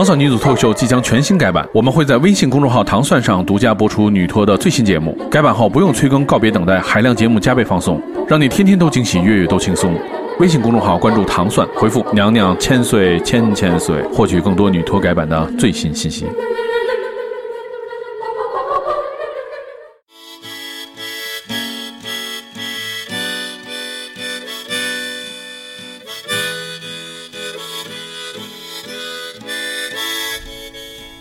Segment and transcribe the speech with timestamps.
[0.00, 5.14] 糖蒜女子脱口秀即将全新改版，我们会在微信公众号“糖蒜”上独家播出女脱的最新节目。
[5.30, 9.94] 改版后不用催更，告别等待，海量节目加倍放送，让你天天都惊喜，月月都轻松。
[10.38, 16.24] 微信公众号关注“糖蒜”，回复“娘娘千岁千千岁”，获取更多女脱改版的最新信息。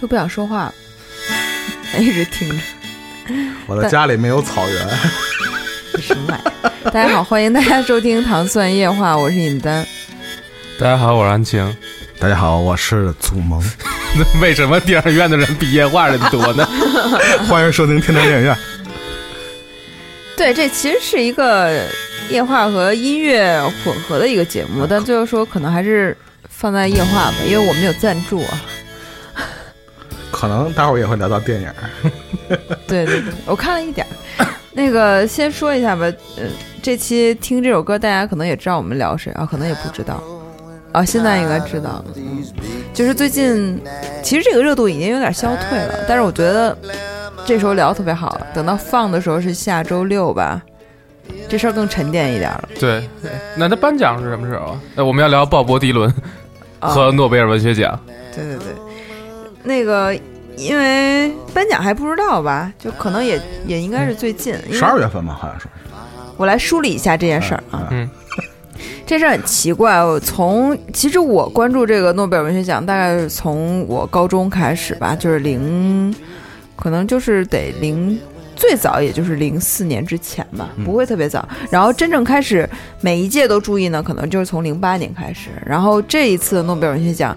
[0.10, 0.74] 不想说话，
[2.00, 2.56] 一直听着。
[3.68, 4.90] 我的家里没有草原。
[6.02, 6.90] 什么玩意？
[6.92, 9.86] 大家好，欢迎大家收听《糖蒜夜话》，我是尹丹。
[10.80, 11.78] 大家好，我是安晴。
[12.18, 13.64] 大家好，我是祖萌。
[14.42, 16.68] 为什么电影院的人比夜话人多呢？
[17.48, 18.58] 欢迎收听天堂电影院。
[20.36, 21.86] 对，这其实是一个
[22.30, 26.18] 夜话和音乐混合的一个节目，但最后说可能还是
[26.50, 28.60] 放在夜话吧，因为我们有赞助啊。
[30.32, 31.70] 可能待会儿也会聊到电影。
[32.88, 34.06] 对对对，我看了一点
[34.40, 34.46] 儿。
[34.72, 36.06] 那个先说一下吧，
[36.38, 36.44] 呃，
[36.82, 40.24] 这期听这首歌，大家可能也知道我们聊谁啊，可能也不知道
[40.94, 42.06] 啊，现在应该知道了。
[42.94, 43.82] 就是最近，
[44.24, 46.78] 其实这个热度已经有点消退了，但是我觉得
[47.46, 48.40] 这时候聊特别好。
[48.54, 50.62] 等到放的时候是下周六吧，
[51.48, 52.70] 这事儿更沉淀一点了。
[52.80, 53.08] 对，
[53.56, 54.78] 那他颁奖是什么时候？
[54.96, 56.14] 那，我们要聊鲍勃迪伦
[56.80, 58.00] 和诺贝尔文学奖。
[58.34, 58.74] 对对对，
[59.70, 60.14] 那个。
[60.58, 65.68] 因为颁奖还不知道吧，就可能也也应该是最近，十二月份吧，好像是。
[66.36, 68.10] 我来梳理一下这件事儿啊，嗯，
[69.06, 70.04] 这事儿很奇怪。
[70.04, 76.14] 我从其实我关注这个诺贝尔文学奖，大概是从我高中开始吧，就是零，
[76.76, 78.20] 可能就是得零，
[78.58, 81.48] 最早也就是零四年之前吧，不会特别早。
[81.72, 85.52] 然后真正开始每一届都注意呢，可能就是从零八年开始。
[85.66, 87.34] 然后这一次诺贝尔文学奖。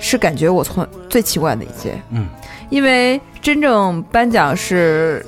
[0.00, 2.28] 是感觉我从最奇怪的一届，嗯，
[2.70, 5.24] 因为真正颁奖是，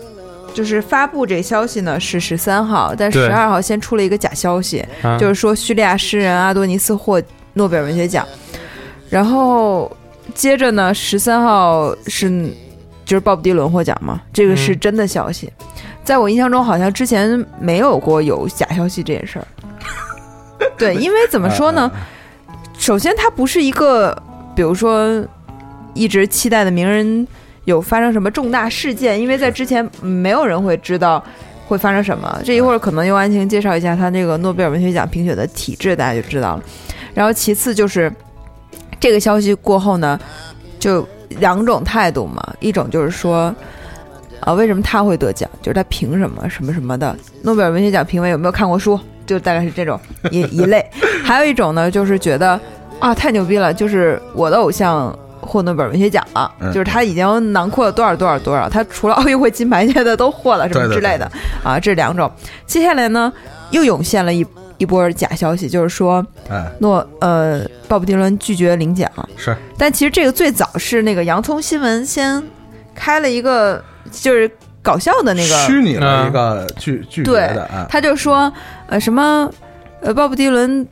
[0.54, 4.84] 就是发布这消息呢是十三号，但十二号先出了一个假消息，
[5.18, 7.20] 就是说叙利亚诗人阿多尼斯获
[7.54, 8.26] 诺贝尔文学奖，
[9.08, 9.90] 然后
[10.34, 12.30] 接着呢十三号是
[13.04, 15.52] 就是鲍勃迪伦获奖嘛，这个是真的消息，
[16.04, 19.46] 在我印象中好像之前没有过有假消息这件事儿，
[20.78, 21.90] 对，因为怎么说呢，
[22.78, 24.16] 首先它不是一个。
[24.60, 25.24] 比如说，
[25.94, 27.26] 一直期待的名人
[27.64, 31.24] 有发生什么重大事件，因为在之前没有人会知道
[31.66, 32.38] 会发生什么。
[32.44, 36.62] 这一会儿可能由安晴介绍一下他那个诺贝尔文学奖评选的体制，大家就知道了。
[37.14, 38.12] 然后其次就是
[39.00, 40.20] 这个消息过后呢，
[40.78, 43.54] 就两种态度嘛，一种就是说，
[44.40, 45.48] 啊，为什么他会得奖？
[45.62, 47.16] 就是他凭什么什么什么的？
[47.44, 49.00] 诺贝尔文学奖评委有没有看过书？
[49.24, 49.98] 就大概是这种
[50.30, 50.84] 一一类。
[51.24, 52.60] 还有一种呢，就是觉得。
[53.00, 53.72] 啊，太牛逼了！
[53.72, 61.30] 就是我的偶像获诺贝尔文学奖了，就是他已经囊括了多少多少多少，他除了奥运会金牌界的都获了什么之类的
[61.64, 62.30] 啊，这两种。
[62.66, 63.32] 接下来呢，
[63.70, 64.46] 又涌现了一
[64.76, 66.24] 一波假消息，就是说，
[66.78, 69.10] 诺呃鲍勃迪伦拒绝领奖。
[69.34, 72.42] 是，但其实这个最早是那个洋葱新闻先
[72.94, 74.50] 开了一个就是
[74.82, 78.52] 搞笑的那个虚拟的一个拒拒绝的啊，他就说
[78.88, 79.50] 呃什么
[80.02, 80.86] 呃鲍勃迪伦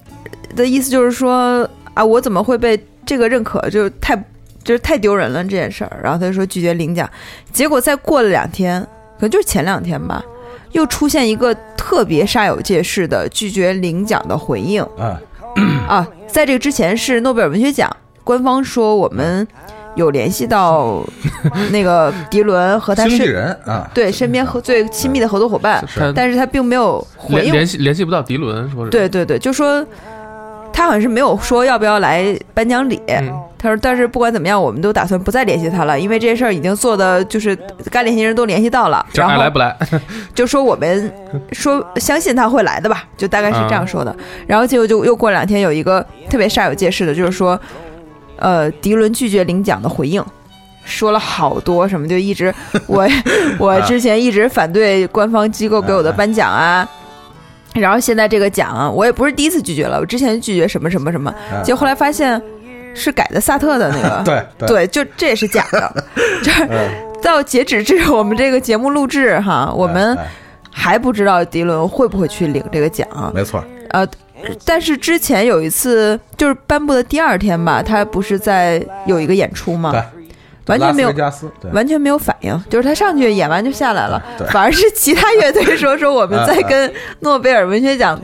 [0.56, 1.68] 的意思就是说。
[1.98, 3.60] 啊，我怎么会被这个认可？
[3.70, 4.14] 就太
[4.62, 5.98] 就是太丢人了这件事儿。
[6.00, 7.10] 然后他就说拒绝领奖，
[7.52, 8.80] 结果再过了两天，
[9.16, 10.24] 可能就是前两天吧，
[10.70, 14.80] 又出现一个特别煞有介事的拒绝领奖的回应。
[14.96, 15.20] 啊
[15.88, 17.90] 啊，在这个之前是诺贝尔文学奖
[18.22, 19.44] 官方说我们
[19.96, 21.04] 有联系到
[21.72, 25.84] 那个迪伦和他是人啊，对身边和最亲密的合作伙伴，
[26.14, 29.84] 但是他并没有回应联系联系不到迪伦，说是对对对，就说。
[30.78, 33.02] 他好像是没有说要不要来颁奖礼，
[33.58, 37.58] 他说，但是不管怎么样，我们都打算不再联系他了，因为这件事儿已经做的就是
[37.90, 39.76] 该联系人都联系到了，然后来不来，
[40.36, 41.12] 就说我们
[41.50, 44.16] 说相信他会来的吧，就大概是这样说的。
[44.46, 47.60] 然后结果就又过两天有一个特别煞有介事的，就是说，
[48.36, 50.24] 呃，迪伦拒绝领奖的回应，
[50.84, 52.54] 说了好多什么，就一直
[52.86, 53.04] 我
[53.58, 56.88] 我之前一直反对官方机构给我的颁奖啊。
[57.74, 61.32] 然后现在这个奖，我也不是第一次拒绝了，我之前拒绝什么什么什么，
[61.62, 62.40] 结果后来发现，
[62.94, 64.22] 是改的萨特的那个，
[64.58, 66.04] 对对，就这也是假的。
[66.42, 66.68] 就是
[67.22, 70.16] 到截止至我们这个节目录制哈，我们
[70.70, 73.06] 还不知道迪伦会不会去领这个奖。
[73.34, 73.62] 没错。
[73.90, 74.06] 呃，
[74.64, 79.92] 但是之前有一次，就是颁布的第二天吧，他不是在有一个演出吗？
[79.92, 80.02] 对。
[80.68, 81.12] 完全没有，
[81.72, 88.20] 完全没有反应，就是他上去演完就下来了，反而是其他乐队说说我们在 跟诺贝尔文学奖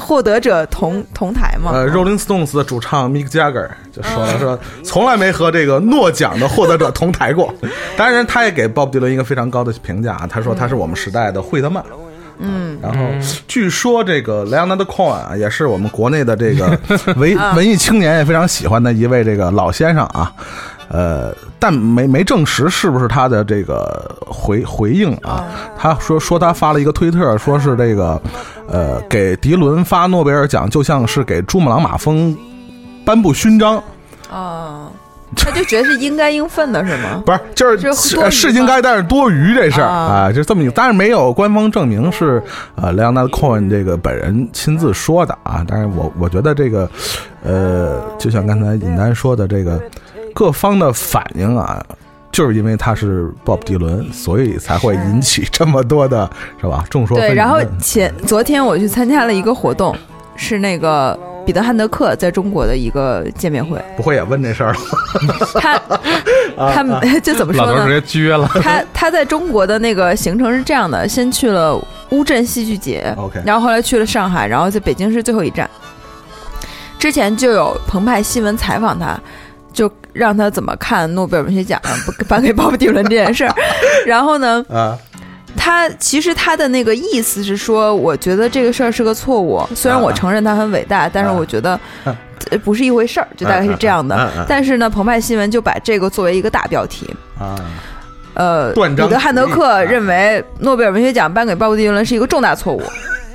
[0.00, 1.70] 获得者同同台嘛。
[1.72, 7.54] 呃，Rolling Stones 的主唱 Mick Jagger 就说了说，从来没和这个诺奖的获得者同台过。
[7.96, 11.84] 当然，他也给鲍勃迪伦一个非常高的评价啊，他说他是我们时代的惠特曼。
[12.40, 12.98] 嗯，然后
[13.46, 16.76] 据说这个莱昂纳德·科恩啊，也是我们国内的这个
[17.14, 20.32] 文文艺青年也非常喜欢的一位这个老先生啊。
[20.88, 25.44] 呃，但没没证实是不是他的这个回回应啊？
[25.78, 28.20] 他说说他发了一个推特，说是这个，
[28.68, 32.36] 呃，给迪伦发诺贝尔奖就像是给珠穆朗玛峰
[33.04, 33.82] 颁布勋章。
[34.30, 34.90] 啊，
[35.36, 37.22] 他就觉得是应该应分的是吗？
[37.24, 42.42] 不是，就是是应该，但是多余这事儿啊，就这么，但是没有官方证明是
[42.74, 45.64] 呃莱昂纳德·科恩这个本人亲自说的啊。
[45.66, 46.90] 但是我我觉得这个，
[47.42, 49.80] 呃，就像刚才尹丹说的这个。
[50.34, 51.82] 各方的反应啊，
[52.32, 56.28] 就是因为他是鲍勃迪伦，所以才会引起这么多的，
[56.60, 56.84] 是吧？
[56.90, 57.32] 众说对。
[57.32, 59.96] 然后前昨天我去参加了一个活动，
[60.34, 63.80] 是那个彼得汉德克在中国的一个见面会。
[63.96, 64.78] 不会也问这事儿了？
[65.60, 65.78] 他
[66.72, 67.86] 他 就怎么说呢？
[67.86, 68.48] 直接撅了。
[68.60, 75.70] 他他在中国的那个行程是这样的：先去了乌镇戏剧节，OK，然后后来去了上海，然后在北京是最后一站。
[76.98, 79.16] 之前就有澎湃新闻采访他。
[79.74, 81.78] 就让他怎么看诺贝尔文学奖
[82.26, 83.54] 颁给鲍勃迪伦这件事儿，
[84.06, 84.96] 然后呢，啊，
[85.56, 91.78] 他其实他的那个意思是说，我觉得这个事儿是个错误，虽然我承认他很伟大，但是我觉得
[92.64, 94.46] 不是一回事儿，就大概是这样的。
[94.48, 97.12] 但是呢，澎湃新闻就把这个作为一个大标题。
[97.38, 97.54] 啊，
[98.34, 98.72] 呃，
[99.06, 102.82] 彼得汉德克认为诺贝尔文学奖颁给鲍勃迪伦是一个重大错误。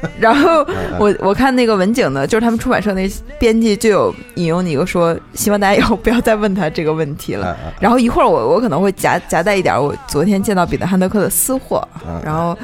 [0.19, 0.65] 然后
[0.97, 7.57] 我我看那个文景呢，就是他们出版社那编辑就有引用你一个说，希望大家以后不要再问他这个问题了。
[7.79, 11.85] 然后一会儿我我可能会夹夹带一点我昨天见到彼得汉德克的私货，
[12.23, 12.57] 然后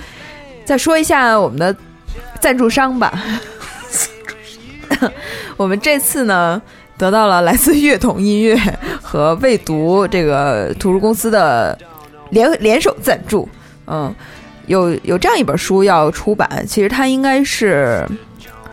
[0.64, 1.76] 再说一下我们的
[2.40, 3.22] 赞助商吧。
[5.58, 6.62] 我们这次呢
[6.98, 8.58] 得到了来自乐童音乐
[9.02, 11.78] 和未读这个图书公司的
[12.30, 13.50] 联联手赞助，
[13.88, 14.14] 嗯。
[14.68, 18.06] 有有这样一本书要出版，其实它应该是，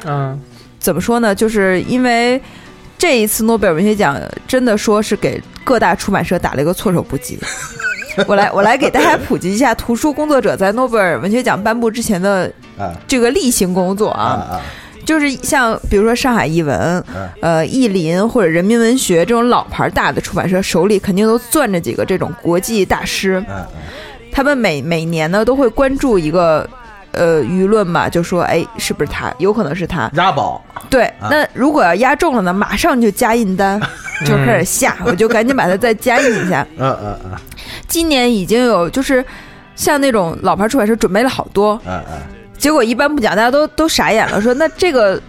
[0.04, 0.38] 嗯，
[0.78, 1.34] 怎么说呢？
[1.34, 2.40] 就是因为
[2.98, 4.16] 这一次诺贝尔文学奖
[4.46, 7.38] 真的说是给各大出版社打了一个措手不及。
[8.26, 12.52] 我来我来给大家普及一下图书工作者在诺贝尔文学奖颁布之前的
[13.08, 14.60] 这个例行工作啊，
[15.06, 17.02] 就是像比如说上海译文、
[17.40, 23.42] 呃译林或者人民文学这种老牌大的出版社手里肯定都攥着几个这种国际大师。
[24.32, 26.68] 他们每每年呢都会关注一个，
[27.12, 29.32] 呃，舆论嘛，就说，哎，是不是他？
[29.38, 30.64] 有可能是他押宝。
[30.88, 33.78] 对，那如果要押中了呢，马上就加印单，
[34.24, 36.66] 就开始下， 我就赶紧把它再加印一下。
[36.78, 37.30] 嗯嗯嗯。
[37.86, 39.24] 今年已经有就是
[39.76, 42.18] 像那种老牌出版社准备了好多，嗯嗯。
[42.56, 45.20] 结果一般不讲，大家都都傻眼了，说那这个。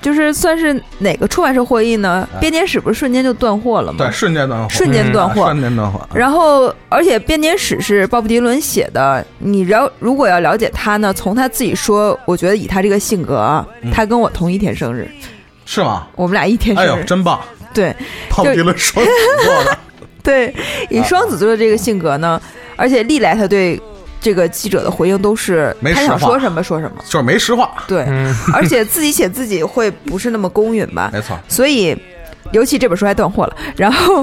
[0.00, 2.28] 就是算是哪个出版社获益呢？
[2.40, 3.98] 编年史不是瞬间就断货了吗？
[3.98, 6.00] 对，瞬间断货，瞬间断货，瞬间断货。
[6.14, 15.10] 然后，而且编年史是鲍勃迪伦写的，你了如果要了解他呢，从他自己说，我觉得以他这个性格啊，他跟我同一天生日，
[15.66, 16.06] 是吗？
[16.14, 17.40] 我们俩一天生日，哎呦，真棒！
[17.74, 17.94] 对，
[18.30, 19.10] 鲍勃迪伦双子
[19.44, 19.78] 座的，
[20.22, 20.54] 对，
[20.90, 22.40] 以双子座的这个性格呢，
[22.76, 23.80] 而且历来他对。
[24.28, 27.72] 这个记者的回应都是他想说什么说什么，就是没实话。
[27.86, 28.04] 对，
[28.52, 31.08] 而且自己写自己会不是那么公允吧？
[31.10, 31.34] 没错。
[31.48, 31.96] 所以，
[32.52, 33.56] 尤其这本书还断货了。
[33.74, 34.22] 然后，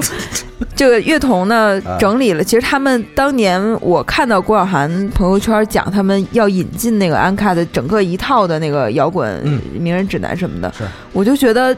[0.76, 10.72] 这个乐童呢整理了，其实他们当年我看到郭晓涵朋友圈讲，他们要引进那个安卡的整个一套的那个摇滚名人指南什么的，
[11.12, 11.76] 我就觉得。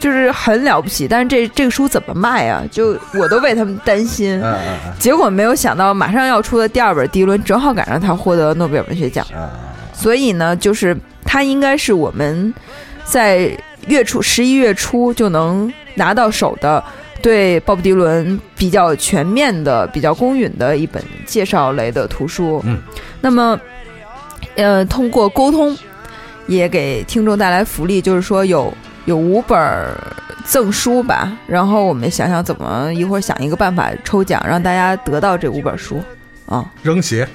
[0.00, 2.64] 就是很了不起，但是这这个书怎么卖啊？
[2.70, 4.42] 就我都为他们担心。
[4.98, 9.24] 结果没有想到，马上要出的第二本迪伦正好赶上他获得诺贝尔文学奖。
[9.92, 12.52] 所以呢，就是他应该是我们
[13.04, 13.54] 在
[13.88, 16.82] 月初十一月初就能拿到手的，
[17.20, 22.62] 对鲍勃迪伦比较全面的、比较公允的一本介绍类的图书。
[22.64, 22.78] 嗯，
[23.20, 23.60] 那么，
[24.54, 25.76] 呃，通过沟通，
[26.46, 28.72] 也给听众带来福利，就是说有。
[29.06, 29.58] 有五本
[30.44, 36.02] 赠书吧，然后我们想想怎么一会儿想一个办法抽奖，让大家得到这五本书
[36.46, 36.64] 啊！
[36.82, 37.28] 扔鞋，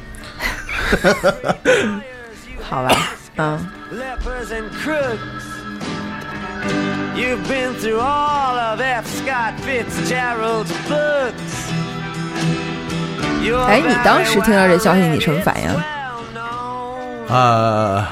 [2.62, 2.96] 好吧，
[3.38, 3.68] 嗯。
[7.16, 9.06] You've been through all of F.
[9.08, 11.72] Scott Fitzgerald's books.
[13.68, 15.70] 哎，你当时听到这消息，你什么反应？
[17.30, 18.06] 呃，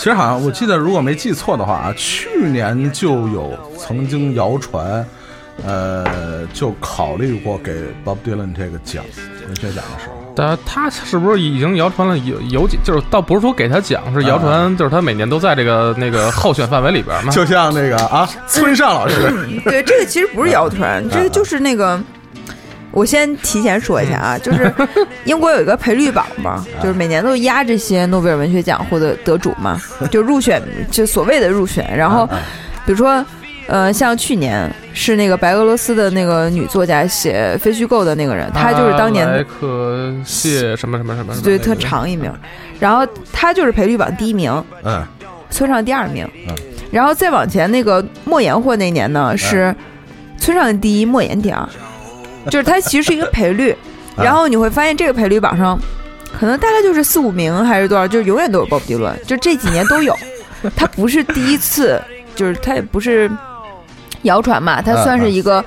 [0.00, 5.04] 其实好像我记得，如果没记错的话啊，去年就有曾经谣传，
[5.62, 9.04] 呃，就考虑过给 Bob Dylan 这个奖
[9.46, 10.14] 文学奖的时候。
[10.34, 12.78] 但他是不是已经谣传了有有几？
[12.82, 17.30] 就是倒不是说给他奖，是谣传，就是他每年都在这个那个候选范围里边嘛。
[17.36, 19.30] 就像那个啊，村上老师。
[19.66, 22.02] 对，这个其实不是谣传，这个就是那个。
[22.92, 24.72] 我先提前说一下啊，就是
[25.24, 29.80] 英国有一个赔率榜嘛， 就是每年都压这些诺贝尔文学奖获得得主嘛，
[30.10, 31.88] 就入选，就所谓的入选。
[31.96, 32.26] 然后，
[32.84, 33.24] 比如说，
[33.68, 42.32] 呃，像去年是那个白俄罗斯的那个女作家写非虚构的那个人，她就是当年莱克谢什么什么什么，对，特长一名。
[42.80, 45.06] 然后她就是赔率榜第一名，嗯，
[45.50, 46.54] 村上第二名，嗯，
[46.90, 49.72] 然后再往前那个莫言获那年呢是
[50.38, 51.68] 村上第一，莫言第二。
[52.50, 53.76] 就是它其实是一个赔率，
[54.16, 55.78] 然后你会发现这个赔率榜上，
[56.38, 60.16] 可能大概就是四五名还是多少，就是永远都有鲍勃迪伦，就这几年都有。
[60.76, 62.00] 他不是第一次，
[62.34, 63.30] 就是他也不是
[64.22, 65.64] 谣传嘛，他算是一个。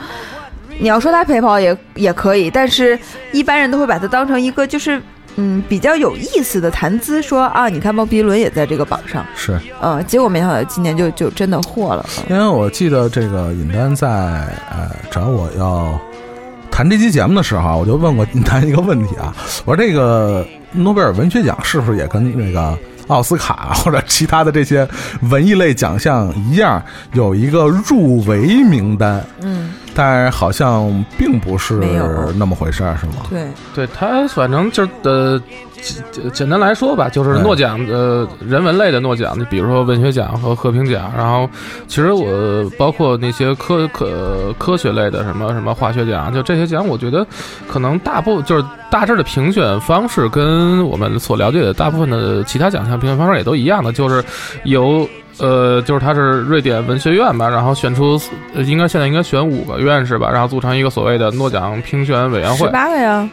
[0.80, 2.98] 你要说他陪跑也也可以，但是
[3.32, 5.00] 一般人都会把它当成一个就是
[5.36, 12.04] 嗯比较有意思的谈资，说啊，你看鲍比伦也在这个榜上，是嗯，结果没想到今年就就真的获了。
[12.28, 16.00] 因为我记得这个尹丹在呃找我要。
[16.74, 19.32] 谈这期节目的时候，我就问过您一个问题啊，
[19.64, 22.76] 我说这个诺贝尔文学奖是不是也跟那个
[23.10, 24.88] 奥斯卡或者其他的这些
[25.30, 29.24] 文艺类奖项一样，有一个入围名单？
[29.42, 31.76] 嗯，但好像并不是
[32.36, 33.14] 那么回事儿，是吗？
[33.30, 35.42] 对，对他反正就是呃。
[35.84, 41.46] 简简单来说吧，就是诺奖呃人文类的诺奖，就比如说文学奖和和平奖，然后
[41.90, 47.28] 其实我包括那些科科科学类的什么什么化学奖，就这些奖，我觉得
[47.68, 54.24] 可能大部就是大致的评选方式跟我们所了解的大部分的其他奖项评选方式也都一样的，就是
[54.64, 55.06] 由
[55.40, 58.20] 呃就是他是瑞典文学院吧，然后选出
[58.56, 63.30] 应该现在应该选五个院士吧，然后组成一个所谓的诺奖评选委员会，十八个呀。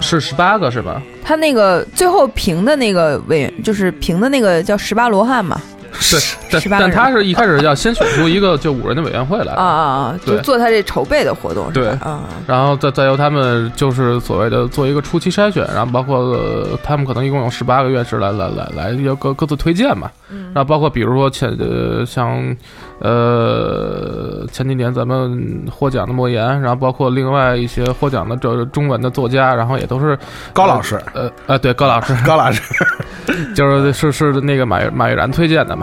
[0.00, 1.00] 是十八个是吧？
[1.22, 5.60] 他那个最后评的那个委员，就是评的那个叫十八罗汉嘛。
[5.94, 10.20] 是，但但他是一开始要先选出一个就五人的委员会来啊啊啊！
[10.24, 22.56] 就做他这筹备的活动，对啊，然后再再由他们就是所谓的做一个初期筛选，然后包括他们可能一共有十八个院士来来来来要各各自推荐嘛，然后包括比如说前呃像
[23.00, 30.18] 呃前几年咱们获奖的莫言，然后包括另外一些获奖的这中文的作家，然后也都是
[30.52, 32.62] 高老师，呃呃对高老师高老师，
[33.54, 35.81] 就是是是那个马马玉然推荐的嘛。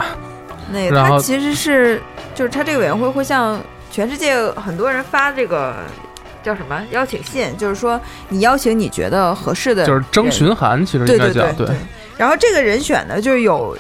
[0.72, 2.02] 那他其实是，
[2.36, 3.60] 就是他这个委员会会向
[3.92, 5.76] 全世界很多人发这个
[6.44, 11.68] 叫什么邀请信，就是说你邀请你觉得合适的，就是征询函，其实应该叫对。
[12.18, 13.76] 然后这个人选呢，就是有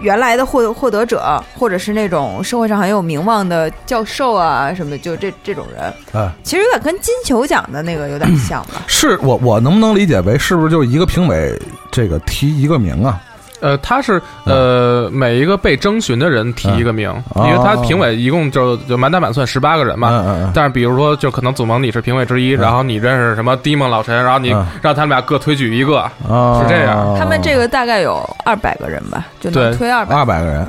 [0.00, 5.92] 原来的获获得者，或者是那种社会上很有名望的教授啊什么，就这这种人。
[6.12, 8.82] 嗯，其实有点跟金球奖的那个有点像吧？
[8.86, 11.58] 是我我能不能理解为是不是就一个评委
[11.90, 13.20] 这个提一个名啊？
[13.60, 20.50] 呃，他是呃，每一个被征询的人提一个名，因为他评委一共就就满打满算十八个人嘛。
[20.54, 24.50] 但是比如说，就可能祖蒙你是评委之一，然后你认识什么迪梦老陈，然后你
[24.80, 27.16] 让他们俩各推举一个，是这样。
[27.18, 30.66] 他们这个大概有二百个人吧，就能推二百二百个人。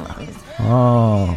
[0.67, 1.29] 哦。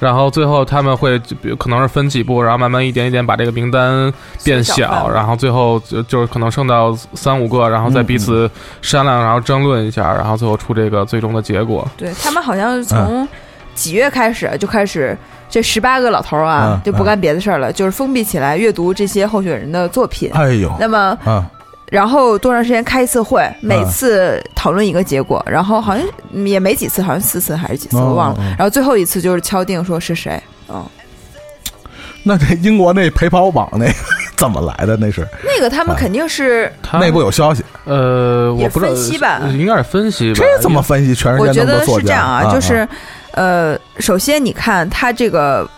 [0.00, 1.16] 然后最后他们会
[1.58, 11.86] 可能是分几步，然后慢慢一点一点把这个名单变小，然后最后就就是可能剩到三五个，然后再彼此商量，然后争论一下，然后最后出这个最终的结果。
[11.96, 13.28] 对他们好像从
[13.74, 15.16] 几月开始就开始，
[15.48, 20.30] 这十八个老头啊就不干别的事儿了，就是封闭起来阅读这些候选人的作品。
[20.32, 21.16] 哎呦，那么。
[21.90, 23.46] 然后多长时间开一次会？
[23.60, 26.06] 每次讨论一个结果，然后好像
[26.46, 28.42] 也没几次，好像四次还是几次，我忘了。
[28.56, 30.40] 然后最后一次就是敲定说是谁。
[30.68, 30.86] 嗯，
[32.22, 33.86] 那这英国那陪跑榜那
[34.36, 34.96] 怎么来的？
[34.96, 37.64] 那是那个他们肯定是内部有消息。
[37.84, 40.32] 呃，我不，分析吧，应该是分析。
[40.32, 41.12] 这怎么分析？
[41.12, 42.00] 全世界那么多作家。
[42.00, 42.88] 我觉得是这样啊，就是
[43.32, 45.68] 呃，首先你看他这个。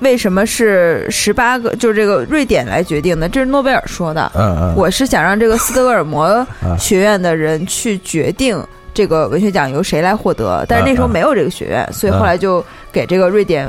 [0.00, 1.74] 为什么是十八个？
[1.76, 4.30] 就是这个瑞典来决定的，这是诺贝尔说的。
[4.34, 6.46] 嗯嗯，我是想让这个斯德哥尔摩
[6.78, 8.62] 学院的人去决定
[8.94, 13.68] 这个文学奖由谁来获得，但是那时候没有这个学院，所以后来就给这个瑞典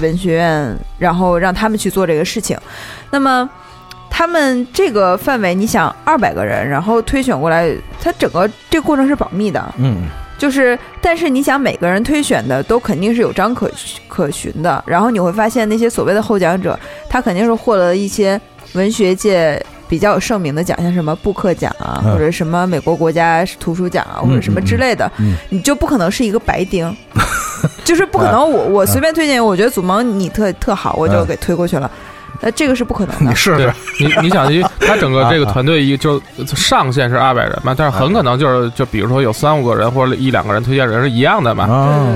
[0.00, 2.56] 文学院，然后让他们去做这个事情。
[3.10, 3.48] 那么
[4.10, 9.74] 他们这个范围，你想二百个人，然后推选过来，他整个这个过程是保密的。
[9.78, 10.02] 嗯。
[10.38, 13.70] 就是，但是你想，每个人推选的都肯定是有章可
[14.08, 14.82] 可循的。
[14.86, 18.40] 然后你会发现，那些所谓的获奖者，他肯定是获得了一些
[18.72, 25.10] 文学界比较有盛名的奖，像什么布克奖啊，或者什么美国国家图书奖啊，或者什么之类的。
[25.48, 26.94] 你就不可能是一个白丁，
[27.84, 28.50] 就是不可能。
[28.50, 31.90] 我我随便推荐，我觉得祖蒙你特特好，我就给推过去了。
[32.42, 33.30] 呃，这个是不可能的。
[33.30, 34.46] 你试试，你你想，
[34.80, 41.66] 他整个这个团队一就上限是二百人嘛，但是很可能就是就比如说有三五个人或者一两个人推荐人是一样的嘛。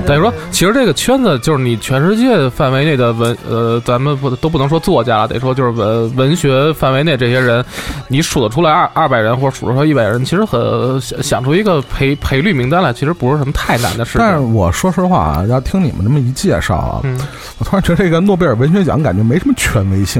[0.05, 7.63] 等于说，其实这个圈子就是你全世界范围内的文呃，咱们不都不能说作家了，得说就是文文学范围内这些人，
[8.09, 14.17] 你数得出来二二百人或者数得出来一百人，其实很想想出一个赔赔率名单来，其实不是什么太难的事。
[14.19, 17.01] 但是我说实话啊，要听你们这么一介绍啊，
[17.59, 20.16] 我突然觉得这个诺贝尔文学奖感觉没什么权威性。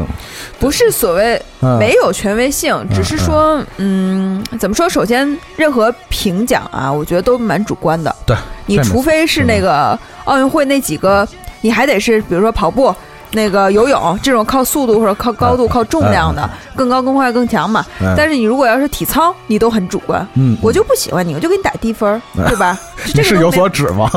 [0.59, 1.41] 不是所谓
[1.79, 4.89] 没有权威性，只是说，嗯，怎么说？
[4.89, 8.13] 首先，任何评奖啊，我觉得都蛮主观的。
[8.25, 8.35] 对，
[8.65, 11.27] 你除非是那个奥运会那几个，
[11.61, 12.93] 你还得是比如说跑步、
[13.31, 17.85] 那个游泳这种靠速度或者靠高度、靠重量的，更高、更快、更强嘛。
[18.15, 20.25] 但是你如果要是体操，你都很主观。
[20.35, 22.77] 嗯，我就不喜欢你，我就给你打低分，对吧？
[23.13, 24.09] 这是有所指吗？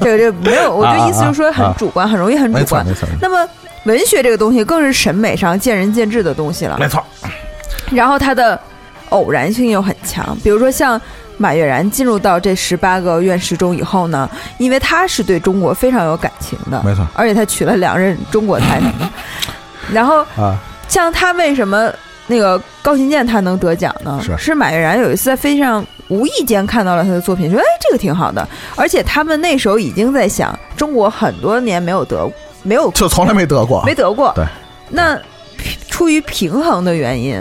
[0.00, 2.84] 这个这没有，我的意思就是说很主观，很容易很主观。
[3.20, 3.48] 那么。
[3.86, 7.02] 文学这个东西更是审美上见仁见智的东西了，没错。
[7.90, 8.60] 然后它的
[9.10, 11.00] 偶然性又很强，比如说像
[11.36, 14.28] 马悦然进入到这十八个院士中以后呢，
[14.58, 17.06] 因为他是对中国非常有感情的，没错。
[17.14, 18.92] 而且他娶了两任中国太太。
[19.92, 20.56] 然后啊，
[20.88, 21.88] 像他为什么
[22.26, 24.20] 那个高行健他能得奖呢？
[24.20, 28.48] 是是马悦然有一次在飞机上无意间看到了他的作品，说哎这个挺好的。
[28.74, 32.28] 而且他们那时候已经在想，中国很多年没有得。
[32.66, 34.32] 没有，就从来没得过，没得过。
[34.34, 34.44] 对，
[34.90, 35.18] 那
[35.88, 37.40] 出于平衡的原因，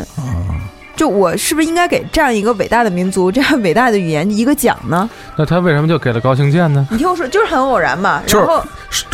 [0.96, 5.10] 就我是不是应该给这样一个伟大的民族、这样伟大的语言一个奖呢？
[5.36, 6.88] 那他为什么就给了高兴健呢？
[6.90, 8.24] 你听我说，就是很偶然嘛。
[8.30, 8.64] 然后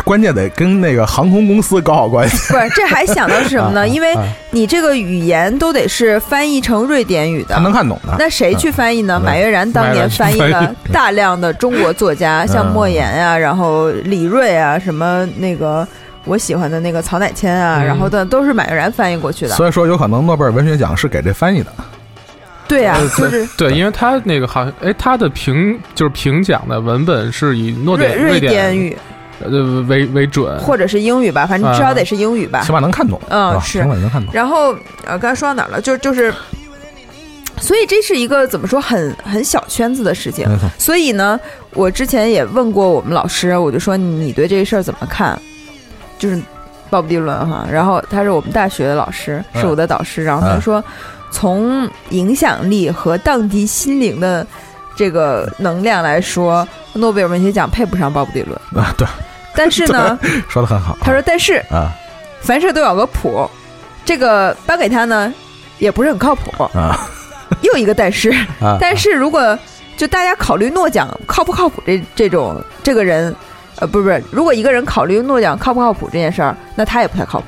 [0.04, 2.36] 关键得跟那个航空公司搞好关系。
[2.52, 3.86] 不是，这还想到是什么呢？
[3.88, 4.16] 因为
[4.52, 8.14] 你这个语言都得是翻译成瑞典语的，他能看懂的。
[8.16, 9.18] 那谁去翻译呢？
[9.18, 15.84] 马悦然当年翻译了大量的中国作家，像莫言啊，然后李锐啊，什么那个。
[16.24, 19.54] 我喜欢的那个曹乃谦啊，然后的都是马悦然翻译过去的。
[19.54, 21.72] 所以说，有可能诺贝尔文学奖是给这翻译的。
[22.68, 28.96] 对呀，就是对，因为他那个好像，哎，他的评就是评奖的文本是以诺瑞瑞典语
[29.40, 33.20] 呃为为准，或者是英语吧，反正至少得是英语吧，起码能看懂。
[33.28, 34.32] 嗯，是，起码能看懂。
[34.32, 35.80] 然后呃，刚才说到哪儿了？
[35.80, 36.32] 就就是，
[37.58, 40.48] 所以这是一个怎么说很很小圈子的事情。
[40.78, 41.38] 所以呢，
[41.74, 45.38] 我之前也问过我们老师，我就说你对这个事儿怎么看？
[46.22, 46.40] 就是
[46.88, 50.22] 鲍勃迪伦哈，然后他是我们大学的老师，是我的导师。
[50.22, 50.82] 然后他说，
[51.32, 54.46] 从影响力和荡涤心灵的
[54.94, 58.94] 这个能量来说，诺贝尔文学奖配不上鲍勃迪伦啊。
[58.96, 59.04] 对，
[59.56, 60.16] 但是呢，
[60.48, 60.96] 说的很好。
[61.00, 61.90] 他说，但是啊，
[62.40, 63.50] 凡事都有个谱，
[64.04, 65.34] 这个颁给他呢，
[65.80, 66.96] 也不是很靠谱啊。
[67.62, 68.32] 又一个但是，
[68.78, 69.58] 但是如果
[69.96, 73.34] 就大家考虑诺奖靠不靠谱这这种这个人。
[73.82, 77.46] 呃，不是不是，如果一个人考虑诺奖靠不靠谱这件事儿，那他也不太靠谱。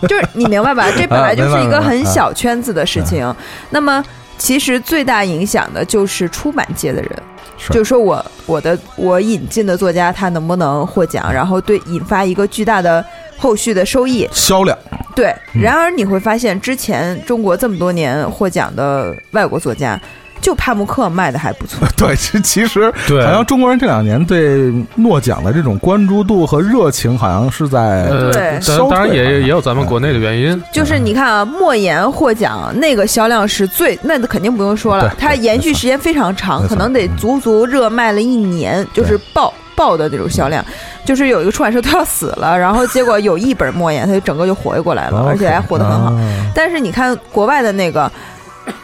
[0.08, 0.90] 就是你明白吧？
[0.96, 3.34] 这本来就是一个很小圈子的事情。
[3.68, 4.02] 那么，
[4.38, 7.10] 其实最大影响的就是出版界的人，
[7.68, 13.04] 就是说我我的我引进的作家他能不能获奖，然后对引发一个巨大的
[13.36, 14.76] 后续的收益销量。
[15.14, 20.00] 对，然而你会发现，之前中国这么多年获奖的外国作家。
[20.46, 21.88] 就帕慕克卖的还不错。
[21.98, 28.60] 对，其其实好像中国人这两年对诺奖的这种关注度和热情，好像是在对。
[28.88, 30.62] 当然也也有咱们国内的原因。
[30.72, 40.64] 就是你看啊，莫言获奖那个销量是最，那肯定不用说了，它延续时间非常长，可能得足足热卖了一年，就是爆爆的那种销量。
[41.04, 46.12] 就是有一个出版社都要死了，然后结果有一本莫言，他就整个就活跃过来了，而且还活得很好。
[46.54, 48.08] 但是你看国外的那个，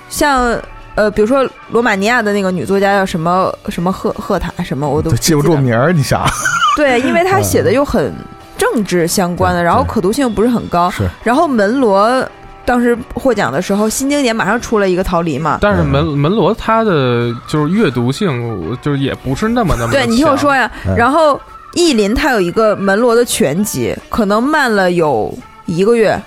[0.09, 0.61] 像。
[0.94, 5.92] 呃，比如说罗马尼亚的那个女作家叫什么什么赫赫塔什么，我都记不住名儿。
[5.92, 6.22] 你想？
[6.76, 8.14] 对，因为她写的又很
[8.59, 10.90] 政治相关的，然后可读性不是很高。
[10.90, 11.09] 是。
[11.24, 12.26] 然后门罗
[12.64, 15.59] 当时获奖的时候，新经典马上出了一个逃离嘛。
[15.61, 19.92] 但是门门罗他的就是阅读性，就是也不是那么那么。
[19.92, 21.40] 对你听我说呀，然后
[21.74, 26.20] 意林他有一个门罗的全集，可能慢了有一个月，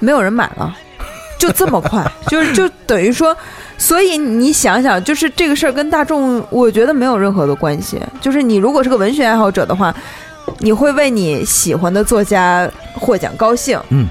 [0.00, 0.74] 没有人买了，
[1.40, 3.36] 就这么快， 就是就等于说。
[3.78, 7.98] 所以你想想，就是这个事儿跟大众，我觉得没有任何的关系。
[8.20, 9.94] 就是你如果是个文学爱好者的话，
[10.58, 13.80] 你会为你喜欢的作家获奖高兴。
[13.88, 14.06] 嗯，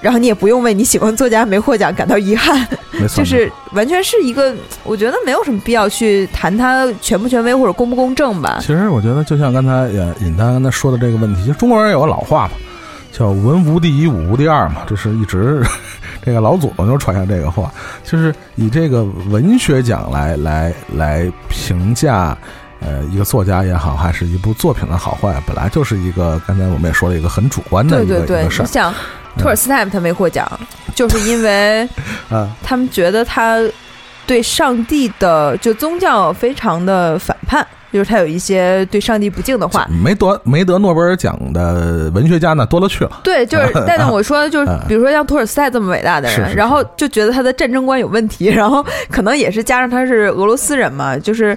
[0.00, 2.56] 然后你也不用为你喜欢作家没获奖感到遗憾，
[2.92, 4.54] 没错，就是完全是一个，
[4.84, 8.58] 我觉得没有什么必要去谈它权不权威或者公不公正吧。
[8.60, 12.52] 其实我觉得，就像刚才也尹丹刚才说的这个问题，就中国人有个老话嘛，
[13.10, 15.60] 叫“文无第一，武无第二”嘛，这是一直
[16.24, 17.72] 这个老祖宗就传下这个话，
[18.04, 22.36] 就是以这个文学奖来来来评价。
[22.82, 28.64] 呃，一个作家也好，还是一部作品的好坏，本来就是一个刚才我们也说了一个很主观的一个事儿。
[28.64, 28.94] 你想，
[29.36, 30.50] 托尔斯泰他没获奖，
[30.94, 31.86] 就是因为，
[32.30, 33.58] 啊，他们觉得他
[34.26, 39.86] 对上帝的就宗教非常的反叛，就是他有一些对上帝不敬的话。
[40.02, 43.20] 没得没得诺贝尔奖的文学家呢多了去了。
[43.22, 51.56] 对，就是， 但是我说就是，比如说像托尔斯泰这么伟大的人，然后就觉得他的战争观有问题， 然后可能也是加上他是俄罗斯人嘛，就是。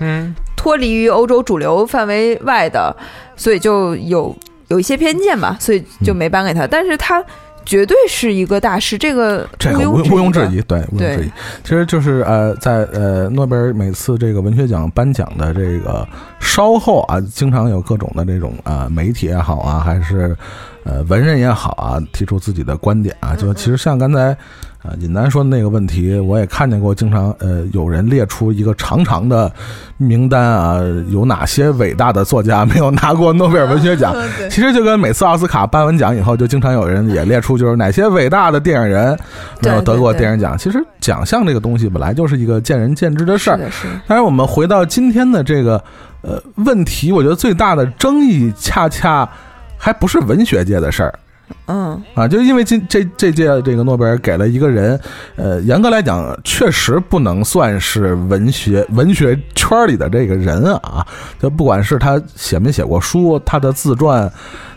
[0.56, 2.96] 脱离于欧洲主流范围外的，
[3.36, 4.34] 所以就有
[4.70, 6.66] 有一些偏见吧，所以就没颁给他。
[6.66, 7.22] 但是他
[7.66, 11.32] 绝对是一个大师，这个这个毋毋庸置疑，对，毋庸置疑。
[11.64, 16.08] 其实就是呃，在呃诺贝尔每次这个文学奖颁奖的这个
[16.54, 20.38] 稍后啊，经常有各种的这种啊媒体也好啊，还是
[20.84, 24.38] 呃文人也好啊，提出自己的观点啊，就其实像刚才。
[24.84, 29.50] 啊，尹楠说的那个问题，我也看见过，经常呃有人列出一个长长的
[29.96, 34.14] 名单啊，有哪些伟大的作家没有拿过诺贝尔文学奖？
[34.52, 39.18] 其实就跟每次奥斯卡颁完奖以后，就经常有人也列出，就是哪些伟大的电影人
[39.62, 40.58] 没有得过电影奖。
[40.58, 43.58] 其实奖项这个东西本来就是一个见仁见智的事儿。
[44.06, 45.82] 但是我们回到今天的这个
[46.24, 49.30] 呃问题，我觉得最大的争议恰恰
[49.78, 51.20] 还不是文学界的事儿。
[51.68, 55.00] 嗯啊，就因为今这这届这个诺贝尔给了一个人，
[55.36, 61.06] 呃，严格来讲，确实不能算是文学文学圈里的这个人啊。
[61.40, 64.30] 就不管是他写没写过书，他的自传、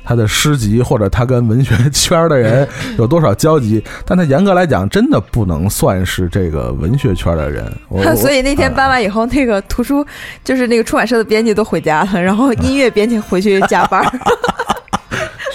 [0.04, 2.66] 他的诗集，或者他跟文学 圈的人
[2.98, 7.64] 有多少交集，但他严格来讲，真的不能算是这个文学圈的人。
[8.16, 10.06] 所以那天搬完以后，那个图书
[10.44, 14.04] 就是那个出版社的编辑都回家了，然后音乐编辑回去加班。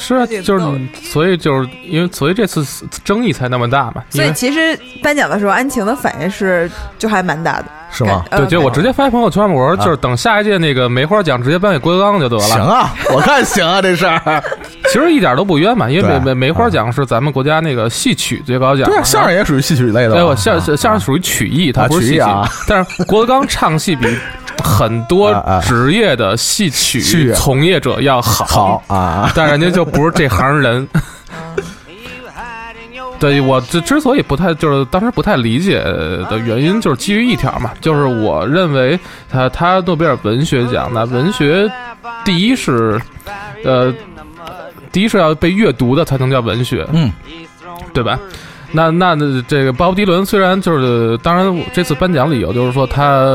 [0.01, 0.65] 是啊，就是
[1.03, 2.65] 所以就是因为所以这次
[3.03, 4.03] 争议才那么大嘛。
[4.09, 8.23] 所以其实颁奖的时候，安晴的反应是就还蛮大的，是吗？
[8.31, 12.43] 对，就我直接发朋友圈嘛，我说就是等下一届那个梅花奖直接颁给郭德纲就得了。
[12.43, 14.43] 行啊，我看行啊，这事儿
[14.91, 18.87] 其实一点都不冤嘛，因为梅梅梅花奖是咱们国家那个戏曲最高奖。
[18.87, 20.13] 对啊，相声也属于戏曲类的。
[20.13, 22.25] 对，我相相声属于曲艺，它不是戏曲。
[22.67, 24.07] 但是郭德纲唱戏比。
[24.63, 30.87] 很多 职业的戏曲从业者要好啊，但人家就不是这行人。
[33.21, 41.71] 对我之之所以不太就是当时不太理解的原因，就是基于一条嘛，就是我认为他他诺贝尔文学奖那文学
[42.25, 42.99] 第一是
[43.63, 43.93] 呃
[44.91, 47.13] 第一是要被阅读的才能叫文学，嗯，
[47.93, 48.19] 对吧？
[48.73, 49.15] 那那
[49.47, 53.27] 这个鲍勃迪伦虽然就是当然这次颁奖理由就是说他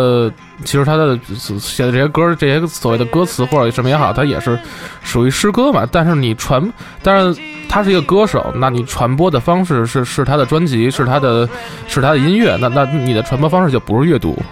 [0.64, 1.18] 其实他的
[1.58, 4.58] 写的这些歌这些所谓的歌词或者什么也好，他也是
[5.02, 5.86] 属于诗歌嘛。
[5.90, 6.72] 但是你传，
[7.02, 11.46] 但是他是一个歌手，那你传播的方式是是他的专辑，是他的
[11.86, 14.42] 是他的音乐，那那你的传播方式就不是阅读。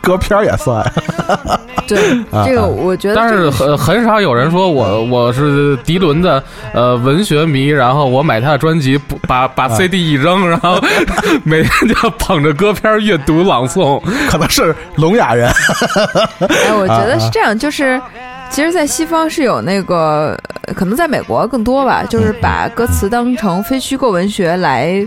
[0.00, 0.84] 歌片也算，
[1.86, 1.98] 对
[2.44, 10.80] 这个我觉得，但是很很少有人说我我是迪伦的呃文学迷，然后我买他的专辑，把把 CD 一扔，然后
[11.44, 15.50] 每天就捧着歌片阅读朗诵， 可能是聋哑人。
[16.40, 18.00] 哎，我觉得是这样，就是
[18.50, 20.36] 其实，在西方是有那个，
[20.74, 25.06] 可能在美国更多吧，就是把歌词当成非虚构文学来。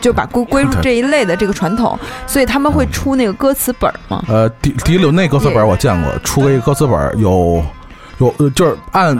[0.00, 4.24] 就把归归入这一类的这个传统，所以他们会出那个歌词本吗？
[4.28, 7.64] 呃，迪迪伦那歌词本我见过，出个一个歌词本有
[8.18, 9.18] 有，就是按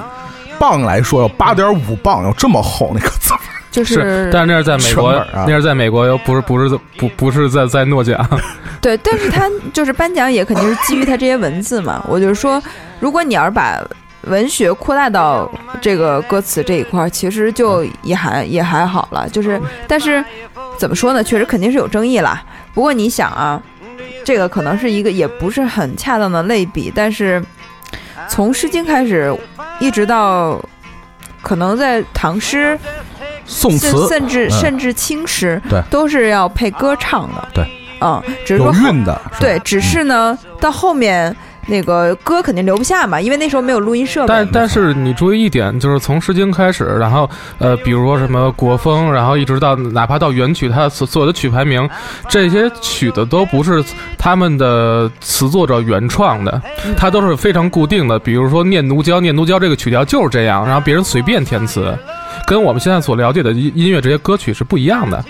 [0.59, 3.41] 磅来说，有八点五磅，有这么厚那个词本。
[3.71, 8.29] 就是，但是那是在美国，啊那是在美国，又不是不是不不是在在诺奖。
[8.83, 12.05] 对，但是他就是颁奖也肯定是基于他这些文字嘛。
[12.09, 12.61] 我就是说，
[12.99, 13.81] 如果你要是把
[14.23, 19.29] 文学扩大到这个歌词这一块，其实就也还也还好了。
[19.29, 20.25] 就是，但是。
[20.79, 21.23] 怎么说呢？
[21.23, 22.43] 确实肯定是有争议啦。
[22.73, 23.61] 不过你想啊，
[24.25, 26.91] 这个可能是一个也不是很恰当的类比。
[26.95, 27.43] 但是
[28.31, 29.31] 从《诗经》开始，
[29.79, 30.59] 一直到
[31.43, 32.79] 可能在唐诗、
[33.45, 37.49] 宋词，甚至甚至清诗，对，都是要配歌唱的。
[37.53, 39.21] 对，嗯，只是说韵的。
[39.39, 41.37] 对，只是呢，到后面。
[41.71, 44.29] 那个歌肯定留不下嘛，因为那时候没有录音设备。
[44.29, 51.89] 但但是你注意一点，就是从《诗经》开始，然后呃，比如说什么国风，然后一直到哪怕到元曲，它所所有的曲牌名，
[52.29, 53.83] 这些曲子都不是
[54.19, 56.61] 他们的词作者原创的，
[56.97, 58.19] 它都是非常固定的。
[58.19, 61.97] 比如说《念奴娇》，《念奴娇》这个曲调就是这样，然后别人随便填词。
[62.47, 65.25] 跟我们现在所了解的音音乐这些歌曲是不一样的。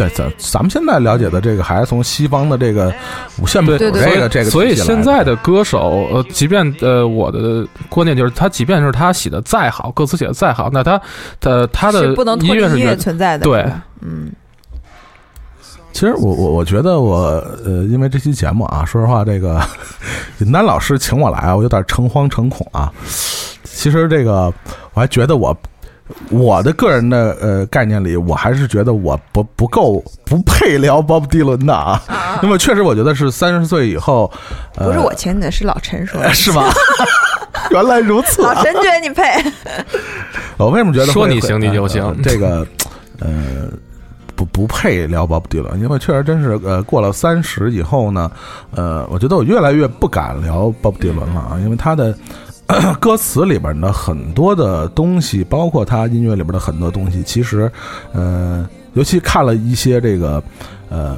[0.00, 2.90] 对，咱咱们现在了解的这个还是从西方的这个
[3.38, 4.48] 五线谱这个这个。
[4.48, 10.98] 所以现在的歌手，呃，即便呃，我的观念就是，他即便是他写的再好，歌词写的再好，那他
[11.38, 13.44] 的他的音乐是存在的。
[13.44, 14.32] 对，嗯。
[15.92, 19.60] 其实我我我觉得我呃，因为这期节目啊，说实话，这个
[20.40, 22.90] 尹丹老师请我来啊，我有点诚惶诚恐啊。
[23.64, 24.52] 其实这个
[24.94, 25.54] 我还觉得我。
[26.30, 32.02] 我的个人的呃概念里，我还是觉得我不不够不配聊鲍勃迪伦的啊。
[32.42, 34.30] 那么确实，我觉得是三十岁以后，
[34.76, 36.64] 呃不是我请你的，是老陈说的， 是吗？
[37.70, 39.22] 原来如此，老陈觉得你配。
[40.58, 42.16] 我为什么觉得说你行你就行？
[42.22, 42.66] 这个
[43.18, 43.68] 呃
[44.34, 48.30] 不不配聊鲍勃迪伦，因为确实真是呃过了三十以后呢，
[48.74, 52.14] 呃，我觉得我越来越不敢聊鲍勃迪伦了啊，因为他的。
[53.00, 57.70] 歌词里边的很多的东西，包括他音乐里边的很多东西，其实，
[58.12, 60.42] 呃，尤其看了一些这个，
[60.88, 61.16] 呃，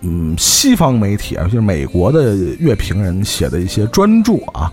[0.00, 4.72] 嗯，西方媒体啊，就是美国的乐评人写的一些专著啊，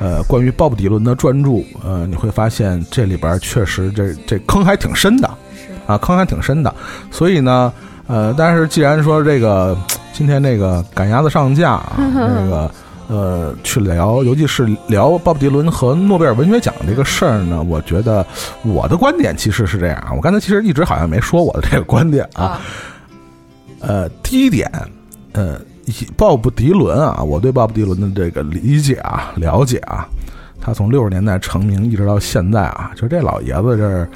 [0.00, 5.28] 呃，关于鲍勃迪伦的专著，呃，你会发现这里边确实这这坑还挺深的，
[5.86, 6.74] 啊，坑还挺深的。
[7.10, 7.72] 所以呢，
[8.06, 9.76] 呃，但是既然说这个
[10.12, 12.70] 今天这个赶鸭子上架啊， 那个。
[13.06, 18.26] 呃，去聊，尤其是聊鲍勃迪伦和诺贝尔文学奖这个事儿呢，我觉得
[18.62, 20.12] 我的观点其实是这样。
[20.16, 22.58] 我刚才其实一直好像没说我的这个观点啊。
[23.80, 24.70] 呃，第一点，
[25.32, 25.60] 呃，
[26.16, 30.08] 鲍勃迪伦啊，我对鲍勃迪伦的这个理解啊、了解啊，
[30.58, 34.08] 他从六十年代成名一直到现在啊，就这老爷子这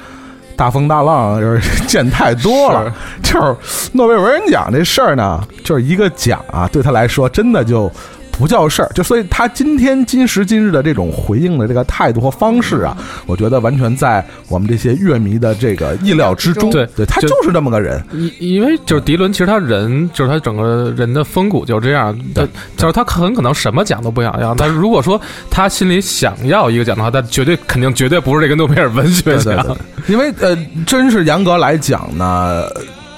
[0.55, 2.91] 大风大浪就是见太多了。
[3.21, 3.55] 就是
[3.93, 7.91] 诺贝尔文学奖这事儿呢，就是一个奖啊，对他来说真的就。
[8.39, 16.69] 不叫事儿，就所以他今天今时今日的这种回应的这个态度和方式啊，我觉得完全在我们这些乐迷的这个意料之中。
[16.71, 18.01] 对，对他就是这么个人。
[18.13, 22.17] 因因为就是迪伦，其实他人就是他整个人的风骨就是这样。
[22.33, 22.47] 对，
[22.77, 25.19] 就是他很可能什么奖都不想要，但是如果说
[25.51, 29.77] 他心里想要一个奖的话，他绝对肯定绝对不是这个诺贝尔文学奖。
[30.07, 32.63] 因为呃，真是严格来讲呢，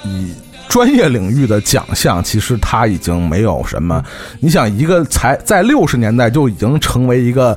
[0.04, 0.34] 以。
[0.72, 4.02] 专业领域的奖项，其实他已经没有什么。
[4.40, 7.56] 你想，一个才在六十年代就已经成为一个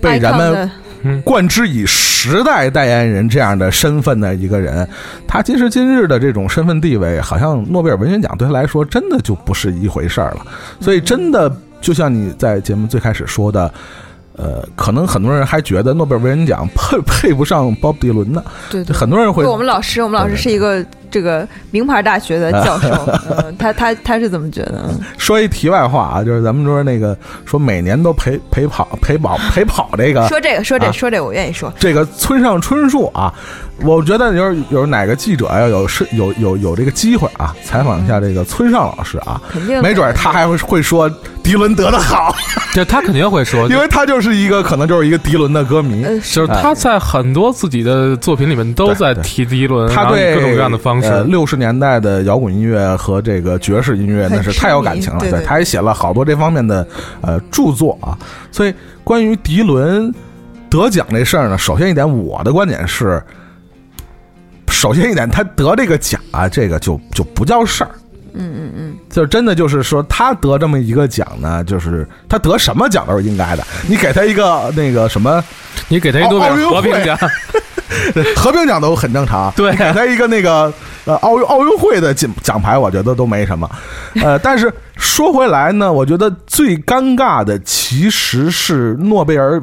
[0.00, 0.70] 被人们
[1.22, 4.88] 冠之以时代代言人这样的身份的一个人，
[5.28, 10.46] 他今时今日的这种身份地位，好像诺贝尔文学奖对他来说真的就不是一回事儿了。
[10.80, 13.70] 所以，真的就像你在节目最开始说的。
[14.36, 18.42] 呃，可能很多人还觉得诺贝尔文学奖配配不上鲍勃迪伦呢。
[18.68, 19.44] 对，很多人会。
[19.44, 22.90] 我们老师，我们老师是一个这个名牌大学的 教授，
[23.56, 24.90] 他他他是怎么觉得？
[25.16, 30.26] 说一题外话啊，就是咱们说那个说每年都陪陪跑陪跑陪跑这个。
[30.26, 31.72] 说这个说这说这我愿意说。
[31.78, 33.32] 这个村上春树啊，
[33.84, 41.08] 我觉得有有哪个记者要有是有有有这个机会啊，采访一下这个村上老师啊，肯定没准他还会会说
[41.44, 42.34] 迪伦得的好。
[42.74, 51.03] 对，他肯定会说， 因为他就是一个可能就是一个迪伦的歌迷，就是他在很多自己的作品里面都在提迪伦，他对各种各样的方式。
[51.24, 56.86] 六十年代的摇滚音乐和这个爵士音乐那是太有感情了，对，他也写了好多这方面的
[57.20, 58.18] 呃著作啊。
[58.50, 60.12] 所以关于迪伦
[60.68, 63.22] 得奖这事儿呢，首先一点，我的观点是，
[64.68, 67.90] 首先一点，他得这个奖啊，这个就就不叫事儿。
[68.34, 73.64] 嗯嗯嗯，就真的就是说，他得这么一个奖呢，就是他得什么奖都是应该的。
[73.88, 75.42] 你给他一个那个什么，
[75.88, 77.16] 你给他一个和平奖，
[78.36, 79.52] 和平奖都很正常。
[79.56, 80.72] 对，给他一个那个
[81.04, 83.70] 呃奥运奥运会的奖奖牌，我觉得都没什么。
[84.22, 89.62] 呃，但是说回来呢，我觉得最尴尬的其实是诺贝尔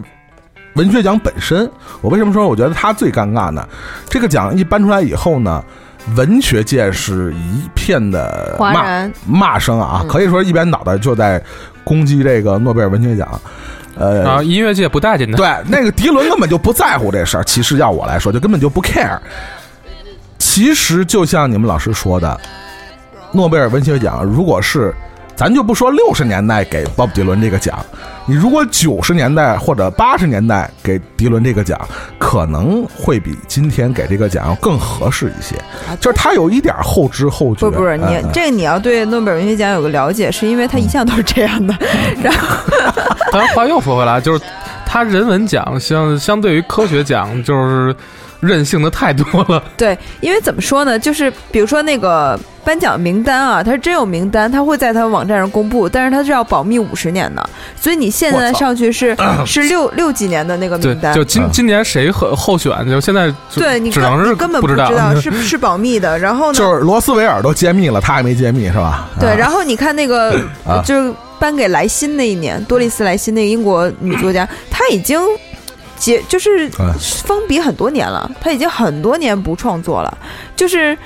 [0.75, 1.69] 文学奖本身。
[2.01, 3.67] 我为什么说我觉得他最尴尬呢？
[4.10, 5.62] 这个奖一颁出来以后呢？
[6.16, 11.42] 文学界是一片的骂骂声啊，可以说一边脑袋就在
[11.84, 13.28] 攻击这个诺贝尔文学奖。
[13.96, 15.38] 呃，啊，音乐界不待见他。
[15.38, 17.44] 对，那个迪伦根本就不在乎这事儿。
[17.44, 19.18] 其实要我来说，就根本就不 care。
[20.38, 22.40] 其实就像你们老师说的，
[23.32, 24.94] 诺贝尔文学奖如果是。
[25.36, 27.84] 咱就不说六十年代给鲍勃迪伦这个奖，
[28.28, 31.80] 你如果九十年代或者八十年代给迪伦这个奖，
[32.20, 35.56] 可能会比今天给这个奖要更合适一些。
[36.00, 37.70] 就是他有一点后知后觉。
[37.70, 41.76] 不不是你这个你要对诺贝尔文学奖有个了解，是因为他一向都是这样的。
[42.22, 42.58] 然后，
[43.34, 44.44] 但话又说回来，就是
[44.86, 47.96] 他人文奖相相对于科学奖就是
[48.41, 49.63] 任性的太多了。
[49.77, 50.99] 对，因为怎么说呢？
[50.99, 52.38] 就是比如说那个。
[52.63, 61.12] 颁奖名单啊，它是真有名单，它会在他网站上公布，但是它是要保密五十年的，所以你现在上去是 是六六几年的那个名单。
[61.12, 66.19] 就今今年谁候候选，就现在对你只能是根本不知道 是是保密的。
[66.19, 69.10] 然后呢，就是罗斯维尔都揭秘了，他还没揭秘是吧？
[69.19, 70.39] 对，然后你看那个
[70.86, 75.19] 就是颁给莱辛那一年，多丽丝莱辛那个英国女作家，她已经
[76.02, 76.70] 结就是
[77.24, 80.18] 封笔很多年了，他已经很多年不创作了，
[80.56, 80.98] 就是。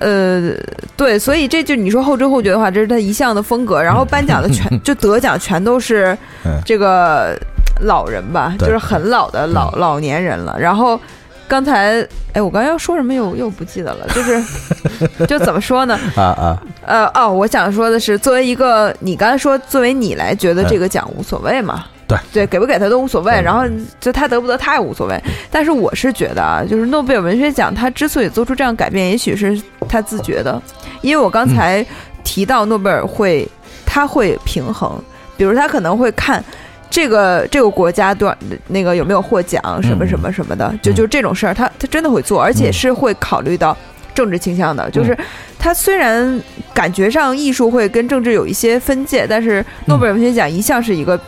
[0.00, 0.52] 呃，
[0.96, 3.80] 对，所以这就你说后知后觉的话，这是他一向的风格。
[3.80, 6.18] 然后颁奖的 全就得奖全都是
[6.66, 7.38] 这个
[7.80, 10.58] 老人吧，就是很老的老老年人了。
[10.58, 11.00] 然后
[11.46, 14.42] 刚才哎，我刚才要说什么又又不记得了，就是
[15.28, 15.96] 就怎么说呢？
[16.16, 21.84] 啊啊呃哦，我想说的是，作为一个你刚才说，作为你来觉得这个奖无所谓嘛？
[22.06, 23.64] 对对，给不给他都无所谓，然后
[23.98, 25.18] 就他得不得他也无所谓。
[25.50, 30.60] 但是我是觉得啊，就是诺贝尔文学奖他之所以做出这样改变，也许是他自觉的，
[31.00, 31.84] 因为我刚才
[32.22, 33.48] 提到诺贝尔会
[33.86, 35.02] 他会平衡，
[35.36, 36.44] 比如他可能会看
[36.90, 38.36] 这个这个国家多
[38.68, 43.74] 那个有没有获奖什么什么什么的，就就这种事儿，他他真的会做，而且是会考虑到
[44.14, 44.90] 政治倾向的。
[44.90, 45.16] 就是
[45.58, 46.38] 他虽然
[46.74, 51.18] 感觉上艺术会跟政治有一些分界，但是诺贝尔文学奖一向是一个。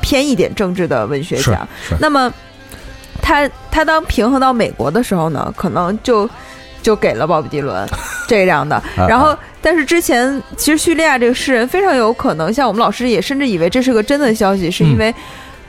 [0.00, 1.66] 偏一点政治的文学奖，
[2.00, 2.32] 那么
[3.22, 6.28] 他他当平衡到美国的时候呢，可能就
[6.82, 7.86] 就给了鲍勃迪伦
[8.28, 8.82] 这样的。
[9.08, 15.14] 然后，但是之前其实叙利亚这个诗人非常有可能，像我们老师也甚至以为这是个真的消息，是因为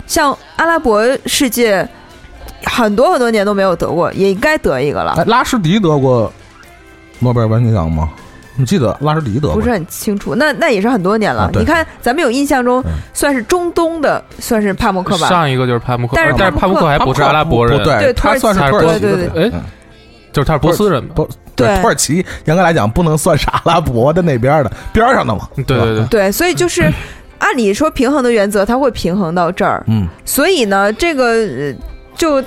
[0.06, 1.88] 像阿拉伯世界
[2.64, 5.24] 很多很多年都没有得过，也应该得一个了。
[5.26, 6.32] 拉什迪得过
[7.20, 8.12] 诺贝尔文学奖吗？
[8.58, 11.50] 你记得拉什迪德不是很清楚，那那也是很多年了。
[11.54, 15.28] 你看，咱们有印象中算是中东的，算是帕慕克吧。
[15.28, 19.32] 上一个就是帕慕克，但是但是帕慕克还不是阿拉伯人，对，他算是土耳其的。
[19.36, 19.52] 哎，
[20.34, 21.28] 就是他是波斯人不？
[21.56, 25.48] 对，土耳其严格来讲不能算是阿拉伯的那边的边上的嘛。
[25.56, 26.92] 对对对对，所以就是
[27.38, 29.84] 按理说平衡的原则，他会平衡到这儿。
[29.88, 31.74] 嗯，所以呢，这个
[32.16, 32.44] 就。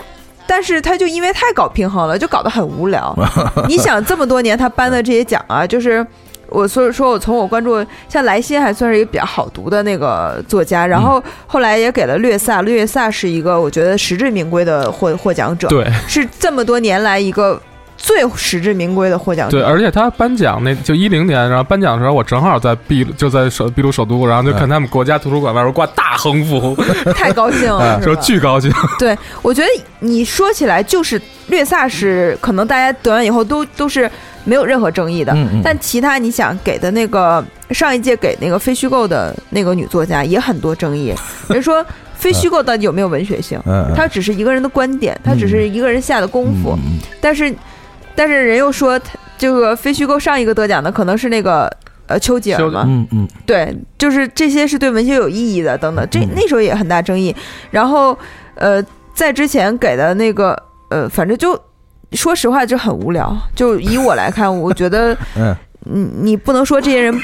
[0.50, 3.16] 但是他就因为太搞平衡了，就搞得很无聊。
[3.68, 6.04] 你想这么多年他颁的这些奖啊，就是
[6.48, 17.60] 我所以说我从我关注像莱辛还算是一个比较好读的那个作家，然后后来也给了略萨，略萨是一个我觉得实至名归的获获奖者，对，是这么多年来一个。
[18.02, 26.74] 最实至名归的获奖对，而且他颁奖那就一零年，然后颁奖的时候，我正好在秘就在首秘鲁首都，然后就看他们国家图书馆外边挂大横幅，
[27.14, 28.72] 太高兴了，说巨高兴。
[28.98, 29.68] 对，我觉得
[30.00, 34.10] 你说起来就是略萨是可能大家得完以后都都是
[34.44, 41.14] 没有任何争议的，但其他你想给的那个上一届给那个非虚构的那个女作家也很多争议，
[41.50, 41.84] 人说
[42.14, 43.60] 非虚构到底有没有文学性？
[43.94, 46.78] 它只是一个人的观点，它只是一个人下的功夫，
[47.20, 47.54] 但是。
[48.14, 49.00] 但是人又说，
[49.38, 51.70] 这个非虚构上一个得奖的可能是那个
[52.06, 52.84] 呃丘吉尔嘛？
[52.86, 56.06] 嗯嗯，对，就是这些是对文学有意义的等等。
[56.10, 57.34] 这那时候也很大争议。
[57.70, 58.16] 然后
[58.56, 61.58] 呃，在之前给的那个呃，反正就
[62.12, 63.34] 说实话就很无聊。
[63.54, 67.18] 就以我来看，我觉得， 嗯，你你不能说这些人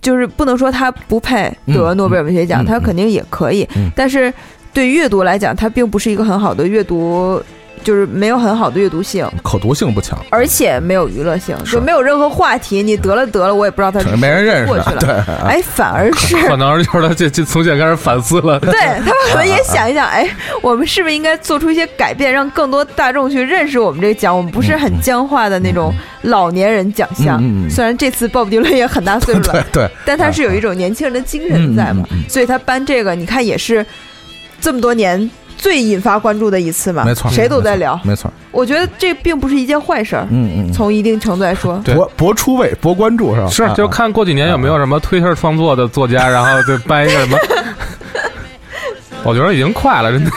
[0.00, 3.66] 就是不能说他不配得诺贝尔文学奖，他肯定也可以。
[3.96, 4.32] 但是
[4.72, 7.42] 对阅读来讲，他并不是一个很好的阅读。
[7.86, 12.82] 就是没有很好的阅读性，可读性不强，而且没有娱乐性，就没有任何话题。
[12.82, 15.00] 你得了得了，我也不知道他没人认识过去了。
[15.00, 18.58] 对，哎，反而是可能就是他这这从现开始反思了。
[18.58, 18.72] 对
[19.04, 20.28] 他可能也想一想，哎，
[20.60, 24.36] 我们是不是应该做出一些改变，让更多大众去认识我们这个奖？
[24.36, 27.40] 我们不是很僵化的那种老年人奖项。
[27.70, 33.86] 虽然这次鲍勃迪伦也很大岁数了， 对，但他是有一种年轻人的精神在嘛，所以他颁这个，你看也是
[34.60, 35.30] 这么多年。
[35.56, 38.30] 最引发关注的一次嘛，没错，谁都在聊，没错。
[38.50, 43.48] 我觉得这并不是一件坏事儿，嗯嗯，从一定程度来说，博博出位，博关注是吧？
[43.48, 47.38] 是，就看过几年有没有什么推特创作的作家，然后就掰一个什么。
[49.24, 50.30] 我觉得已经快了，真的。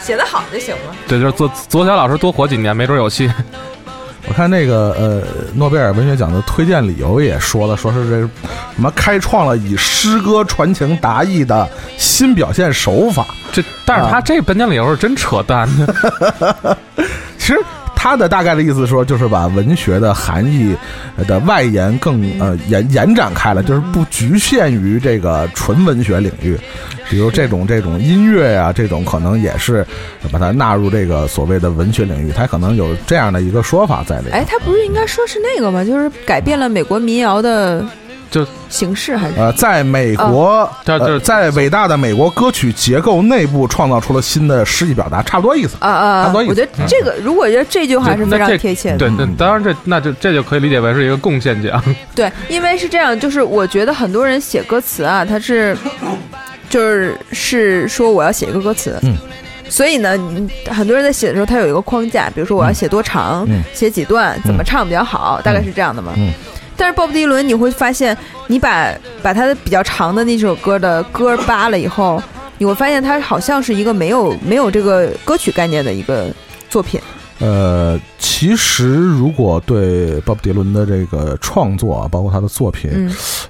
[0.00, 0.94] 写的好就行了。
[1.08, 3.30] 对，就是左左小老师多活几年，没准有戏。
[4.28, 5.22] 我看那个呃，
[5.54, 13.26] 诺贝尔文学奖的推荐理由也说了，说是这什么开创了以诗歌传情达意的新表现手法。
[13.52, 15.68] 这，但是他这颁奖理由是真扯淡。
[17.38, 17.60] 其实。
[18.06, 20.76] 他的大概的意思说，就是把文学的含义
[21.26, 26.56] 的外延更呃延延展开了，就是不局限于这个纯文学领域，
[27.10, 29.84] 比如这种这种音乐呀，这种可能也是
[30.30, 34.30] 把它纳入这个所谓的文学领域，他可能有这样的一个说法在里。
[34.30, 35.84] 哎，他不是应该说是那个吗？
[35.84, 37.84] 就是改变了美国民谣的
[38.30, 46.24] 就形式还是呃，在美国，呃，在伟大的美国歌曲结构内部创造出了新的诗意表达，差不多意思啊啊！
[46.24, 46.50] 差不多意思。
[46.50, 51.82] 我觉得这个，如果觉得这句话是非常贴切的，对，那当然这那就这就可以理解为是一个贡献奖。
[52.14, 55.76] 对，因为是这样，就是我觉得很多人写歌词啊，他是
[56.68, 59.16] 就是是说我要写一个歌词，嗯。
[59.68, 60.16] 所以呢，
[60.70, 66.12] 很多人在写的时候，他有一个框架，比如说我要写多长，写几段，怎么唱比较好，大概是这样的嘛。
[66.76, 68.16] 但是鲍勃迪伦，你会发现，
[68.46, 72.22] 你把把他的比较长的那首歌的歌扒了以后，
[72.58, 76.30] 你会发现他好像是一个没有没有这个歌曲概念的一个
[76.68, 77.00] 作品。
[77.38, 82.90] 呃，其实如果对鲍勃迪伦的这个创作啊，包括他的作品，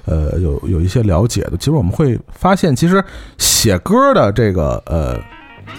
[0.05, 3.03] 呃，有有一些了解的，其实我们会发现，其实
[3.37, 5.19] 写歌的这个呃。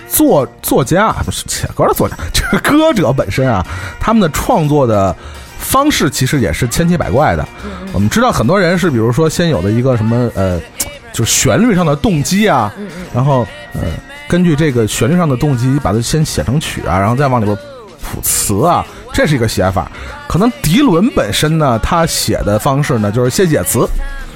[0.06, 3.66] 作作家不是写歌的作家， 这个歌者本身啊，
[3.98, 5.14] 他们的创作的
[5.58, 7.46] 方式其实也是千奇百怪的。
[7.92, 10.60] 我们知道很多人是，比如说先有的一个什么呃，
[11.12, 12.72] 就是旋律上的动机啊，
[13.14, 13.82] 然后呃，
[14.28, 17.56] 根据这个旋律上的动机，把它先写成曲啊，然后再往里边
[18.02, 19.90] 谱词啊，这是一个写法。
[20.28, 23.86] 可能迪伦本身呢，他写的方式呢，就是先写词，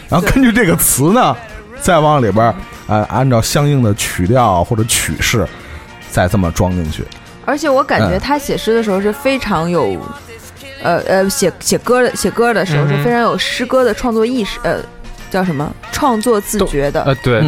[0.09, 1.37] 然后根据这个词呢，
[1.81, 2.55] 再往里边。
[2.89, 5.47] 呃，按照相应的曲调或者曲式，
[6.11, 7.05] 再这么装进去。
[7.47, 9.97] 而且我感觉他写诗的时候是非常有，
[10.83, 14.77] 呃呃，写写歌的写歌的时候是非常有诗歌的创作意识，呃，
[15.31, 15.73] 叫什么？
[15.93, 17.03] 创作自觉的。
[17.05, 17.43] 呃，对。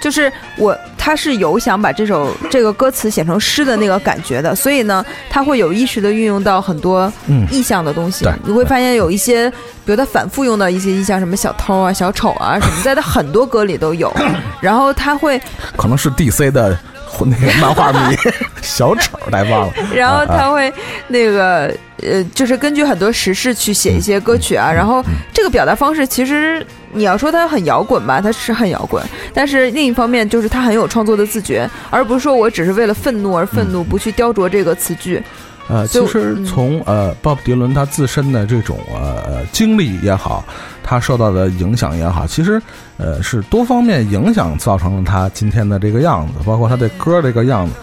[0.00, 7.12] 就是我，他是有想把这首这个歌词写成诗的那个感觉的，所以呢，他会有意识的运用到很多
[7.50, 8.26] 意象的东西。
[8.42, 14.10] 你会发现有一些，比如他反复用到一些意象，什么小偷啊、小丑啊什么，在他很多歌里都有。
[14.58, 15.38] 然后他会，
[15.76, 16.74] 可能是 DC 的。
[17.26, 18.16] 那个漫画迷
[18.62, 20.72] 小丑太棒了， 然后他会
[21.08, 24.72] 那个呃，就是根据很多时事去写一些歌曲啊。
[24.72, 29.04] 然后这个表达方式，其实你要说他很摇滚吧，他是很摇滚。
[29.34, 35.22] 但是另一方面，就是他很有创作的自觉，而不是说我只是为了愤怒而愤怒，不去雕琢这个词句。
[35.68, 40.44] 呃，其实从呃鲍勃迪伦他自身的这种呃经历也好，
[40.90, 42.60] 他受到的影响也好，其实
[42.96, 47.74] 呃是多方面影响造成了他今天的这个样子，包括他的歌这个样子。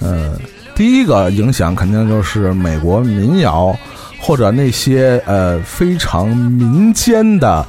[0.00, 0.38] 呃，
[0.74, 3.74] 第一个影响肯定就是美国民谣
[4.20, 7.66] 或者那些呃非常民间的。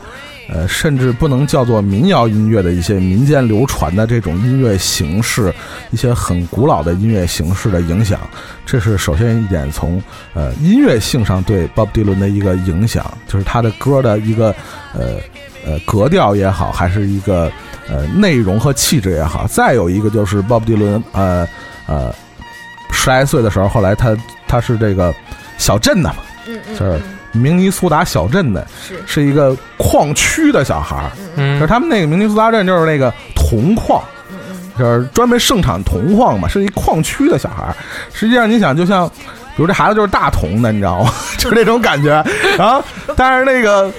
[0.53, 5.53] 呃，甚至不能叫做民谣音乐的一些民间流传的这种音乐形式，
[5.91, 8.19] 一些很古老的音乐形式的影响，
[8.65, 9.71] 这是首先一点。
[9.71, 14.53] 从呃音乐性上对鲍勃迪伦的一个影响，就是他的歌的一个
[14.93, 15.15] 呃
[15.65, 17.49] 呃格调也好，还是一个
[17.87, 19.47] 呃内容和气质也好。
[19.47, 21.47] 再有一个就是鲍勃迪伦呃
[21.87, 22.13] 呃
[22.91, 24.17] 十来岁的时候，后来他
[24.49, 25.15] 他是这个
[25.57, 26.17] 小镇的嘛，
[26.77, 26.99] 就是。
[27.32, 31.11] 明尼苏达小镇的，是是一个矿区的小孩儿，
[31.55, 34.03] 就是他们那个明尼苏达镇就是那个铜矿，
[34.77, 37.75] 就是专门盛产铜矿嘛，是一矿区的小孩儿。
[38.13, 39.07] 实际上你想，就像
[39.55, 41.13] 比如这孩子就是大同的，你知道吗？
[41.38, 42.23] 就是那种感觉。
[42.57, 42.84] 然后，
[43.15, 43.91] 但是那个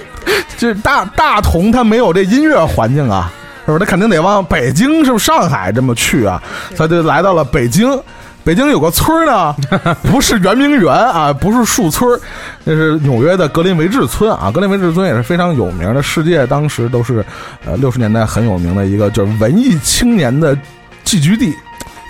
[0.57, 3.31] 就是大大同他没有这音乐环境啊，
[3.65, 3.79] 是不是？
[3.79, 6.41] 他肯定得往北京，是不是上海这么去啊？
[6.77, 7.99] 他就来到了北京。
[8.45, 9.55] 北京有个村儿呢，
[10.11, 12.19] 不是圆明园啊，不是树村，
[12.65, 14.51] 那是纽约的格林维治村啊。
[14.53, 17.25] 格林维治村也是非常有名的，世界当时都是
[17.65, 20.57] 呃六十年代很有名的一个就是文艺青年的
[21.05, 21.53] 聚居地，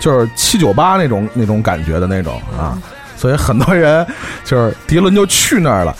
[0.00, 2.76] 就是七九八那种那种感觉的那种啊。
[3.16, 4.04] 所以很多人
[4.44, 5.94] 就是迪伦就去那儿了。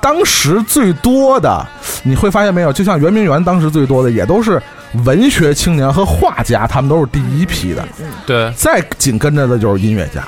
[0.00, 1.66] 当时最多的
[2.04, 4.62] 你会发现没有，就像圆明园当时最多的也都是。
[5.04, 7.86] 文学青年和画家，他们都是第一批的，
[8.26, 10.22] 对，再紧跟着的就是音乐家，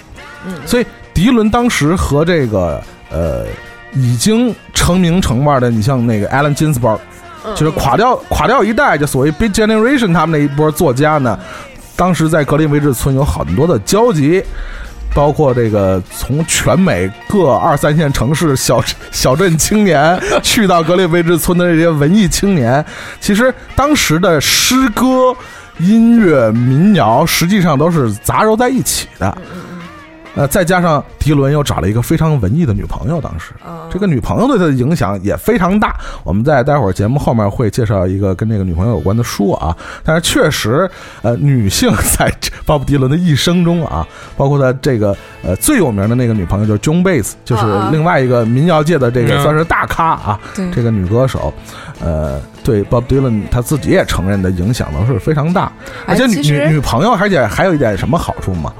[0.46, 3.44] 嗯，所以迪伦当时和这个呃
[3.92, 6.98] 已经成名成腕的，你像那个 Allen Ginsberg，
[7.54, 11.38] 就是垮掉垮掉一代，就所谓 Big Generation 他们那一波作家呢，
[11.94, 14.42] 当时在格林威治村有很多的交集。
[15.14, 22.84] 包括这个从全美各二三线城市小小镇青年去到格列威治村的这些文艺青年，
[23.20, 25.34] 其实当时的诗歌、
[25.78, 29.38] 音乐、民谣实际上都是杂糅在一起的。
[30.34, 33.52] 呃，再加上迪伦又找了一个非常文艺的女朋友，当时
[33.90, 35.96] 这个女朋友对他的影响也非常大。
[36.24, 39.76] 我们在待会儿节目后面会介绍一个跟这个女朋友有关的书啊。
[40.02, 40.90] 但是确实，
[41.22, 42.32] 呃，女性 在
[42.66, 44.06] 鲍勃迪伦的一生中啊，
[44.36, 47.62] 包括他这个呃最有名的那个女朋友就是 Joan Baez，就是
[47.92, 50.40] 另外一个民谣界的这个算是大咖啊，
[50.72, 51.54] 这个女歌手，
[52.00, 55.70] 呃，对鲍勃迪伦他自己也承认的影响都是非常大。
[56.06, 58.72] 而且女女女朋友，而且还有一点什么好处嘛？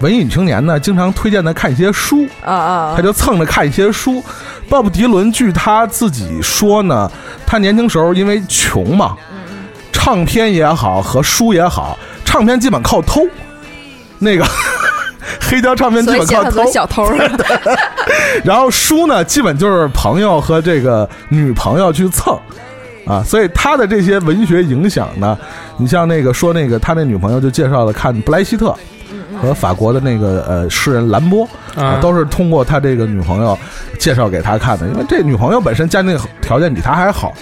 [0.00, 4.22] 文艺女青年呢，经常推荐他看一些书啊啊，他就蹭着看一些书。
[4.68, 7.10] 鲍勃迪伦据他自己说呢，
[7.46, 9.16] 他年轻时候因为穷嘛，
[9.92, 13.22] 唱片也好和书也好，唱片基本靠偷，
[14.18, 14.44] 那个
[15.40, 17.10] 黑胶唱片基本靠偷，小偷。
[18.44, 22.38] 然后书呢，基本就是朋友和这个女朋友去蹭。
[23.06, 25.38] 啊，所以他的这些文学影响呢，
[25.78, 28.76] 你像那个说那个他那女朋友就介绍了看布莱希特
[29.40, 33.58] 和法国的那个呃诗人兰波啊，都是通过他这个女朋友
[33.98, 37.32] 介绍给他看的，因为这女朋友本身家庭条件比他还好，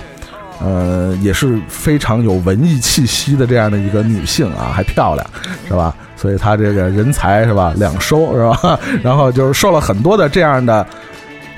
[0.60, 5.26] 呃，也是非常有文艺气息的这样的一个女性啊，还漂亮，
[5.66, 5.94] 是吧？
[6.16, 8.78] 所以他这个人才是吧 两收是吧？
[9.02, 10.86] 然后就是受了很多的这样的。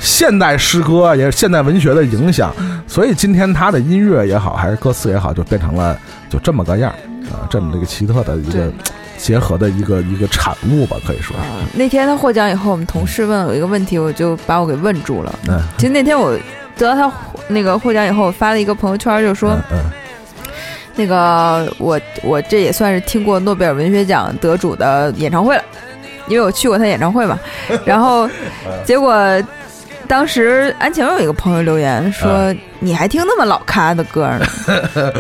[0.01, 2.55] 现代诗歌也是现代文学的影响，
[2.87, 5.99] 所以今天他的音乐也好，还是歌词也好，就变成了
[6.31, 6.89] 就这么个样
[7.33, 8.73] 啊，这么一个奇特的一个
[9.19, 11.37] 结合的一个一个产物吧，可以说。
[11.75, 15.39] 那天他获奖以后，我们同事问我一个问题，我就把我给问住了。
[15.49, 16.33] 嗯，其实那天我
[16.77, 17.13] 得到他
[17.49, 19.79] 那个获奖以后，我发了一个朋友圈，就说，嗯，
[20.95, 25.63] 那个我我这也算是听过诺贝尔文学奖得主的演唱会了，
[26.29, 27.39] 因为我去过他演唱会嘛，
[27.85, 28.29] 然后
[28.87, 29.15] 结果。
[30.09, 34.47] 当时安晴有一个朋友留言说：“你还听那么老咖的歌呢？”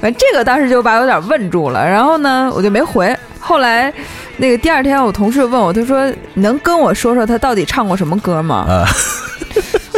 [0.00, 3.16] 反正这个当时就把我有点问住了，然后呢，我就没回。
[3.40, 3.92] 后来
[4.36, 8.66] 那个第二天，我同事问我，他说：“能跟我说说他到底唱过什么歌吗？”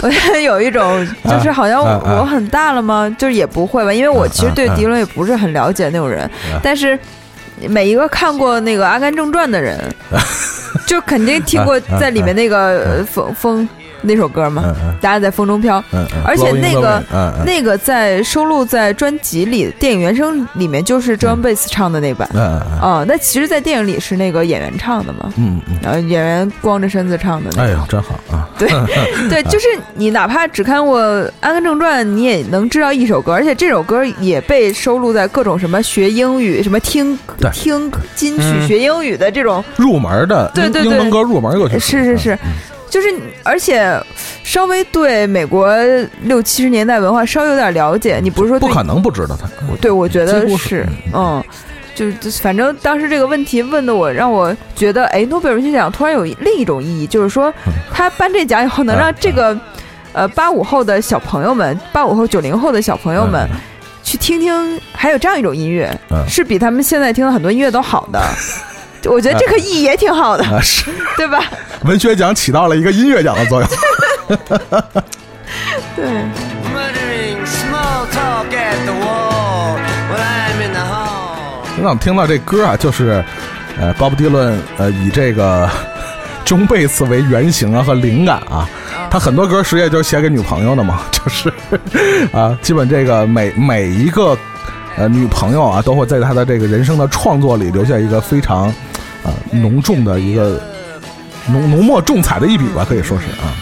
[0.03, 0.09] 我
[0.39, 3.14] 有一种 就是好像我很大了吗？
[3.18, 6.31] 就是也不会吧，因为我其实对迪伦也不是很了解那种人。
[6.62, 6.97] 但是
[7.68, 9.79] 每一个看过那个《阿甘正传》的人，
[10.87, 13.68] 就肯定听过在里面那个风风。
[14.03, 15.82] 那首歌嘛，大家在风中飘，
[16.24, 17.03] 而且那个
[17.44, 22.28] 那个在收录在专辑里电影原声里面，就是 John Bass 唱的那版。
[22.80, 25.32] 啊，那其实，在电影里是那个演员唱的嘛。
[25.36, 25.76] 嗯嗯。
[25.82, 27.50] 然后演员光着身子唱的。
[27.61, 28.48] 哎呀，真好啊！
[28.59, 28.68] 对
[29.30, 31.00] 对， 就是你哪怕只看过
[31.40, 37.18] 《阿甘正传》，你也能知道一首歌，而且这首歌也被收录在各种什么学英语、什么听
[37.53, 41.78] 听金曲学英语的这种入门的对对英文歌入门歌曲。
[41.78, 42.38] 是是是。
[42.93, 43.09] 就是，
[43.43, 43.99] 而且
[44.45, 45.74] 稍微对美国
[46.24, 49.49] 六七十年代文化稍微有点了解，你不是说不可能不知道他？
[49.80, 51.43] 对，我觉得是，嗯，
[51.95, 52.05] 就
[52.43, 57.51] 反正当时这个问题问的我，让我觉得，哎，诺贝尔文学奖突然有另一种意义，就是说
[57.90, 59.59] 他颁这奖以后，能让这个
[60.12, 63.49] 呃八五后的小朋友们，八五后九零后的小朋友们
[64.05, 65.90] 去听听，还有这样一种音乐，
[66.28, 68.20] 是比他们现在听的很多音乐都好的。
[69.05, 71.44] 我觉得这个意义也挺好的，是，对吧？
[71.84, 73.68] 文学奖起到了一个音乐奖的作用。
[75.96, 76.05] 对。
[81.78, 83.24] 那我们听到这歌啊，就是
[83.80, 85.68] 呃，鲍勃迪伦呃，以这个
[86.44, 88.68] 中贝斯为原型啊和灵感啊，
[89.11, 91.53] 他很多歌实际就是写给女朋友的嘛， 就是
[92.32, 94.38] 啊，基本这个每每一个
[94.96, 98.72] 呃女朋友啊，都会在他的这个人生的创作里留下一个非常。
[99.53, 100.61] 啊，浓重的一个
[101.46, 103.53] 浓浓墨重彩的一笔吧，可以说是啊。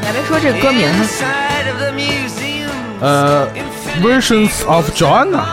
[0.00, 1.06] 你还没说这歌名呢。
[3.00, 3.48] 呃
[4.02, 5.44] ，Versions of Joanna。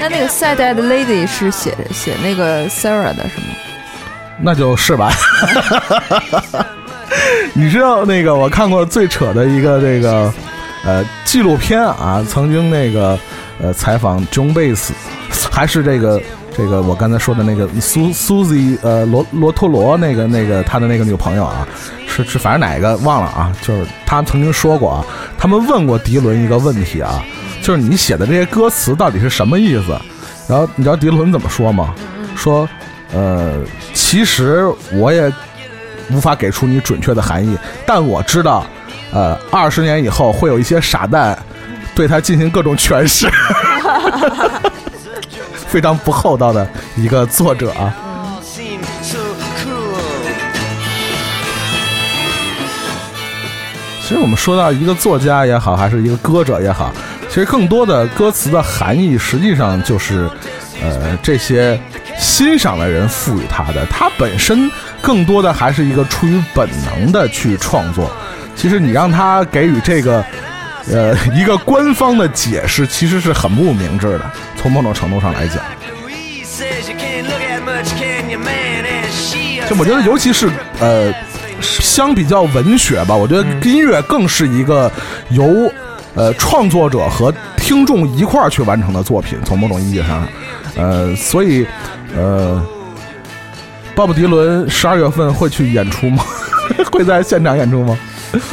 [0.00, 3.46] 那那个 Sad Eyed Lady 是写写那个 Sarah 的是吗？
[4.40, 5.10] 那就是吧。
[7.54, 10.32] 你知道那个我看过最扯的一个这个
[10.84, 13.18] 呃纪录片啊，曾经那个
[13.60, 14.90] 呃采访 John Bass，
[15.50, 16.20] 还是这个
[16.56, 21.66] 这个我刚才说的那个苏苏 i 呃罗罗托罗那个那个他的那个女朋友啊，
[22.06, 25.04] 是是反正哪个忘了啊，就是他曾经说过啊，
[25.36, 27.22] 他们问过迪伦一个问题啊，
[27.62, 29.98] 就是你写的这些歌词到底是什么意思？
[30.48, 31.94] 然后你知道迪伦怎么说吗？
[32.36, 32.68] 说
[33.12, 33.62] 呃
[33.94, 35.32] 其实我也。
[36.10, 37.56] 无法给出你准确的含义，
[37.86, 38.66] 但我知道，
[39.12, 41.38] 呃，二十年以后会有一些傻蛋
[41.94, 43.28] 对他进行各种诠释，
[45.68, 47.94] 非常不厚道的一个作者啊。
[54.00, 56.90] 其实我们说到一个作家也好，还是一个歌者也好，
[57.28, 60.26] 其实更多的歌词的含义，实际上就是，
[60.82, 61.78] 呃，这些
[62.18, 64.70] 欣赏的人赋予他的，他本身。
[65.00, 68.10] 更多的还是一个出于本能的去创作，
[68.54, 70.24] 其实你让他给予这个，
[70.90, 74.30] 呃，一个官方的解释，其实是很不明智的。
[74.56, 75.62] 从某种程度上来讲，
[79.68, 81.12] 就我觉得，尤其是呃，
[81.60, 84.90] 相比较文学吧，我觉得音乐更是一个
[85.30, 85.70] 由
[86.14, 89.38] 呃创作者和听众一块儿去完成的作品。
[89.44, 90.26] 从某种意义上，
[90.76, 91.66] 呃，所以
[92.16, 92.60] 呃，
[93.98, 96.22] 鲍勃迪伦十二月份会去演出吗？
[96.92, 97.98] 会在现场演出吗？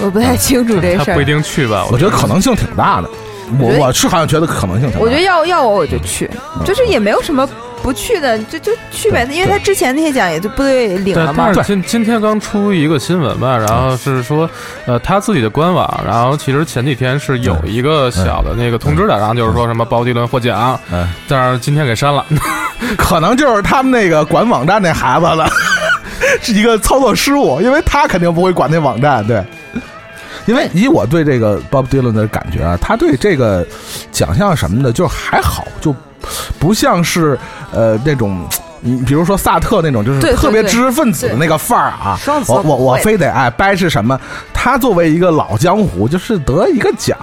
[0.02, 1.86] 我不太清楚这事儿，他不一定去吧？
[1.92, 3.08] 我觉得可能性挺大的。
[3.60, 5.00] 我我是好像觉得可能性挺大。
[5.00, 6.28] 我觉得要要我我就去，
[6.66, 7.48] 就是也没有什么。
[7.84, 11.52] 不去的就就去呗，因为他之前那些奖也就不对领了嘛。
[11.54, 14.50] 但是今今天刚出一个新闻吧，然后是说，
[14.88, 20.80] 呃，他自己的官网，然后其实前几天是有一个小的那个通知的，然后就是说什么鲍迪伦获奖，
[21.28, 22.26] 但是今天给删了，
[22.98, 25.48] 可能就是他们那个管网站那孩子了，
[26.42, 29.44] 是一个操作失误，因为他肯定不会管那网站，对。
[30.46, 33.66] 因为以我对这个 Bob Dylan 的感觉啊，他对这个
[34.12, 35.96] 奖项什么的就还好，就
[36.60, 37.38] 不像是
[37.72, 38.48] 呃那种。
[38.82, 42.18] 你比如说萨特那种，就是特别知识分子的那个范儿啊，
[42.48, 44.20] 我我我非得哎掰是什么？
[44.54, 47.18] 他作为一个老江湖，就是得一个奖。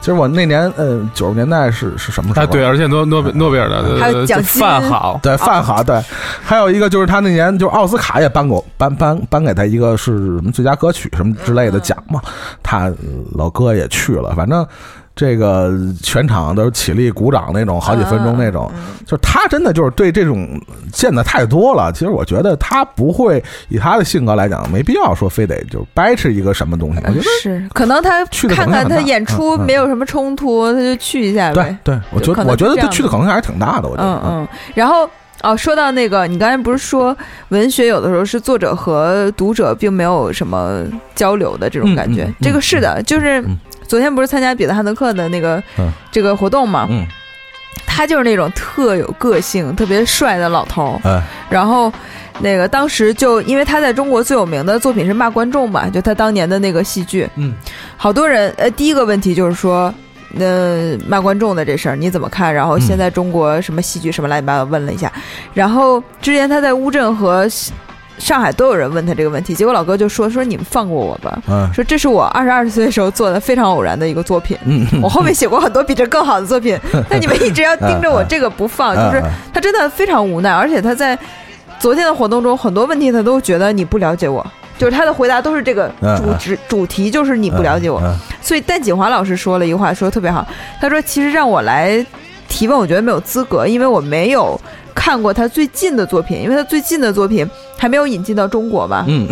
[0.00, 2.46] 其实我那年呃九十年代是是什么时候？
[2.46, 6.02] 对，而且诺诺贝诺贝尔的奖范好，对饭好，对。
[6.44, 12.20] 还有一个就是他那年就是奥斯卡也颁过颁颁颁给他一个是什么最佳歌曲什么之类的奖嘛，
[12.62, 12.92] 他
[13.34, 14.66] 老哥也去了，反正。
[15.16, 18.70] 这个全场都起立鼓掌那种，好几分钟那种，
[19.04, 20.48] 就是他真的就是对这种
[20.92, 21.92] 见的太多了。
[21.92, 27.00] 其实我觉得他不会以他的性格来讲，没必要说非得就掰扯一个什么东西。
[27.04, 31.76] 我觉得是，可能他去看看他演出没有什么冲突，他就去一下呗。
[31.84, 33.88] 对，我觉得我觉得他去的可能性还是挺大的。
[33.88, 34.48] 我觉得，嗯嗯。
[34.74, 35.06] 然后
[35.42, 37.14] 哦，说到那个，你刚才不是说
[37.48, 40.82] 文学有的时候是作者和读者并没有什么
[41.14, 42.32] 交流的这种感觉？
[42.40, 43.44] 这个是的，就是。
[43.90, 45.60] 昨天不是参加彼得汉德克的那个
[46.12, 46.86] 这个活动嘛？
[46.88, 47.04] 嗯，
[47.84, 51.00] 他就是那种特有个性、特别帅的老头。
[51.02, 51.20] 嗯，
[51.50, 51.92] 然后
[52.38, 57.28] 那个当时就因为他在中国最有名的作品是骂观众嘛，就他当年的那个戏剧。
[57.34, 57.52] 嗯，
[57.96, 59.92] 好多人呃，第一个问题就是说，
[60.30, 62.54] 那骂观众的这事儿你怎么看？
[62.54, 65.12] 然后现在中国什么戏剧什么乱七八糟问了一下，
[65.52, 67.48] 然后之前他在乌镇和。
[68.20, 71.42] 上海都有人问他这个问题，结果老哥就说：“说你们放过我吧，
[71.74, 74.56] 说这是我二十二岁的时候做的非常偶然的一个作品，
[75.02, 81.18] 我后面写过很多比这更好的作品， 但你们一直要盯着我这个不放，就是他真的非常无奈，而且他在
[81.78, 84.46] 昨天的活动中很多问题他都觉得你不了解我，
[84.76, 88.00] 就是他的回答都是这个主旨主题就是你不了解我，
[88.42, 90.46] 所以戴锦华老师说了一句话说的特别好，
[90.80, 92.04] 他说其实让我来
[92.48, 94.60] 提问，我觉得没有资格，因为我没有。”
[95.00, 97.48] 看过他最近的作品，因为他最近的作品
[97.78, 99.02] 还没有引进到中国嘛。
[99.08, 99.26] 嗯。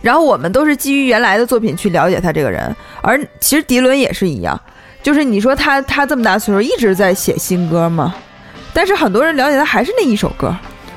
[0.00, 4.60] 然后我们都是基于原来的作品去了解他这个人，而其实迪伦也是一样，
[5.00, 8.12] 就是你说他他这么大岁数一直在写新歌嘛，
[8.72, 10.52] 但是很多人了解他还是那一首歌，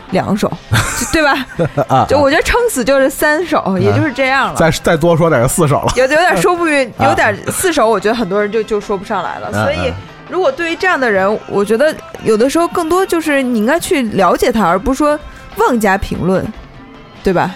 [0.10, 0.52] 两首，
[1.14, 1.46] 对吧？
[1.88, 2.06] 啊。
[2.10, 4.56] 就我觉得撑死就是三首，也就是这样了。
[4.56, 5.94] 再再多说点就四首了。
[5.96, 9.94] 有有点说不匀，有点四首，我觉得很多人就就说不上来了，所以。
[10.30, 15.20] 如果对于这样的人，我觉得有的时候更多就是你应该去了解他，而不是说
[15.58, 16.46] 妄加评论，
[17.24, 17.56] 对吧？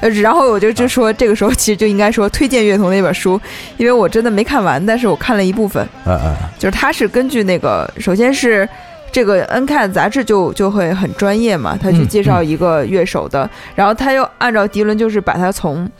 [0.00, 3.40] 呃，然后我就就说这个时候其实就应该说推荐乐童那本书，
[3.76, 5.84] 因为我真的没看完，但是我看了一部分。
[6.06, 6.36] 嗯嗯。
[6.56, 8.68] 就是他是根据那个，首先是
[9.10, 15.90] 这个《N Cat》杂志就就会很专业嘛，他去介绍一个乐手的，然后他又按照迪伦就是把他从。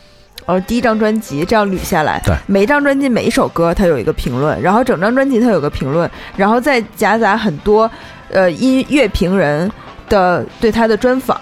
[0.48, 7.90] 呃，第一张专辑这样捋下来，对，每一张专辑每一首歌它有一个评论，然后整张专辑它有个评论，然后再夹杂很多
[8.30, 9.70] 呃音乐评人
[10.08, 11.38] 的对他的专访。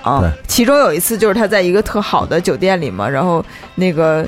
[0.49, 3.45] 其中有一次就是他在一个特好的酒店里嘛，然后
[3.77, 4.27] 那个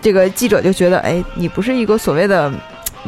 [0.00, 2.52] 这个记者就觉得，哎，你不是一个所谓的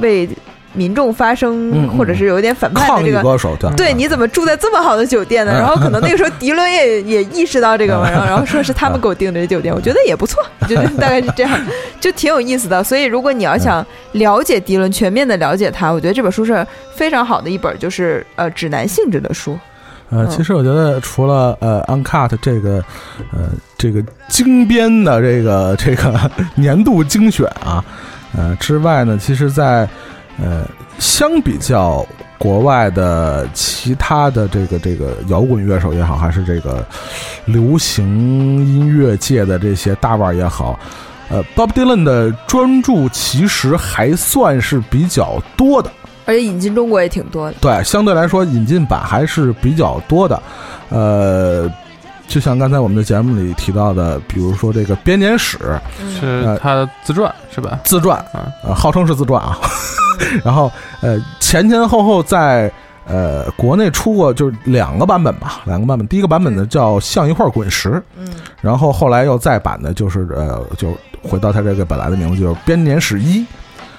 [0.00, 0.28] 为。
[0.72, 5.52] 民众发声，或者是有一点反叛的这个歌手，对，你怎么住在这么好的酒店呢？
[5.52, 11.60] 然后可能那个时候迪伦也也意识到这个嘛， 然后然后说是他们给我订的这酒店，我觉得也不错，觉得大概是这样，
[12.00, 12.82] 就挺有意思的。
[12.84, 19.58] 所以如果你要想了解迪伦，全面的了解他，我觉得这本书是非常好的一本，就是呃指南性质的书。
[20.10, 22.82] 呃，其实我觉得除了呃 Uncut 这个
[23.32, 27.84] 呃这个精编的这个这个 年度精选啊
[28.36, 29.88] 呃之外呢，其实在
[30.42, 30.66] 呃，
[30.98, 32.06] 相比较
[32.38, 36.84] 国外的其他的这个这个摇滚乐手也好，还是这个
[37.44, 38.06] 流行
[38.66, 40.78] 音乐界的这些大腕也好，
[41.28, 45.92] 呃，Bob Dylan 的专注其实还算是比较多的，
[46.24, 47.56] 而且引进中国也挺多的。
[47.60, 50.42] 对，相对来说引进版还是比较多的。
[50.88, 51.70] 呃，
[52.30, 55.58] 就像刚才我们的节目里提到的，比如说这个编年史，
[56.20, 57.80] 是他的自传是吧？
[57.82, 59.58] 自传啊，号称是自传啊。
[60.44, 60.70] 然后，
[61.00, 62.70] 呃，前前后后在
[63.04, 66.06] 呃，国内出过就是两个版本吧，两个版本。
[66.06, 68.28] 第一个版本呢叫《像一块滚石》，嗯，
[68.60, 73.40] 然后后来又再版的，就是呃，就回到他这个本来的名字，就是《编年史一》。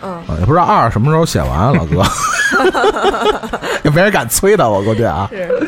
[0.03, 2.01] 嗯，也不知道二什么时候写完，老哥，
[3.83, 5.29] 也没人敢催他，我估计啊。
[5.29, 5.67] 是。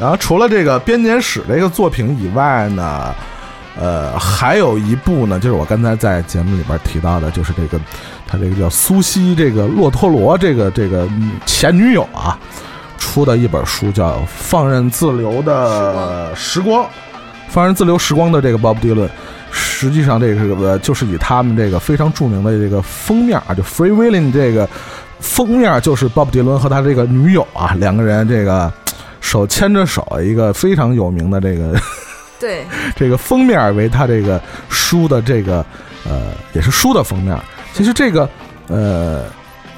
[0.00, 3.14] 然后除了这个编年史这个作品以外呢，
[3.78, 7.78] 呃，还有一部呢，就是我刚才在节目里边提到的，就是这个
[8.26, 11.06] 他这个叫苏西这个洛托罗这个这个
[11.44, 12.38] 前女友啊
[12.96, 16.82] 出的一本书，叫《放任自流的时光》，
[17.48, 19.08] 放任自流时光的这个鲍勃迪伦。
[19.52, 24.68] 实际上，这个就是以他们这个非常著名的这个封面啊，就《Free Willing》这个
[25.18, 28.72] 封面，就是鲍勃迪伦和他这个女友啊两个人这个
[29.20, 31.78] 手牵着手，一个非常有名的这个
[32.38, 32.64] 对
[32.96, 35.64] 这个封面为他这个书的这个
[36.04, 37.38] 呃也是书的封面。
[37.72, 38.28] 其实这个
[38.68, 39.24] 呃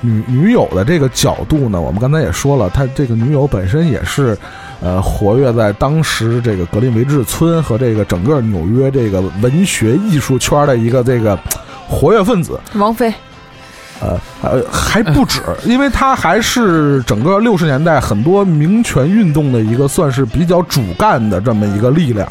[0.00, 4.36] 女女友的这个角度呢，我们刚才也说了，他这个女友本身也是。
[4.84, 11.38] 呃，活跃在当时这个格林维治村和这个整个纽约这个文学艺术圈的一个这个
[11.88, 13.14] 活跃分子，王菲。
[14.02, 22.26] 呃呃，还不止，因为她还是整个六十年代很多民权运动的一个算是比较主干的这么一个力量，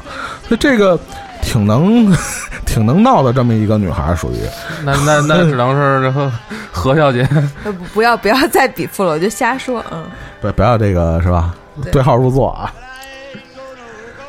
[0.47, 0.99] 所以这个
[1.41, 2.13] 挺能
[2.65, 4.35] 挺能闹的这么一个女孩，属于。
[4.83, 6.31] 那那那只能是何
[6.71, 7.27] 何小姐。
[7.63, 10.03] 不不要不要再比附了，我就瞎说，嗯。
[10.41, 11.55] 不不要这个是吧？
[11.91, 12.71] 对号入座啊，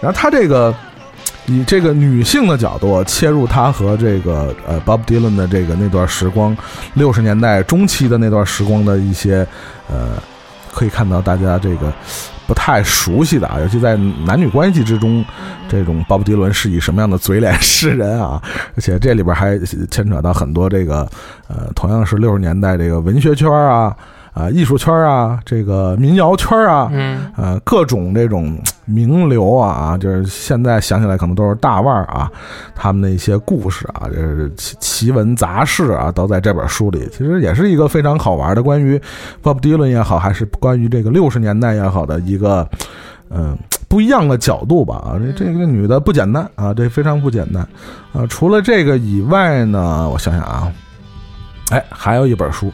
[0.00, 0.72] 然后他这个
[1.46, 6.56] 以这个女性的角度切入，她和这个呃 Bob Dylan 的这个那段时光，
[6.94, 9.46] 六十年代中期的那段时光的一些
[9.88, 10.10] 呃，
[10.72, 11.92] 可以看到大家这个
[12.46, 15.24] 不太熟悉的啊，尤其在男女关系之中，
[15.68, 18.40] 这种 Bob Dylan 是以什么样的嘴脸示人啊？
[18.76, 19.58] 而且这里边还
[19.90, 21.08] 牵扯到很多这个
[21.48, 23.96] 呃，同样是六十年代这个文学圈啊。
[24.32, 32.32] 啊，艺术圈啊，这个民谣圈啊，嗯，呃，各种这种名流啊，就是现在想起来可能都是大腕儿啊，
[32.74, 37.06] 他们的一些故事啊，就是奇奇闻杂事啊，都在这本书里。
[37.12, 38.98] 其实也是一个非常好玩的，关于
[39.42, 42.66] Bob Dylan 也好，还是关于这个六十年代也好的一个，
[43.28, 43.54] 嗯，
[43.86, 44.94] 不一样的角度吧。
[44.96, 47.62] 啊，这这个女的不简单啊，这非常不简单
[48.14, 48.26] 啊。
[48.30, 50.72] 除了这个以外呢，我想想啊，
[51.70, 52.72] 哎，还有一本书。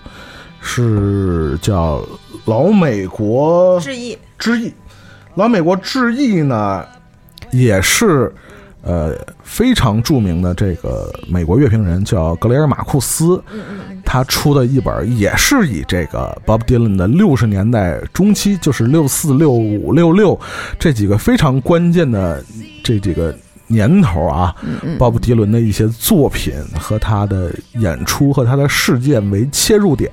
[0.71, 2.05] 是叫
[2.45, 4.71] 老美国致意致意，
[5.35, 6.85] 老美国致意呢，
[7.51, 8.31] 也是
[8.83, 13.43] 呃非常著名的这个美国乐评人叫格雷尔马库斯，
[14.05, 20.39] 他出的一本也是以这个 Bob Dylan 的六十年代中期，就是六四六五六六
[20.79, 22.45] 这几个非常关键的
[22.85, 23.35] 这几个。
[23.69, 24.55] 年头啊，
[24.99, 30.11] 鲍勃迪伦的一些作品和他的演出和他的事件为切入点，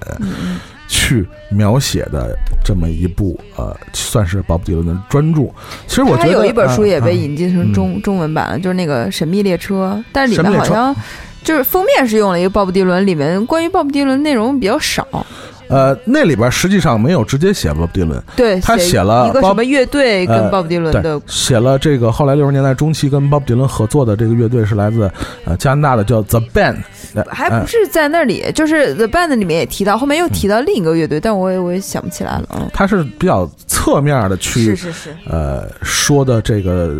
[0.88, 5.44] 去描写的这么一部呃，算是鲍勃迪伦的专著。
[5.88, 10.96] 其实我觉得有一本书也被引进成中中文版了，就是那个《神秘列车》，但是里面好像
[11.44, 15.26] 就是封面是用了一个鲍勃迪伦，里面关于鲍勃迪伦内容比较少。
[15.68, 25.12] 呃，那里边实际上没有直接写鲍勃迪伦，对他写了一个什么乐队跟鲍勃迪伦的，写了这个后来六十年代中期跟鲍勃迪伦合作的这个乐队是来自
[25.46, 26.78] 呃加拿大的叫 The Band，
[27.30, 32.70] 还不是在那里，就是 The Band 里面也提到，后面又提到另一个乐队，但我也我也想不起来了啊。
[32.74, 36.96] 他是比较侧面的去是是是呃说的这个。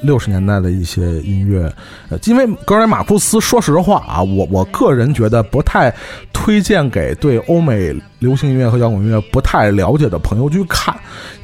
[0.00, 1.72] 六十年代的一些音乐，
[2.08, 5.92] 呃，因为格尔马库斯，说实话啊，我我个人觉得不太
[6.32, 10.94] 推荐给对欧美流行音乐和摇滚音乐不太了解的朋友去看，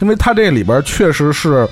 [0.01, 1.69] 因为他这里边确实是，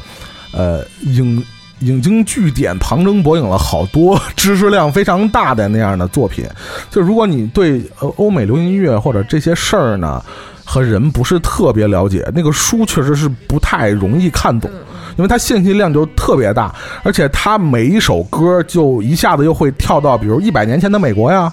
[0.53, 1.45] 呃，引
[1.81, 6.45] 引经据典、旁征博引了好多知识量非常大的那样的作品。
[6.91, 10.25] 就如果你对呃欧美流行音乐或者这些事儿呢
[10.65, 14.71] 和人不是特别了解，那个书确实是不太容易看懂。
[15.17, 21.53] 因为它信息量就特别大，而且它每一首歌就一下子又会跳到，比如一百年前的美国呀，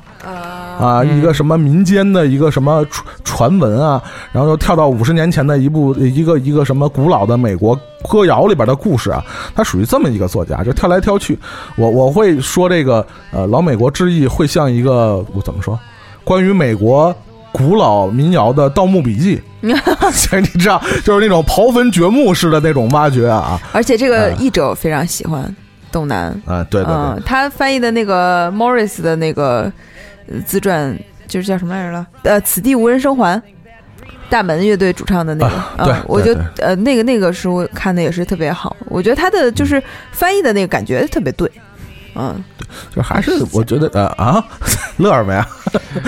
[0.80, 4.02] 啊，一个什么民间的一个什么传传闻啊，
[4.32, 7.80] 然后又跳到五十年前的一部一个一个什么古老的美国
[8.10, 9.24] 歌谣里边的故事啊，
[9.56, 11.38] 它属于这么一个作家，就跳来跳去。
[11.76, 15.80] 我我会说这个呃老美国之意会像一个我怎么说，
[16.24, 17.16] 关于美国。
[17.52, 19.74] 古老民谣的《盗墓笔记》， 你
[20.60, 23.60] 知道，就是那种刨坟掘墓式的那种挖掘啊！
[23.72, 25.54] 而且这个译者我非常喜欢
[25.92, 29.72] 董楠啊，对对对，他翻译的那个 Morris 的那个
[30.46, 30.98] 自传，
[31.28, 32.08] 就是叫什么来着了？
[32.24, 33.42] 呃，此地无人生还，
[34.30, 39.82] 大门乐队主唱的那个，对，我就呃那个那个书看的也是特别好，我觉得他的就是
[40.12, 41.52] 翻译的那个感觉特别对。
[42.16, 44.44] 嗯，对，就还是我觉得呃啊，
[44.98, 45.48] 乐什么呀？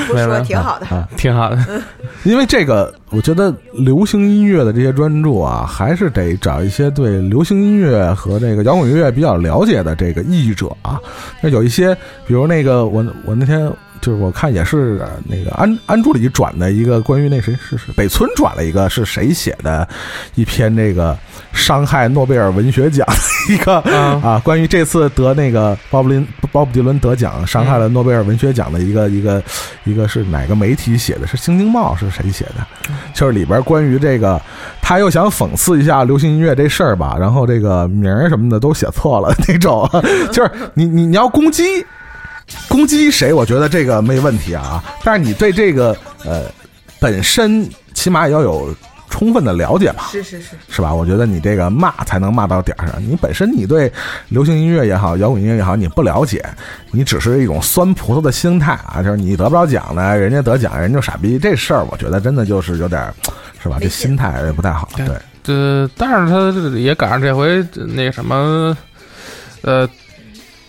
[0.07, 1.81] 不说挺好的，挺好的。
[2.23, 10.99] 因为这个，我觉得流行音乐的这些专注啊，还是得找一些对流行音乐和这个摇滚乐比较了解的这个译者啊。
[11.41, 11.93] 那有一些，
[12.25, 13.71] 比如那个我我那天。
[14.01, 19.87] 就是我看也是那个安安助理转的一个关于那谁是是北村转了一个是谁写的
[20.35, 21.15] 一篇这个
[21.53, 23.07] 伤害诺贝尔文学奖
[23.47, 23.77] 一个
[24.21, 29.43] 啊关于这次得那个鲍勃林鲍勃迪伦得奖伤害了诺贝尔文学奖的一个一个
[29.83, 32.65] 一个是哪个媒体写的是《新京报》是谁写的？
[33.13, 34.41] 就是里边关于这个
[34.81, 39.87] 他又想讽刺一下流行音乐这事儿吧，然后这个名儿什么的都写错了那种，
[40.33, 41.63] 就是你你你要攻击。
[42.69, 43.33] 攻击谁？
[43.33, 45.95] 我觉得这个没问题啊，但是你对这个
[46.25, 46.43] 呃
[46.99, 48.73] 本身起码也要有
[49.09, 50.07] 充分的了解吧？
[50.11, 50.93] 是是是，是吧？
[50.93, 52.95] 我觉得你这个骂才能骂到点儿上。
[53.03, 53.91] 你本身你对
[54.29, 56.43] 流行音乐也好，摇滚音乐也好，你不了解，
[56.91, 61.37] 你只是一种酸葡萄的心态啊，就是你得不着奖呢，人家得奖，人就傻逼。
[61.37, 63.13] 这事儿我觉得真的就是有点，
[63.61, 63.77] 是吧？
[63.81, 64.87] 这心态也不太好。
[64.95, 65.07] 对，
[65.43, 68.75] 这但是他也赶上这回那什么，
[69.61, 69.87] 呃。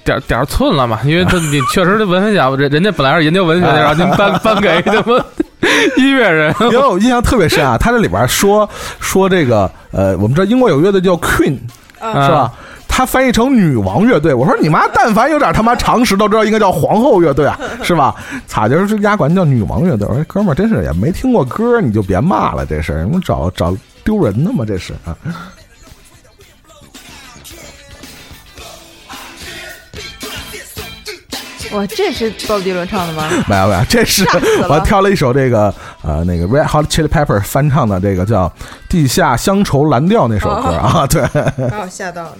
[0.05, 0.99] 点点寸了嘛？
[1.05, 5.25] 因为他你确实这文学奖，人人家本来是研究文学的，然后您颁颁给什么
[5.97, 6.55] 音乐人？
[6.61, 8.69] 因为我印象特别深啊，他这里边说
[9.01, 11.59] 说这个呃，我们知道英国有乐队叫 Queen，
[12.01, 12.53] 是吧？
[12.89, 14.35] 他翻译成女王乐队。
[14.35, 18.15] 我说你妈，但凡有点他妈常识都知道应该叫皇后乐队啊， 是吧？
[18.47, 20.07] 咋就是压管叫女王乐队？
[20.07, 23.75] 我说哥们儿，真是也没听过歌，你就别骂了，这事你找找
[24.05, 24.65] 丢人的吗？
[24.67, 25.17] 这是啊。
[31.75, 33.27] 哇，这是鲍勃迪伦唱的吗？
[33.49, 34.27] 没有没有，这是
[34.69, 38.47] 我挑了一首这个呃那个 Red Hot Chili Pepper 翻唱的这个叫
[38.91, 41.23] 《地下乡愁蓝调》那首歌啊， 对，
[41.71, 42.37] 把我吓到了。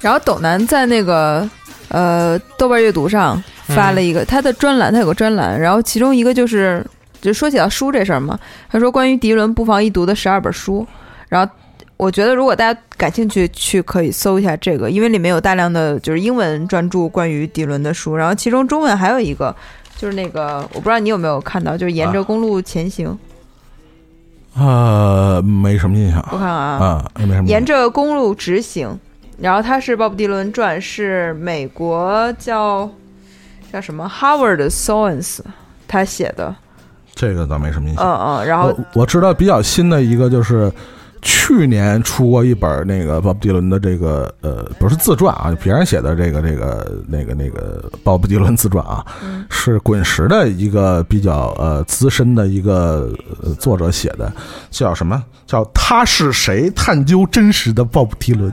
[0.00, 1.46] 然后斗南在那个
[1.88, 6.82] 呃豆瓣阅读上发了一个他的专栏，他有个专栏，然后其中一个就是
[7.20, 8.38] 就说起到书这事儿嘛，
[8.70, 10.86] 他说关于迪伦不妨一读的十二本书。
[11.28, 11.52] 然后，
[11.96, 18.14] 我觉得如果大家感兴趣，去可以搜一下这个，因为里面有大量的就是英文专注关于迪伦的书。
[18.14, 19.54] 然后其中中文还有一个，
[19.96, 23.18] 就是那个我不知道你有没有看到，就是沿着公路前行。
[24.54, 26.24] 呃，没什么印象。
[26.30, 27.48] 我看啊，啊，没什么。
[27.48, 28.98] 沿着公路直行，
[29.38, 32.88] 然后它是鲍勃迪伦传，是美国叫
[33.72, 35.40] 叫什么 Howard Sowens
[35.88, 36.54] 他写的。
[37.14, 38.04] 这个倒没什么印象。
[38.04, 40.70] 嗯嗯，然后我知道比较新的一个就是。
[41.22, 49.04] 去年出过一本那个鲍勃迪伦的这个呃不是自传啊，别人写的这个这个那个那个鲍勃迪伦自传啊，
[49.50, 53.12] 是滚石的一个比较呃资深的一个
[53.58, 54.32] 作者写的，
[54.70, 56.70] 叫什么叫他是谁？
[56.70, 58.52] 探究真实的鲍勃迪伦，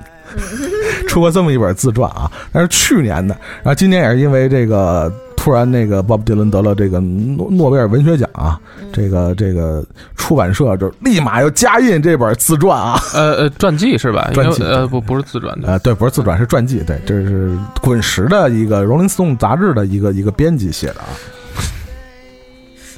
[1.07, 5.11] 出过这么一本自传啊，那是去年的，然后今年也是因为这个。
[5.35, 8.57] 突然，那个鲍勃迪伦得了这个诺诺贝尔文学奖啊！
[8.93, 9.83] 这个这个
[10.15, 12.97] 出版社就立马要加印这本自传啊！
[13.13, 14.29] 呃呃，传记是吧？
[14.33, 16.83] 传记呃不不是自传的呃对，不是自传是传记。
[16.85, 21.09] 对，这是滚石的一个《Rolling Stone》杂志的一个一个编辑写的啊。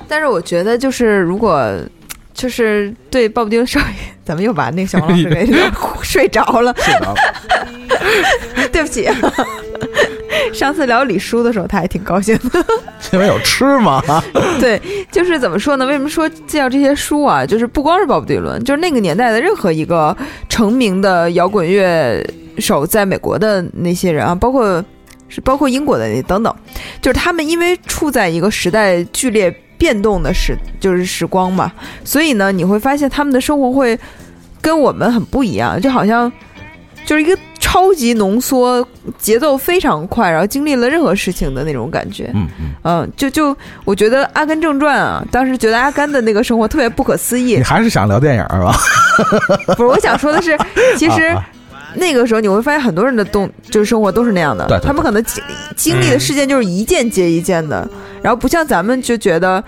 [0.07, 1.67] 但是我觉得，就是如果
[2.33, 3.85] 就是对鲍勃迪伦少爷，
[4.23, 5.49] 咱们又把那个小王老师给
[6.03, 7.19] 睡着了，睡着了，
[8.71, 9.07] 对不起。
[10.53, 12.65] 上次聊李叔的时候，他还挺高兴的，
[13.13, 14.01] 因为有吃嘛。
[14.59, 14.81] 对，
[15.11, 15.85] 就是怎么说呢？
[15.85, 17.45] 为什么说介绍这些书啊？
[17.45, 20.15] 就是不光是鲍勃迪伦，就是那个年代的任何一个
[20.49, 22.25] 成名的摇滚乐
[22.59, 24.83] 手，在美国的那些人啊，包括
[25.27, 26.55] 是包括英国的等等，
[27.01, 31.71] 就是他们因为处在一个时代剧烈变动的时，就是时光嘛，
[32.03, 33.97] 所以呢，你会发现他们的生活会
[34.61, 36.31] 跟我们很不一样，就好像
[37.05, 37.37] 就是一个。
[37.65, 38.87] 超级浓缩，
[39.17, 42.29] 节奏非常快，然后经历了任何事情的那种感觉。
[42.35, 42.47] 嗯
[42.83, 47.55] 嗯，就就我觉得《阿甘正传》啊，当时觉得阿甘的那个生活特别不可思议。
[47.55, 48.77] 你还是想聊电影是吧？
[49.75, 50.55] 不是，我想说的是，
[50.95, 51.35] 其实
[51.95, 54.67] 那个时候你会发现很多人的动就是生活都是那样的。
[54.67, 55.43] 对，他们可能经
[55.75, 57.89] 经历的事件就是一件接一件的，
[58.21, 59.61] 然后不像咱们就觉得，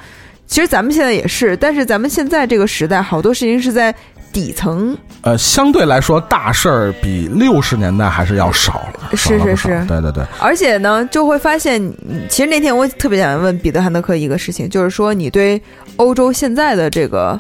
[0.46, 3.94] 其实咱们现在也是，但是咱们现在这个时代，好多事情是在。
[4.38, 10.24] 底层呃，相对来说大事儿比六十年代还是要少了，是是是，对对对。
[10.40, 11.82] 而且呢，就会发现，
[12.30, 15.60] 其实那天我特别想问彼得汉德克一个事情，就是说你对
[15.96, 17.36] 欧洲现在的这个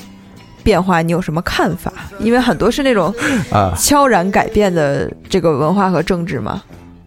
[0.64, 1.94] 变化你有什么看法？
[2.18, 3.14] 因为很多是那种
[3.54, 6.64] 啊悄然改变的这个文化和政治嘛，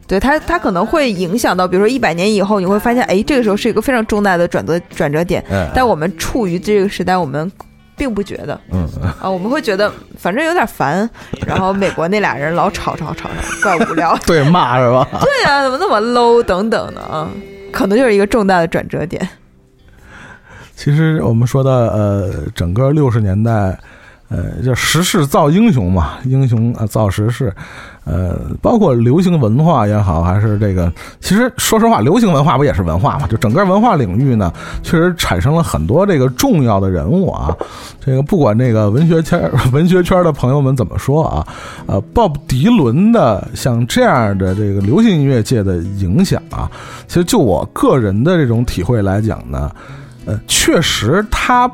[0.06, 5.44] 对它它可能会影响到，比如说一百年以后，你会发现，哎，这个时候是一个非常重大的转折转折点。
[5.74, 7.50] 但我们处于这个时代，我们。
[8.00, 8.88] 并不觉得，嗯
[9.20, 11.08] 啊，我们会觉得反正有点烦，
[11.46, 15.06] 然后美国那俩人老吵吵吵吵，怪无聊， 对骂是吧？
[15.20, 17.28] 对呀，怎么那么 low 等等的啊，
[17.70, 19.28] 可能就是一个重大的转折点。
[20.74, 23.78] 其实我们说的呃，整个六十年代。
[24.30, 27.52] 呃，叫时势造英雄嘛，英雄啊造时势，
[28.04, 33.26] 呃，包括流行文化也好，还是这个，其实说实话，流行文化不也是文化嘛？
[33.26, 34.52] 就整个文化领域呢，
[34.84, 37.52] 确实产生了很多这个重要的人物啊。
[37.98, 41.44] 这个不管这个文学圈、 文学圈的朋友们怎么说啊，
[41.86, 46.70] 呃，鲍勃迪伦的像这样的这个流行音乐界的影响啊，
[47.08, 49.72] 其实就我个人的这种体会来讲呢，
[50.24, 51.68] 呃，确实他。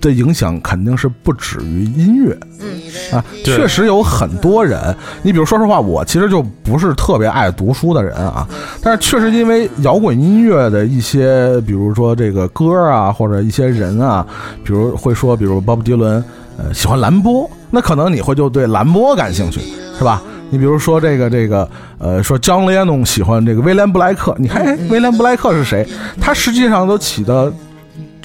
[0.00, 4.94] 的影响肯定是不止于音乐，嗯啊，确实有很多人。
[5.22, 8.46] 你比如说实话，我其实就不是特别爱读书的人啊，
[8.82, 14.26] 但是确实因为摇滚音乐的一些，比如说这个歌啊，或者一些人啊，
[14.64, 16.22] 比如会说，比如鲍勃迪伦，
[16.58, 19.60] 呃，喜欢蓝波，那可能你会就对蓝波感兴趣，
[19.98, 20.22] 是吧？
[20.50, 21.68] 你比如说这个这个，
[21.98, 25.84] 呃，说张雷农喜欢这个威廉布莱克，你看威廉布莱克是谁？
[26.20, 27.52] 他实际上都起的。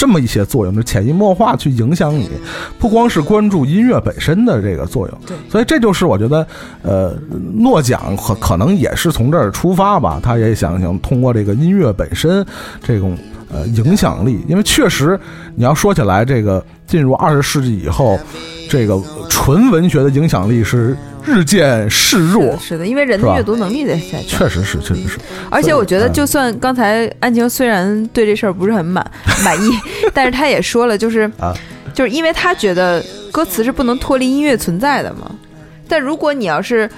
[0.02, 2.28] 这么一些作用，就潜移默化去影响你，
[2.80, 6.48] 不光是关注音乐本身的这个作用，所以这就是我觉得，
[6.82, 7.16] 呃，
[7.54, 12.44] 诺奖可可能也是从这儿出发吧，他也想想通过这个音乐本身
[12.82, 13.16] 这种
[13.52, 15.20] 呃影响力，因为确实
[15.56, 18.20] 你要说起来，这个进入二十世纪以后，
[18.70, 20.96] 这个纯文学的影响力是。
[21.24, 24.28] 日渐示弱，是的，因为人的阅读能力在下降。
[24.28, 25.20] 确实是，确实是。
[25.52, 29.06] 而且我觉得，就算刚才安晴虽然对这事儿不是很满
[29.46, 29.70] 满意，
[30.16, 31.54] 但是他也说了，就是啊，
[31.94, 35.30] 就是因为他觉得歌词是不能脱离音乐存在的嘛。
[35.88, 36.90] 但如果你要是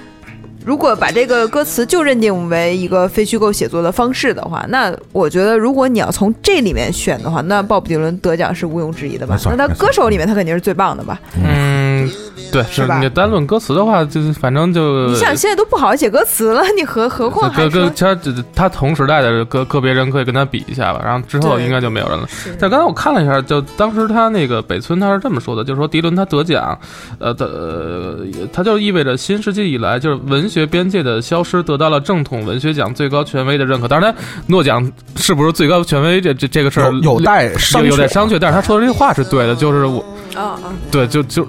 [0.64, 9.38] 如果把这个歌词就认定为一个非虚构写作的方式的话，那我觉得，如果你要从这里面选的话，那鲍勃迪伦得奖是毋庸置疑的吧？
[9.44, 11.20] 那他歌手里面，他肯定是最棒的吧？
[11.36, 12.10] 嗯。
[12.50, 18.16] 对，是你单论歌词的话，就是反正就你想现在都不好写歌词了，你何何况跟跟他
[18.54, 22.28] 他同时代的个个别人可以跟他比一下吧，然后之后应该就没有人了。
[22.58, 26.78] 但刚才我看了一下，就当时他那个北村他是这么说的，就是说迪伦他得奖，
[27.18, 28.18] 呃的
[28.52, 33.88] 他就意味着新世纪以来就是文学边界的消失得到了正统文学奖最高权威的认可。
[33.88, 34.14] 当然，
[34.46, 38.38] 诺奖是不是最高权威这这这个事儿有待商有待商榷。
[38.40, 40.04] 但是他说的这句话是对的，就是我
[40.34, 41.46] 啊啊，对，就就。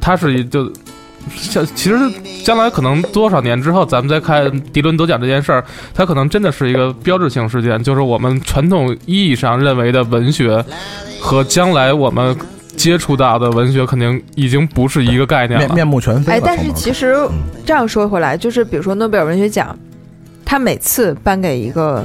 [0.00, 0.70] 他是就
[1.36, 1.96] 像其实
[2.44, 5.64] 将来可能多少年之后，咱们再看迪伦得奖这件事儿，
[5.94, 10.64] 他可能真的是一个标志性事件，就是我们传统意义上认为的文学
[11.20, 12.36] 和将来我们
[12.76, 16.32] 接触到的文学，肯定已经不是一个概念了，面目全非。
[16.32, 17.16] 哎，但是其实
[17.64, 19.78] 这样说回来，就是比如说诺贝尔文学奖，
[20.44, 22.04] 他每次颁给一个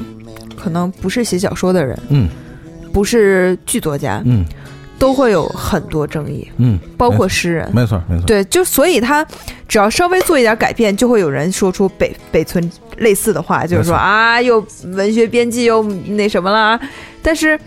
[0.55, 2.29] 可能不是写小说的人，嗯，
[2.93, 4.45] 不是剧作家，嗯。
[4.99, 9.23] 都会有很多争议，嗯，包括诗人，没错没错，对，就所以他
[9.67, 16.79] 只要稍微做一点改变，就会有人说出北北村类似的话，就是说啊，又文学编辑又那什么了，
[17.21, 17.59] 但是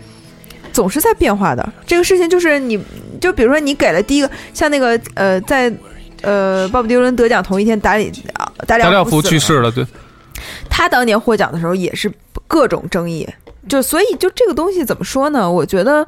[0.73, 2.77] 总是在变化的这个事情，就是你
[3.21, 5.71] 就比如说你给了第一个，像那个呃，在
[6.23, 8.11] 呃鲍勃迪伦得奖同一天，达里
[8.67, 9.85] 达里奥夫去世了，对，
[10.69, 12.11] 他当年获奖的时候也是
[12.45, 13.25] 各种争议，
[13.69, 15.49] 就所以就这个东西怎么说呢？
[15.49, 16.05] 我觉得。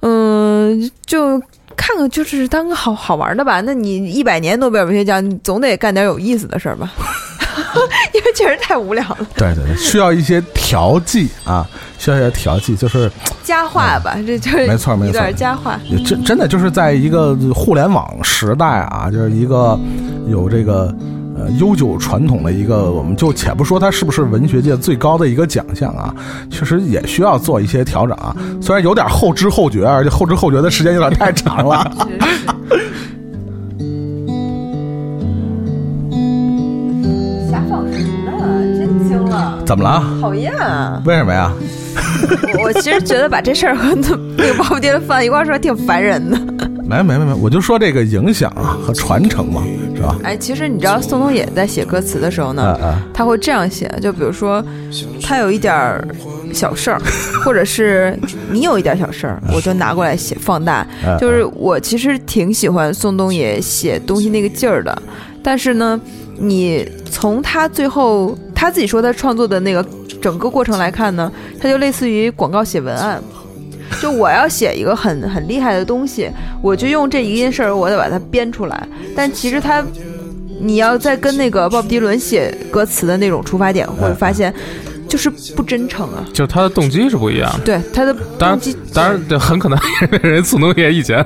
[0.00, 1.38] 嗯，就
[1.76, 3.60] 看看，就是当个好好玩的吧。
[3.60, 6.92] 那你一百年诺贝尔文学奖，你总得干点有意思的事儿吧？
[8.12, 9.18] 因为确实太无聊了。
[9.34, 11.66] 对对，需要一些调剂啊，
[11.98, 13.10] 需要一些调剂，就是
[13.42, 14.16] 佳话吧。
[14.26, 15.80] 这就是没错没错，有点佳话。
[16.04, 19.78] 真真的就是在一个互联网时代啊，就是一个
[20.28, 20.94] 有这个。
[21.38, 26.14] 呃，悠久传统的一个，我们就且不说它是不是文学界最高的一个奖项啊，
[26.50, 28.34] 确实也需要做一些调整啊。
[28.60, 31.90] 虽然有点后知后觉，而且后知后觉的时间有点太长了。
[37.50, 38.38] 瞎放什么呢？
[38.78, 39.58] 真惊了！
[39.66, 40.02] 怎么了？
[40.20, 40.52] 讨厌！
[41.04, 41.52] 为什么呀？
[42.64, 46.38] 我其实觉得把这事儿和那个包袱爹放一块说挺烦人的。
[46.88, 49.62] 没没没没，我就说这个影响啊和传承嘛，
[49.94, 50.16] 是吧？
[50.22, 52.78] 哎，其实你知道宋冬野在写歌词的时候呢，
[53.12, 54.64] 他会这样写，就比如说
[55.22, 56.00] 他有一点
[56.54, 57.00] 小事儿，
[57.44, 58.16] 或者是
[58.52, 60.86] 你有一点小事儿，我就拿过来写放大。
[61.18, 65.02] 就是我其实挺喜欢宋冬野写东西那个劲儿的，
[65.42, 66.00] 但是呢，
[66.38, 69.84] 你从他最后他自己说他创作的那个
[70.22, 73.20] 整个过程来看呢，他就类似于广告写文案。
[74.00, 76.30] 就我要写一个很很厉害的东西，
[76.62, 78.88] 我就用这一件事儿，我得把它编出来。
[79.14, 79.84] 但其实他，
[80.60, 84.52] 你要再跟那个鲍勃迪伦写歌词的那种出发点，会发现，
[85.08, 87.64] 就是不真诚啊，就是他的动机是不一样的。
[87.64, 89.78] 对他的动机，当然，这很可能
[90.22, 91.24] 人宋冬野以前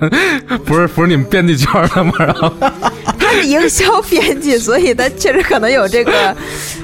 [0.64, 2.12] 不是不是你们编辑圈的嘛？
[2.18, 2.52] 然后
[3.18, 6.36] 他是营销编辑，所以他确实可能有这个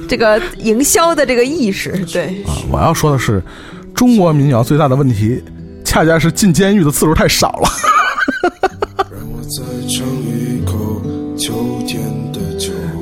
[0.09, 1.93] 这个营销的这个意识。
[2.13, 3.43] 对啊，我要说的是，
[3.95, 5.43] 中国民谣最大的问题，
[5.87, 7.69] 恰恰是进监狱的次数太少了。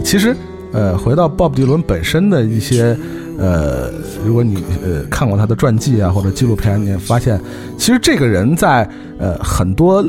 [0.04, 0.36] 其实，
[0.72, 2.96] 呃，回到鲍勃迪伦本身的一些。
[3.36, 3.90] 呃，
[4.24, 7.40] 如果你呃看过他的传记啊或者纪录片，你发现
[7.76, 10.06] 其实这个人在呃很多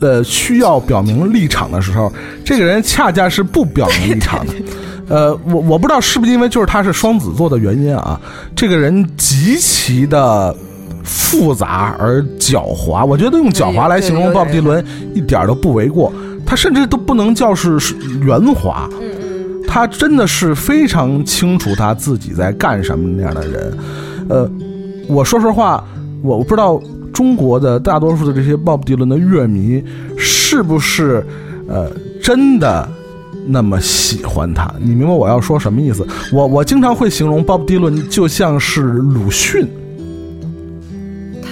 [0.00, 2.12] 呃需要表明立场的时候，
[2.44, 4.52] 这个人恰恰是不表明立场的。
[5.06, 8.20] 呃，我我不知道是不是因为就是他是双子座的原因啊，
[8.56, 10.52] 这个人极其的
[11.04, 13.06] 复杂而狡猾。
[13.06, 14.84] 我觉得用狡猾来形容鲍勃迪伦
[15.14, 16.12] 一点都不为过，
[16.44, 17.78] 他甚至都不能叫是
[18.22, 18.88] 圆滑。
[19.66, 23.78] 他真的是非常清楚他自己在干什么那样的人，
[24.28, 24.50] 呃，
[25.08, 25.82] 我说实话，
[26.22, 26.80] 我不知道
[27.12, 29.82] 中国的大多数的这些鲍勃迪伦的乐迷
[30.16, 31.26] 是不是
[31.66, 31.90] 呃
[32.22, 32.88] 真的
[33.48, 34.72] 那么喜欢他？
[34.78, 36.06] 你明白我要说什么意思？
[36.32, 39.66] 我我经常会形容鲍勃迪伦就像是鲁迅，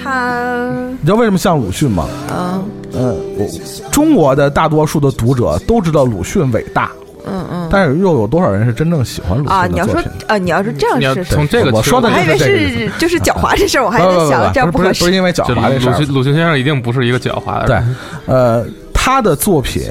[0.03, 2.07] 他你知道为什么像鲁迅吗？
[2.31, 3.47] 嗯嗯，我，
[3.91, 6.91] 中国的大多数的读者都知道鲁迅伟大。
[7.25, 9.65] 嗯嗯，但是又有多少人是真正喜欢鲁迅啊？
[9.65, 15.91] 你要说啊，你要是这样是从这个我说的，我还以为是就是狡猾这事儿，我还在想这样不是不是因为狡猾这事儿。
[15.93, 17.67] 鲁迅鲁迅先生一定不是一个狡猾的。
[17.67, 17.81] 对，
[18.25, 19.83] 呃，他的作品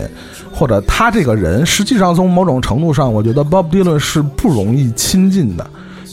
[0.52, 5.66] 或者他这个人，实际上从某种程度上，我觉得 Bob Dylan 是不容易亲近的，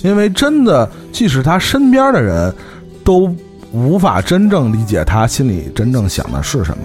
[0.04, 2.56] 因为真的，即使他身边的人
[3.04, 3.28] 都
[3.72, 6.84] 无法真正理解他心里真正想的是什么。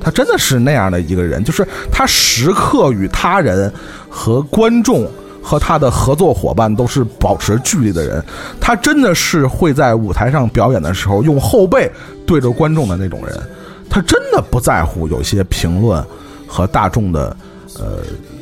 [0.00, 3.72] 他真的是那样的一个人，就是他时刻与他人、
[4.08, 5.08] 和观众、
[5.40, 8.20] 和他的合作伙伴都是保持距离的人。
[8.60, 11.88] 他真的是会在舞台上表演的时候用后背
[12.26, 13.40] 对着观众的那种人。
[13.88, 16.04] 他真的不在乎有些评论
[16.48, 17.36] 和大众的
[17.78, 17.98] 呃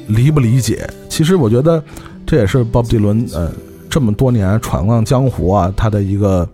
[0.07, 0.89] 理不理解。
[1.11, 1.83] 其实我觉得
[2.25, 3.53] 这也是鲍勃迪伦呃
[3.91, 6.49] 这么多年闯荡江湖啊，他的一个。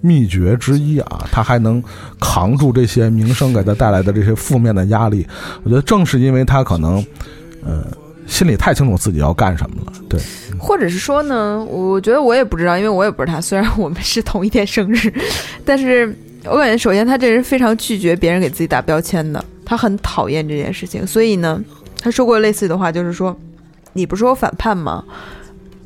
[0.00, 1.82] 秘诀之一啊，他还能
[2.20, 5.26] 扛住这些名声给他带来的这些负面的压力。
[5.62, 7.04] 我觉得正是因为他可能，
[7.64, 7.84] 呃，
[8.26, 9.92] 心里太清楚自己要干什么了。
[10.08, 10.20] 对，
[10.58, 13.40] 或者是说呢，我觉得我也不知道，因为我也不是他。
[13.40, 15.12] 虽然我们是同一天生日，
[15.64, 21.06] 但是我感觉首先他这人非常拒绝别人给自己打标签的，他很讨厌这件事情。
[21.06, 21.62] 所以呢，
[22.00, 23.36] 他说过类似的话，就是说，
[23.92, 25.04] 你不是说反叛吗？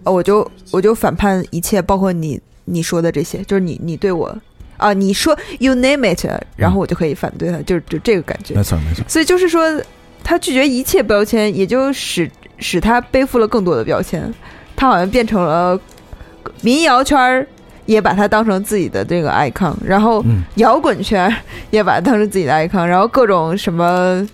[0.05, 2.41] 我就我就反叛一切，包括你。
[2.65, 4.37] 你说的这些，就是你你对我
[4.77, 6.25] 啊，你说 you name it，
[6.57, 8.55] 然后我就可以反对他，就是就这个感觉。
[8.55, 9.05] 没错没错。
[9.09, 9.81] 所以就是说，
[10.25, 14.33] 他拒绝一切标签，也就使使他背负了更多的标签。
[14.75, 15.79] 他好像变成了
[16.61, 17.47] 民谣圈
[17.87, 20.25] 也把他当成自己的这个 icon，然后
[20.57, 21.33] 摇滚圈
[21.71, 24.27] 也把他当成自己的 icon，然后各种什么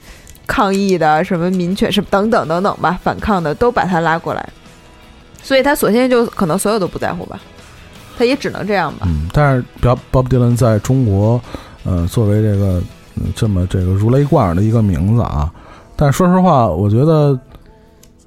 [0.47, 4.49] 抗议的、什么民权什么等等等等吧，反抗的都把他拉过来。
[5.43, 7.39] 所以他索性就可能所有都不在乎吧。
[8.19, 9.07] 他也只能这样吧。
[9.09, 11.41] 嗯，但是鲍鲍勃迪伦在中国，
[11.85, 12.83] 呃，作为这个
[13.37, 15.49] 这么这个如雷贯耳的一个名字啊，
[15.95, 17.39] 但说实话，我觉得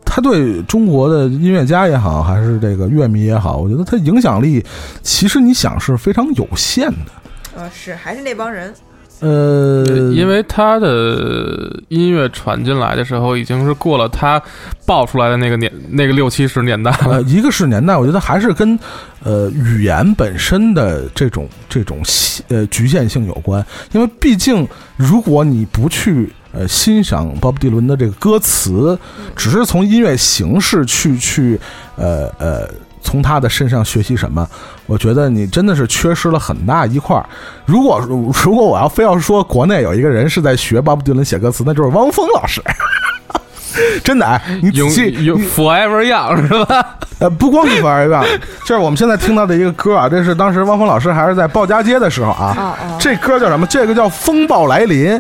[0.06, 4.66] 他对中国的音乐家也好，还是这个乐迷也好，我觉得他影响力
[5.02, 7.12] 其实你想是非常有限的。
[7.58, 8.74] 呃，是还是那帮人。
[9.22, 14.42] 呃，因为他的音乐传进来的时候，已经是过了他
[14.86, 17.22] 爆出来的那个年那个六七十年代了。
[17.24, 18.78] 一个是年代，我觉得还是跟
[19.24, 22.02] 呃语言本身的这种这种
[22.48, 23.64] 呃局限性有关。
[23.92, 24.68] 因为毕竟，
[24.98, 28.98] 如果你不去呃欣赏鲍勃迪伦的这个歌词，
[29.36, 31.60] 只是从音乐形式去去
[31.96, 32.68] 呃呃。
[33.02, 34.48] 从他的身上学习什么？
[34.86, 37.26] 我觉得你真的是缺失了很大一块儿。
[37.66, 38.00] 如果
[38.44, 42.62] 如果我要非要说国内有一个人是在学巴布迪伦写歌词，那就是汪峰老师。
[44.04, 45.12] 真的，哎，你仔细
[45.56, 46.86] ，Forever Young 是吧？
[47.20, 52.76] 呃，不光是 Forever Young，就是我们现在听到的一个歌啊，这是当时汪峰老师还是在鲍家街的时候啊。
[53.00, 53.66] 这歌叫什么？
[53.68, 55.12] 这个叫《风暴来临》。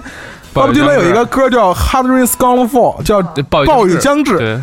[0.51, 4.61] 巴布迪伦有一个歌叫《Hard Rain's Gonna Fall》，叫暴雨将至。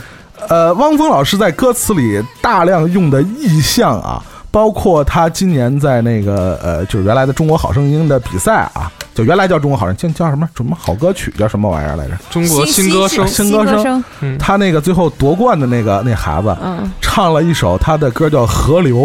[0.49, 12.13] 呃，汪峰老师在歌词里大量用的意象啊，包括他今年在那个呃，就是原来的《中国好声音》的比赛啊，就原来叫《中国好声音》，叫叫什么什么好歌曲，叫什么玩意儿来着？
[12.31, 14.05] 中国新歌声，新歌声。
[14.39, 16.57] 他那个最后夺冠的那个那孩子，
[17.01, 18.97] 唱了一首他的歌叫《河流》。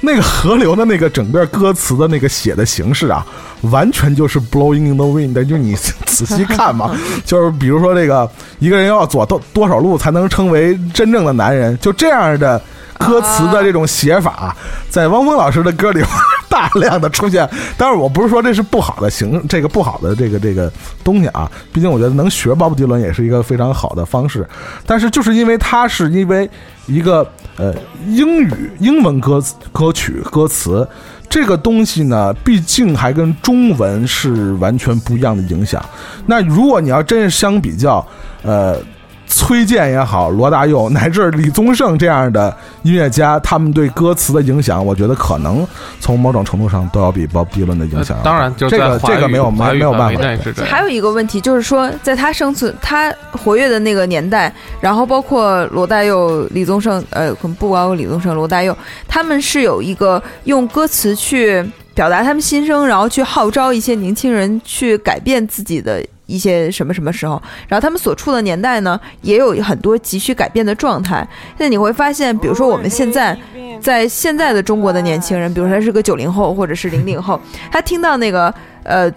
[0.00, 3.26] 那个河流的那个整个歌词的那个写的形式啊，
[3.62, 5.44] 完全就是 blowing in the wind。
[5.44, 5.74] 就你
[6.06, 6.96] 仔细看嘛，
[7.26, 12.60] 就是比如说这个一个人要走多多少路才能称为真正的男人，就这样的
[12.96, 14.56] 歌词的这种写法，
[14.88, 16.00] 在汪峰老师的歌里
[16.48, 17.48] 大量的出现。
[17.76, 20.72] 但是，我不是说这是不好的形，这个不好的这个这个
[21.02, 21.50] 东西啊。
[21.72, 24.46] 毕竟我觉得能学鲍勃迪伦也是一个非常好的方式。
[24.86, 26.48] 但是就是因为他是因为
[26.86, 27.28] 一个
[27.58, 27.74] 呃
[28.06, 30.88] 英语英文歌歌曲歌词
[31.28, 35.84] 这个东西呢，毕竟还跟中文是完全不一样的影响。
[36.24, 38.06] 那如果你要真是相比较，
[38.42, 38.80] 呃。
[39.28, 45.66] 崔健也好，罗大佑 乃至李宗盛这样的音乐家，他们对歌词的影响，我觉得可能
[46.00, 48.18] 从某种程度上都要比鲍勃迪伦的影响。
[48.24, 50.22] 当然，这个这个没有没没有办法。
[50.64, 58.76] 还有一个问题就是说，在他生存、他活跃的那个年代，然后包括罗大佑、李宗盛，呃，不光有李宗盛、罗大佑，
[59.06, 61.64] 他们是有一个用歌词去
[61.94, 66.02] 表达他们心声，然后去号召一些年轻人去改变自己的。
[66.28, 71.26] 一些什么什么时候，然后他们所处的年代呢，也有很多急需改变的状态。
[71.56, 73.36] 那你会发现，比如说我们现在
[73.80, 77.40] 在现在的中国的年轻人，比如说他是个九零后或者是零零后，
[77.72, 78.52] 他听到那个
[78.82, 79.10] 呃《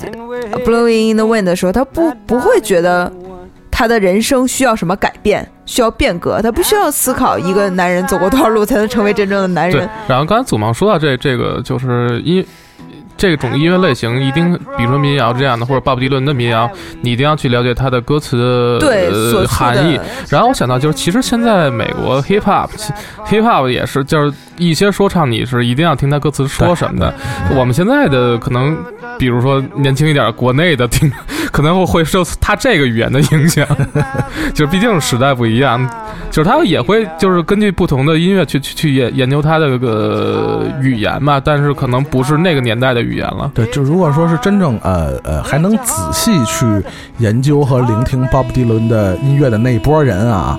[0.63, 3.11] Blowing in the Wind》的时候，他不不会觉得
[3.69, 9.89] 他的人生需要什么改变，需要变革，他不需要思考一个男人走过多少路才能成为真正的男人。
[10.07, 12.45] 然后刚才祖茂说到这这个，就是因。
[13.21, 16.67] 这种音乐类型一定，比如说民谣这样的，或者鲍勃迪伦的民谣，
[17.01, 19.99] 你一定要去了解它的歌词的含义。
[20.27, 27.13] 然后我想到，就是其实现在美国 hip hop，hip hop 也是，就是一些说唱，你是一定要听他歌词说什么的。
[27.55, 28.75] 我们现在的可能，
[29.19, 31.11] 比如说年轻一点，国内的听，
[31.53, 33.67] 可能会受他这个语言的影响，
[34.55, 35.87] 就毕竟时代不一样，
[36.31, 43.10] 就是他也会就是根据不同的音乐去去去研研究他的这个语言嘛，但是可能不是那个年代的语。
[43.11, 46.65] 语言了，对，就如果说是真正呃呃还能仔细去
[47.17, 50.57] 研究和聆听鲍勃迪伦的音乐的那一波人啊。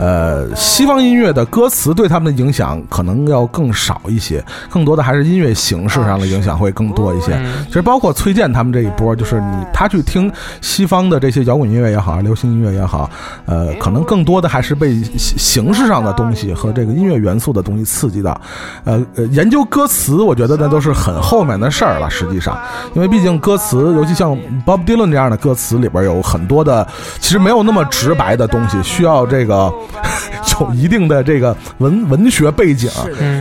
[0.00, 7.38] 呃，西方音乐的歌词对他们的影响可能要更少一些，更多的还是音乐形式上的影响会更多一些。
[7.66, 10.32] 其实包括崔健他们这一波，就是你他去听
[10.62, 13.10] 西方的这些摇滚音乐也好，流行音乐也好，
[13.44, 18.40] 呃，可能更多的还是被形式上的东西和这个音乐元素的东西刺激到。
[18.84, 22.08] 呃呃，研究歌词，我觉得那都是很后面的事儿了。
[22.08, 22.58] 实际上，
[22.94, 26.88] 因为毕竟歌词，尤其像 Bob Dylan 这样的歌词里边有很多的，
[27.20, 29.70] 其实没有那么直白的东西，需要这个。
[30.60, 32.90] 有一定的这个文文学背景，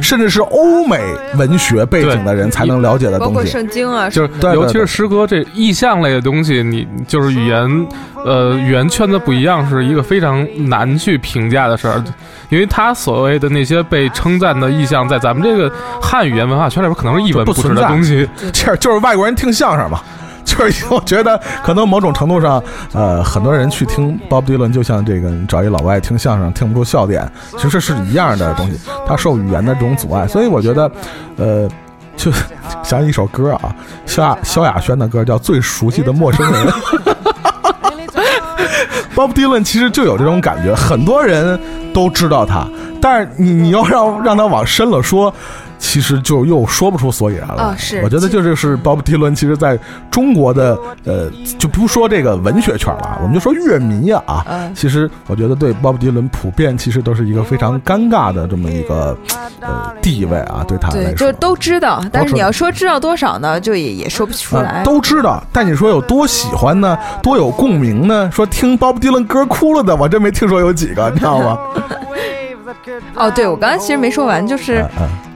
[0.01, 0.99] 甚至是欧美
[1.37, 7.87] 文学背景的人才能了解的东西，包括圣经啊，就是尤其是诗歌这意象类的东西，你就是语言，
[8.25, 12.01] 呃，语言圈子不一样，是一个非常难去评价的事儿，
[12.49, 15.69] 因为他所谓的那些被称赞的意象，在咱们这个
[16.01, 19.99] 汉语言文化圈里边，可能是一文不值的东西，其实就是外国人听相声嘛。
[20.49, 22.61] 就是我觉得，可能某种程度上，
[22.93, 28.79] 呃，很多人去听鲍勃迪伦，就像这个找一老外听相声，听不出笑点，其实是一样的东西。
[29.07, 30.91] 他受语言的这种阻碍，所以我觉得，
[31.37, 31.69] 呃，
[32.17, 32.31] 就
[32.83, 33.73] 想起一首歌啊，
[34.05, 36.67] 萧亚萧亚轩的歌叫《最熟悉的陌生人》。
[39.15, 41.59] 鲍勃迪伦其实就有这种感觉，很多人
[41.93, 42.65] 都知道他，
[43.01, 45.33] 但是你你要让让他往深了说。
[45.81, 47.73] 其实就又说不出所以然了。
[47.77, 49.79] 是，我觉得就是是鲍勃迪伦，其实在
[50.11, 54.45] 中国的呃，就不说这个文学圈了，我们就说乐迷呀啊。
[54.75, 59.17] 其实我觉得对鲍勃迪伦普遍其实都是一个非常尴尬的这么一个
[59.61, 61.31] 呃地位啊，对他来说。
[61.31, 64.83] 就都知道，但是你要说知道多少呢，就也也说不出来。
[64.83, 66.99] 都知道，但你说有多喜欢呢？
[67.23, 68.29] 多有共鸣呢？
[68.33, 71.57] 说听鲍勃迪伦歌哭了的，我真没听说有几个，你知道吗？
[73.15, 74.85] 哦，对，我刚才其实没说完，就是。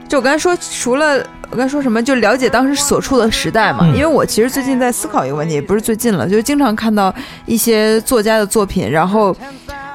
[0.06, 1.16] 就我刚才说，除了
[1.50, 3.86] 我刚才说什么，就了解当时所处的时代嘛。
[3.88, 7.12] 因为我其实最近在思考一个问题，也不是最近了，就是经常看到
[7.46, 9.34] 一些作家的作品，然后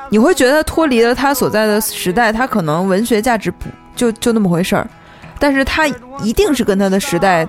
[0.09, 4.85] 你会觉得脱离了他所在的时代，他可能文学价值不就就那么回事儿，
[5.37, 5.87] 但是他
[6.23, 7.47] 一定是跟他的时代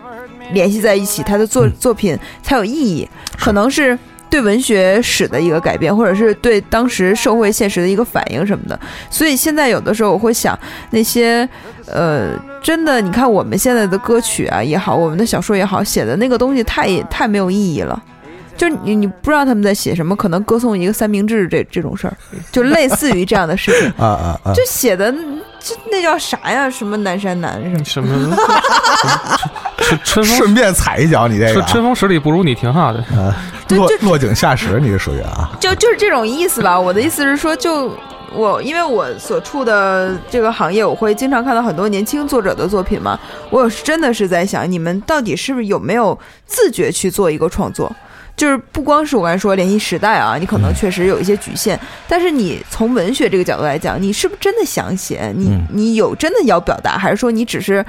[0.53, 3.09] 联系在一起，他的作作品才有意义，
[3.39, 3.99] 可能是。
[4.31, 8.79] 对文学史的一个改变，或者是对当时社会现实的一个反应什么的，
[9.11, 10.59] 所以现在有的时候我会想，
[10.91, 11.47] 那些
[11.87, 12.31] 呃，
[12.63, 18.01] 真的，你看我们现在的歌曲啊也好，我们的小说也好，写的那个东西太太没有意义了。
[18.57, 22.15] 就你你不知道他们在写什么，可能歌颂一个三明治这这种事儿，
[22.53, 24.53] 就类似于这样的事情啊啊啊！
[24.53, 25.11] 就写的
[25.59, 26.69] 这那叫啥呀？
[26.69, 28.37] 什么南山南什么？
[28.37, 29.70] 春
[30.05, 33.03] 春风顺便踩一脚，你这个春风十里不如你挺好的。
[33.71, 35.51] 落落井下石，你是属于啊？
[35.61, 36.79] 就就是这种意思吧。
[36.79, 37.97] 我的意思是说，就
[38.33, 43.19] 我因为我所处的这个行业，我会经常看到很多年轻作者的作品嘛。
[43.49, 47.91] 我真的是在想，你们到底是不是有没有自觉去做一个创作？
[48.37, 51.79] 就是不光是我刚才说联系时代啊，你可能确实有一些局限，
[52.09, 55.33] 但是你从文学这个角度来讲，你是不是真的想写？
[55.37, 57.85] 你你有真的要表达，还是说你只是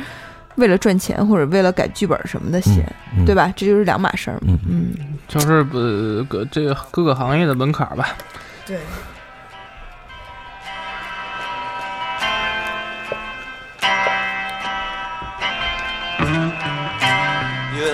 [0.55, 2.85] 为了赚钱或者为了改剧本什么的写，
[3.25, 3.51] 对吧？
[3.55, 4.37] 这就是两码事儿。
[4.47, 4.93] 嗯嗯，
[5.27, 8.09] 就是呃，各这个各个行业的门槛吧。
[8.65, 8.77] 对。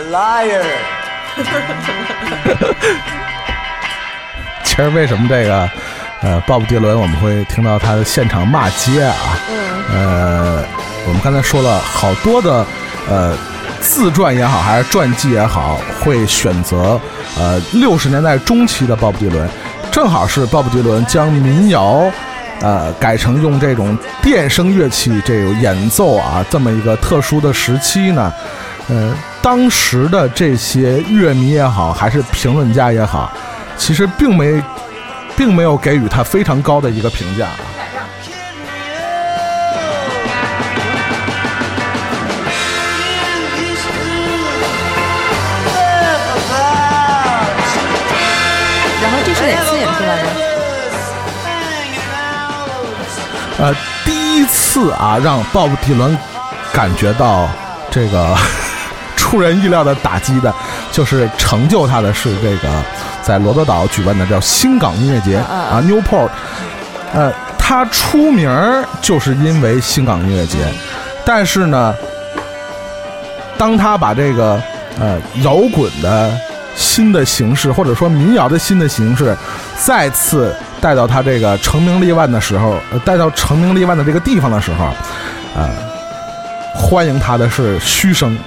[0.10, 0.64] liar。
[4.64, 5.70] 其实为什么这个
[6.22, 9.16] 呃，鲍勃迪伦我们会听到他的现场骂街啊？
[9.92, 10.64] 呃，
[11.08, 12.66] 我们刚才说了好多的
[13.10, 13.36] 呃
[13.80, 17.00] 自传也好，还是传记也好，会选择
[17.38, 19.50] 呃六十年代中期的鲍勃迪伦，
[19.92, 22.04] 正好是鲍勃迪伦将民谣
[22.62, 28.34] 呃改成用这种电声乐器这个演奏啊这么一个特殊的时期呢，
[28.90, 29.14] 呃。
[29.40, 33.32] 当时的这些乐迷也好，还是评论家也好，
[33.78, 34.62] 其实并没，
[35.38, 37.48] 并没有给予他非常高的一个评价。
[53.60, 53.74] 呃，
[54.06, 56.18] 第一次啊，让鲍勃迪伦
[56.72, 57.48] 感觉到
[57.90, 58.36] 这个。
[59.18, 60.54] 出人意料的打击的，
[60.90, 62.70] 就是成就他的是这个，
[63.22, 66.30] 在罗德岛举办的叫新港音乐节啊，Newport。
[67.14, 68.50] 呃，他出名
[69.02, 70.60] 就是因为新港音乐节，
[71.26, 71.94] 但是呢，
[73.58, 74.62] 当他把这个
[74.98, 76.32] 呃摇滚的
[76.74, 79.36] 新的形式，或者说民谣的新的形式，
[79.84, 82.76] 再次带到他这个成名立万的时候，
[83.06, 84.86] 带到成名立万的这个地方的时候，
[85.56, 85.70] 呃，
[86.76, 88.38] 欢迎他的是嘘声。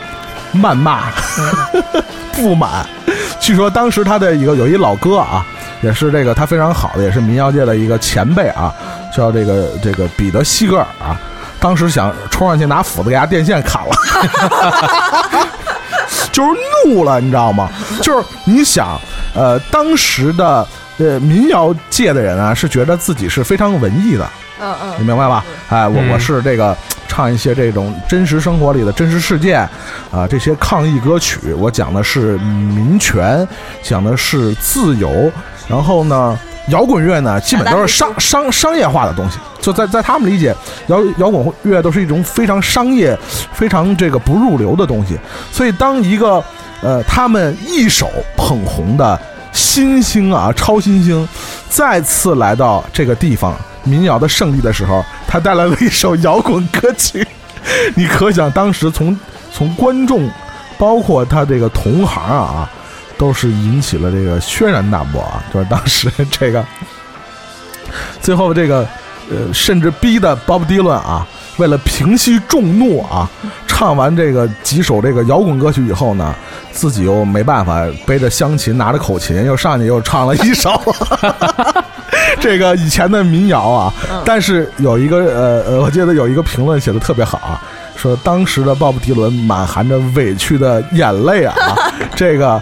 [0.53, 1.13] 谩骂，
[2.35, 2.85] 不满。
[3.39, 5.47] 据说当时他的一个有一老哥啊，
[5.81, 8.75] 也是这个他非常好的，也是民谣界的一个前辈啊，
[9.17, 11.17] 叫这个这个彼得西格尔啊。
[11.61, 13.95] 当时想冲上去拿斧子给他电线砍了，
[16.33, 16.51] 就是
[16.85, 17.69] 怒了，你知道吗？
[18.03, 19.01] 就是你想，
[19.33, 20.67] 呃，当时的
[21.01, 25.45] 呃民谣界的人啊，是觉得自己是非常文艺的，嗯嗯，你明白吧？
[25.69, 26.77] 哎，我我是这个。
[27.13, 29.69] 唱一些这种真实生活里的真实事件，
[30.13, 33.47] 啊，这些抗议歌曲，我讲的是民权，
[33.83, 35.29] 讲的是自由。
[35.67, 39.39] 然后呢，摇滚乐呢，基本都是商商商业化的东西。
[39.61, 40.55] 就在在他们理解，
[40.87, 43.19] 摇摇滚乐都是一种非常商业、
[43.53, 45.19] 非常这个不入流的东西。
[45.51, 46.43] 所以，当一个
[46.81, 49.21] 呃他们一手捧红的
[49.61, 51.29] 新星啊，超新星，
[51.69, 53.55] 再次来到这个地方。
[53.85, 57.27] 民谣的胜利的时候，他带来了一首摇滚歌曲，
[57.95, 59.17] 你可想当时从
[59.53, 60.31] 从观众，
[60.79, 62.69] 包括他这个同行啊，
[63.19, 65.45] 都是引起了这个轩然大波啊！
[65.53, 66.65] 就是当时这个，
[68.23, 68.89] 最后这个
[69.31, 71.27] 呃，甚至逼的 Bob Dylan 啊，
[71.61, 73.29] 为了平息众怒啊，
[73.67, 76.35] 唱完这个几首这个摇滚歌曲以后呢，
[76.73, 80.71] 自己又没办法，背着香琴，拿着口琴，又上去又唱了一首。
[82.41, 83.93] 这个以前的民谣啊，
[84.25, 87.61] 但是有一个呃呃，我记得有一个评论写的特别好啊，
[87.95, 91.55] 说当时的鲍勃迪伦满含着委屈的眼泪啊，
[92.17, 92.61] 这个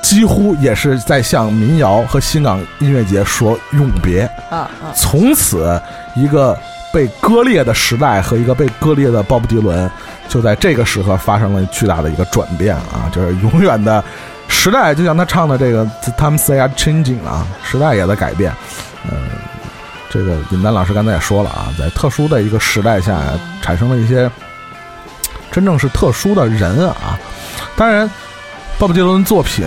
[0.00, 4.30] 几乎也是在向民谣和新港音乐节说永别。
[4.50, 5.80] 啊，从此
[6.14, 6.56] 一个
[6.92, 9.90] 被割裂的时代和一个被割裂的鲍勃迪伦，
[10.28, 14.02] 就在这个时刻发生了巨大的一个转变啊，就是永远的。
[14.48, 15.84] 时代就像他唱的这个
[16.18, 18.52] “Times are changing” 啊，时代也在改变。
[19.10, 19.28] 嗯，
[20.10, 23.18] 这个尹丹老师刚才也说了啊，在特殊的一个时代下，
[23.62, 24.30] 产生了一些
[25.50, 27.18] 真正是特殊的人啊。
[27.76, 28.08] 当然，
[28.78, 29.64] 鲍勃迪伦作品，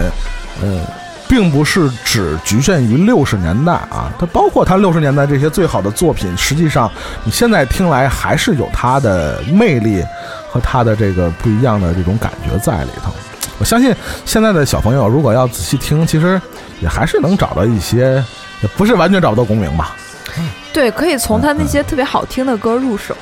[0.61, 0.79] 呃，
[1.27, 6.91] 并不是只局限于六十年代啊，它包括他六十年代这些最好的作品，实际上
[7.23, 10.03] 你现在听来还是有他的魅力
[10.49, 13.11] 和他的这个不一样的这种感觉在里头。
[13.57, 13.95] 我相信
[14.25, 16.39] 现在的小朋友，如果要仔细听，其实
[16.81, 18.23] 也还是能找到一些，
[18.61, 19.95] 也不是完全找不到共鸣吧。
[20.73, 23.15] 对，可以从他那些特别好听的歌入手。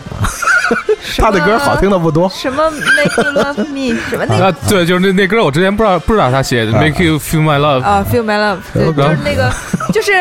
[1.18, 2.30] 他的歌好听的不多。
[2.30, 4.00] 什么 Make You Love Me？
[4.10, 4.52] 什么那个？
[4.68, 7.84] 对，就是那那歌，我之前不知道不知道他写的 Make You Feel My Love。
[7.84, 9.52] 啊，Feel My Love，就是那个，
[9.94, 10.12] 就是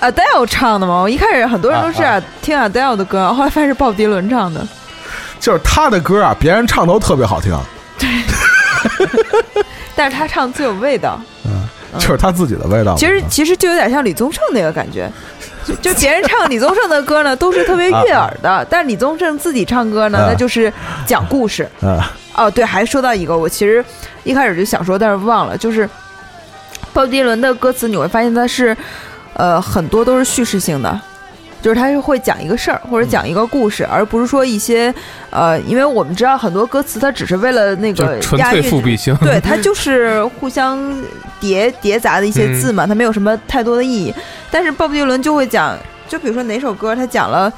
[0.00, 1.00] Adele 唱的嘛。
[1.00, 4.66] 我一开始很多人都是听 Adele 的歌，后来发现是鲍迪伦唱的。
[5.38, 7.56] 就是他的歌啊，别人唱都特别好听。
[7.98, 8.08] 对。
[9.94, 11.59] 但是他唱最有味道，嗯，
[11.98, 12.94] 就是他自己的味道。
[12.96, 15.10] 其实其实就有点像李宗盛那个感觉，
[15.82, 20.72] 就别人唱李宗盛的歌呢，都是特别悦耳的，但是李宗盛自己唱歌呢，那就是
[21.06, 21.68] 讲故事。
[22.34, 23.84] 哦，对，还说到一个，我其实
[24.24, 25.88] 一开始就想说，但是忘了，就是
[26.92, 28.76] 鲍迪伦的歌词你会发现他是，
[29.34, 31.00] 呃，很多都是叙事性的。
[31.62, 34.92] 就是他是会讲一个事儿，或者讲一个故事，而不是说一些，
[35.30, 40.78] 呃，因为我们知道很多歌词，它只是为了那个纯粹复辟性，对，它就是互相
[41.38, 44.14] 叠 叠杂的一些字嘛，它没有什么太多的意义。
[44.50, 45.78] 但是鲍勃迪伦就会讲，
[46.08, 47.52] 就比如说哪首歌，他讲了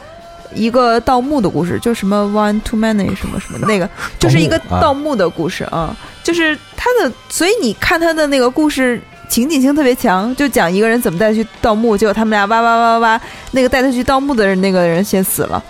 [0.53, 3.89] 一个盗墓的故事，就什么 one too many 什么什么的那个，
[4.19, 9.01] 就是一个盗墓的故事啊，就是他的，所以你看他的那个故事。
[9.33, 13.21] 情景性特别强，就讲一个人怎么带他去盗墓，结果他们俩挖挖挖挖挖，
[13.53, 15.65] 那个带他去盗墓的人那个人先死了，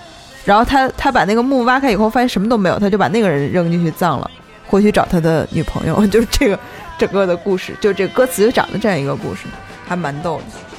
[0.44, 4.28] 然后他他把那个墓挖开以后发现什么都没有，他就把那个人扔进去葬了，
[4.66, 6.58] 回去找他的女朋友， 就是这个
[6.98, 9.42] 整个的故事，就这歌词就讲的这样一个故事，
[9.86, 10.71] 还蛮逗的。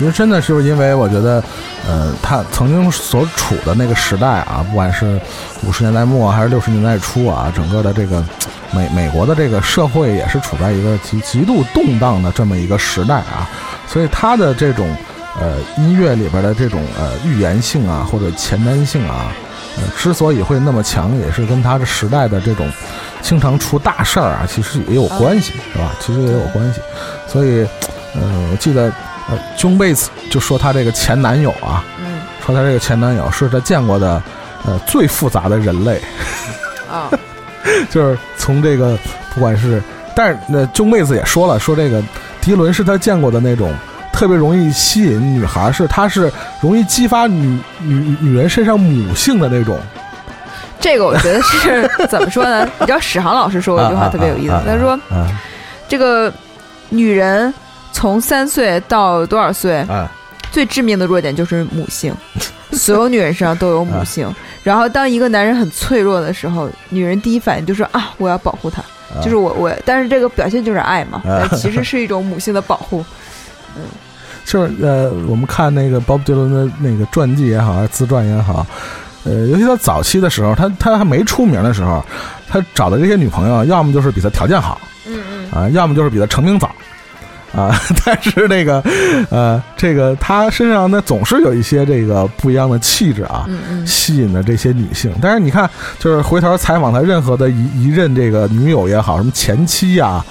[0.00, 1.44] 其实真的是因为我觉得，
[1.86, 5.20] 呃，他曾经所处的那个时代啊，不管是
[5.62, 8.24] 五十年代末还是六十年代初啊，整个的这个
[8.70, 13.46] 美美国的这个社会也是处在一个极极度动荡的这么一个时代啊，
[13.86, 14.88] 所以他的这种
[15.38, 19.26] 呃音乐里边的这种呃预言性啊或者前瞻性啊，
[19.76, 22.66] 呃，之所以会那么强，也是跟他的时代的这种
[23.20, 25.92] 经常出大事儿啊，其实也有关系，是吧？
[26.00, 26.80] 其实也有关系，
[27.28, 27.68] 所以，
[28.14, 28.90] 呃，我记得。
[29.30, 34.22] 呃，John Bates 就说她这个前男友啊，嗯，说她这个前男友是她见过的，
[34.66, 36.00] 呃，最复杂的人类，
[36.90, 37.08] 啊，
[37.90, 38.98] 就是从这个
[39.34, 39.80] 不管是，
[40.16, 42.02] 但是那 John Bates 也说了，说这个
[42.40, 43.72] 迪伦是她见过的那种
[44.12, 49.78] 特别容易吸引女孩，是他是容易激发女女女人身上母性的那种。
[50.80, 52.68] 这个我觉得是 怎么说呢？
[52.80, 54.98] 你知道史航老师说过一句话特别有意思，他说，
[55.86, 56.32] 这个
[56.88, 57.54] 女人。
[57.92, 59.84] 从三岁到多少岁？
[60.52, 62.12] 最致命的弱点就是母性，
[62.72, 64.28] 所有女人身上都有母性。
[64.64, 68.82] 然后，当一个男人很脆弱的时候，女人第一反应就是啊，我要保护他，
[69.22, 69.72] 就是我我。
[69.84, 71.22] 但是这个表现就是爱嘛，
[71.56, 73.04] 其实是一种母性的保护。
[73.76, 73.82] 嗯，
[74.44, 78.66] 就是呃，我们看那个鲍勃迪伦的那个传记也好，还是自传也好，
[79.22, 82.04] 呃，尤其他早期的时候，他他还没出名的时候，
[82.48, 86.68] 他找的这些女朋友，要么就是比他条件好，嗯嗯，啊，要么就是比他成名早。
[87.54, 87.74] 啊，
[88.04, 88.82] 但是那个，
[89.30, 93.46] 呃，这个他身上呢总是有一些这个不一样的气质啊，
[93.84, 95.12] 吸引的这些女性。
[95.20, 95.68] 但是你看，
[95.98, 100.24] 就是回头采访他任何的一一任这个女友也好，什么前妻呀，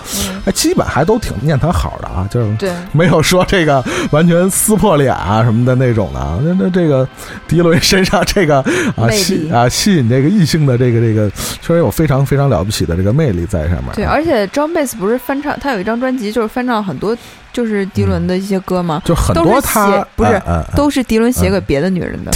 [0.46, 6.40] 哎，基本还都挺念他好的啊，就是 没有说这个完全撕破脸啊什么的那种的。
[6.42, 7.06] 那那这个
[7.50, 8.64] 迪伦身上这个
[8.96, 11.30] 啊吸啊吸引这个异性的这个这个，
[11.62, 13.88] 确实有非常非常了不起的这个魅力在上面。
[13.94, 17.09] 对，而且 John Bass 不是翻唱，他有一张专辑就是翻唱很多。
[17.54, 19.02] 就是迪伦的一些歌吗？
[19.06, 20.42] 就很多他不是
[20.76, 22.32] 都是迪伦写给别的女人的，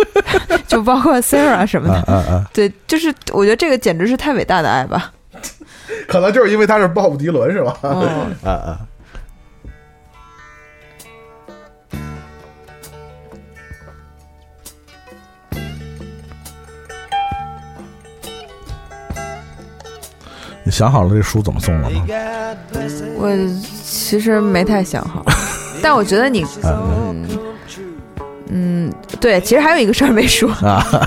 [0.66, 2.44] 就包括 Sarah 什么的。
[2.52, 5.12] 对，就是我觉得这个简直是太伟大的爱吧。
[6.08, 7.76] 可能就是因为他是鲍勃迪伦是吧？
[8.44, 8.78] 啊啊。
[20.64, 22.04] 你想好了这书怎么送了吗？
[23.16, 23.28] 我
[23.84, 25.24] 其实没太想好，
[25.82, 27.26] 但我觉得你，嗯
[28.54, 30.48] 嗯，对，其实还有一个事儿没说，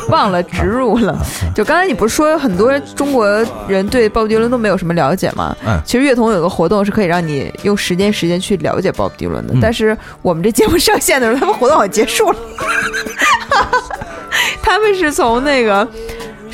[0.09, 1.17] 忘了植入了。
[1.55, 3.27] 就刚才你不是说很多中国
[3.67, 5.55] 人对鲍勃迪伦都没有什么了解吗？
[5.85, 12.37] 其实乐童有个活动是可以让你用时间时间去了解鲍勃迪伦的，但是我们这节目上线的时候，他们活动好像结束了。
[14.61, 15.87] 他们是从那个。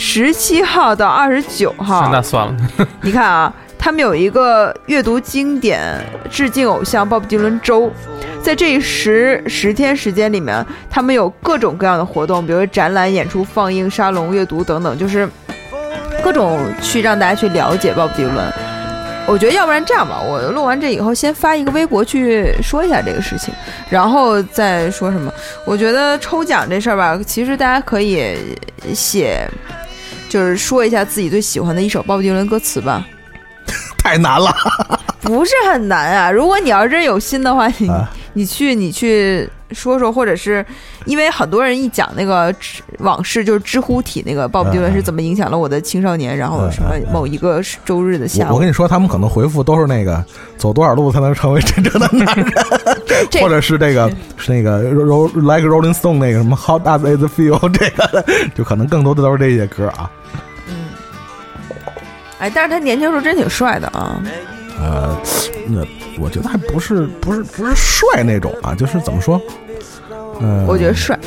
[0.03, 2.57] 十七号到二十九号，那算了。
[3.03, 5.79] 你看啊，他们有一个阅读经典、
[6.27, 7.87] 致敬偶像鲍勃迪伦周，
[8.41, 15.29] 在这十十天时间里面，他们有各种各样的活动，比如展览、演出、放映、沙龙、阅读等等，就是
[16.23, 18.51] 各种去让大家去了解鲍勃迪伦。
[19.27, 23.53] 我觉得要不然这样吧，我录完这以后先发一个微博去说一下这个事情，
[23.87, 25.31] 然后再说什么。
[25.63, 28.35] 我觉得抽奖这事儿吧，其实大家可以
[28.95, 29.47] 写。
[30.31, 33.05] 就是说一下自己最喜欢的一首鲍勃迪伦歌词吧，
[34.01, 34.49] 太难了，
[35.19, 36.31] 不是很难啊。
[36.31, 37.91] 如果你要真有心的话，你
[38.31, 40.65] 你去你去说说，或者是
[41.05, 42.53] 因为很多人一讲那个
[42.99, 50.23] 往事，就是知乎体那个鲍勃迪伦是怎么影响了我的青少年，然后什么某一个周日的下午，我跟你说，他们可能回复都是那个
[50.57, 52.45] 走多少路才能成为真正的男人，
[53.41, 58.23] 或者是这个是那个 roll like Rolling Stone 那个什么 How does it feel 这个，
[58.55, 60.09] 就可能更多的都是这些歌啊。
[60.67, 60.89] 嗯
[62.39, 64.19] 哎，但是他年轻时候真挺帅的啊。
[64.79, 65.15] 呃，
[65.71, 65.85] 那
[66.21, 69.41] 我觉得还不是不是不是帅那种啊，就是怎么说？
[70.39, 71.17] 嗯，我觉得帅，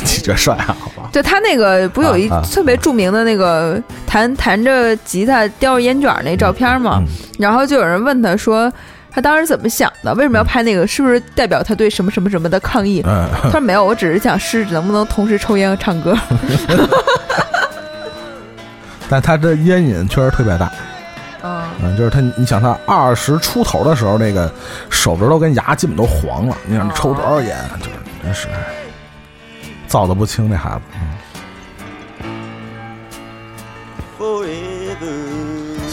[0.00, 0.76] 你觉得帅啊？
[0.80, 7.02] 好吧，就他那个不有一特别著名的那个弹弹着吉他叼着烟卷那照片吗？
[7.38, 8.72] 然后就有人问他说，
[9.10, 10.14] 他当时怎么想的？
[10.14, 10.86] 为什么要拍那个？
[10.86, 13.02] 是不是代表他对什么什么什么的抗议？
[13.02, 16.16] 他说没有，我只是想试试能不能同时抽烟和唱歌。
[19.10, 20.72] 但他这烟瘾确实特别大。
[21.82, 24.50] 嗯，就是他，你想他二十出头的时候，那个
[24.90, 26.56] 手指头跟牙基本都黄了。
[26.66, 27.90] 你想抽多少烟，就是
[28.22, 28.48] 真是
[29.86, 30.80] 造的不轻，那孩子。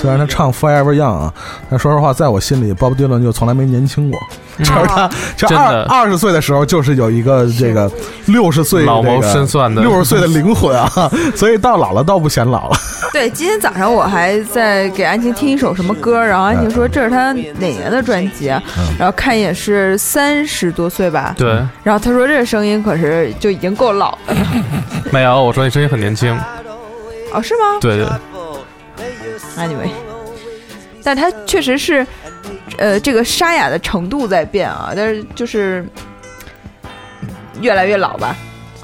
[0.02, 1.34] 虽然他唱 Forever Young 啊，
[1.69, 4.19] 但说实话，在我心里，Bob Dylan 就从来没年轻过。
[4.57, 7.90] 就是他，就二二十岁的时候，就是有一个这个
[8.26, 10.90] 六十岁老谋深算的六十岁的灵魂啊，
[11.36, 12.76] 所以到老了倒不显老了。
[13.14, 18.48] 对，今天早上我还在给安晴听一首什么歌，然后安晴说这是他哪年的专辑，
[18.98, 21.34] 然后看一眼是三十多岁吧。
[21.38, 21.49] 对，
[21.84, 24.36] 然后他说这声音可是就已经够老了。
[25.11, 26.36] 没有，我说你声音很年轻。
[27.34, 27.80] 哦，是吗？
[27.80, 28.07] 对对。
[29.68, 29.90] Anyway，
[31.04, 32.06] 但他确实是。
[32.78, 35.86] 呃，这个沙哑的程度在变啊，但是就是
[37.60, 38.36] 越来越老吧。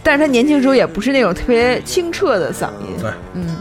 [0.03, 3.01] 但是他年轻时候也不是那种特别清澈的嗓音。
[3.01, 3.55] 对，嗯。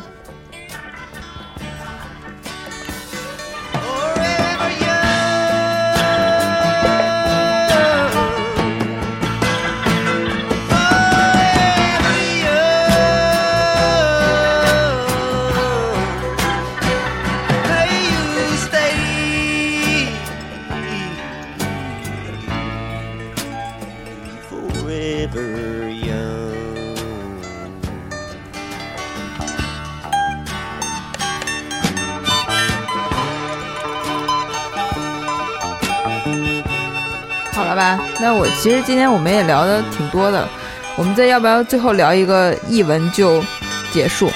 [37.76, 40.48] 吧，那我其实今天我们也聊的挺多的，
[40.96, 43.44] 我们再要不要最后聊一个译文就
[43.92, 44.30] 结束？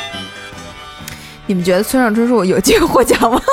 [1.47, 3.41] 你们觉得村上春树有机会获奖吗？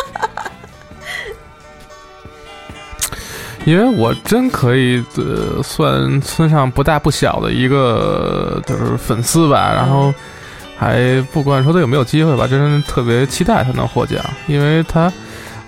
[3.66, 10.14] 因为我真可以呃算村上不大不小的一个就是粉丝吧，然后
[10.78, 15.12] 还不管说他有没有机会吧，真是特别期待他能获奖，因为他。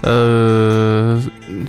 [0.02, 1.22] 呃，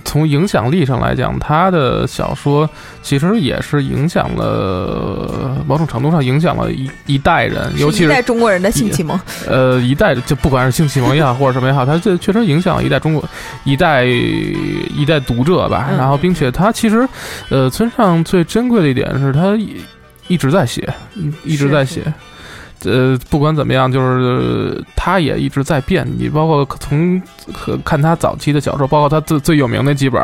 [0.05, 2.69] 从影响力上来讲，他的小说
[3.01, 9.19] 其实也是影响了某种程度上影响了一一代人，尤其是一代中国人的性启蒙。
[9.47, 13.23] 呃，一代就不管是性启蒙也好， 或者什么也好，他这确实影响了一代中国
[13.65, 15.89] 一代一代读者吧。
[15.97, 17.07] 然后，并且他其实，
[17.49, 19.57] 呃，村上最珍贵的一点是他
[20.27, 20.87] 一直在写，
[21.43, 22.01] 一直在写。
[22.83, 26.07] 呃，不管怎么样，就是他也一直在变。
[26.17, 27.21] 你包括从
[27.85, 30.21] 看他早期的小说，包括他最最有名的几本，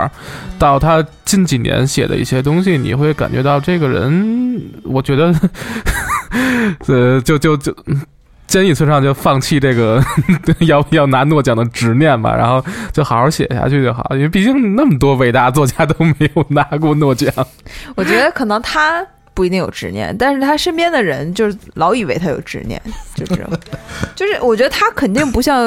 [0.58, 5.34] 到他近几年写的一些东西，你会感觉到这个人，我觉得，
[6.88, 7.76] 呃，就就就
[8.48, 10.02] 坚毅村上就放弃这个
[10.66, 17.32] 要要拿诺奖的执念吧，然后就好好写下去就好，因为毕竟那么多伟大作家都没有拿过诺奖。
[17.96, 19.06] 我觉得可能他。
[19.38, 22.82] 不一定有执念，但是他身边的人就是老以为他有执念，
[23.14, 23.48] 就是，
[24.16, 25.64] 就是我觉得他肯定不像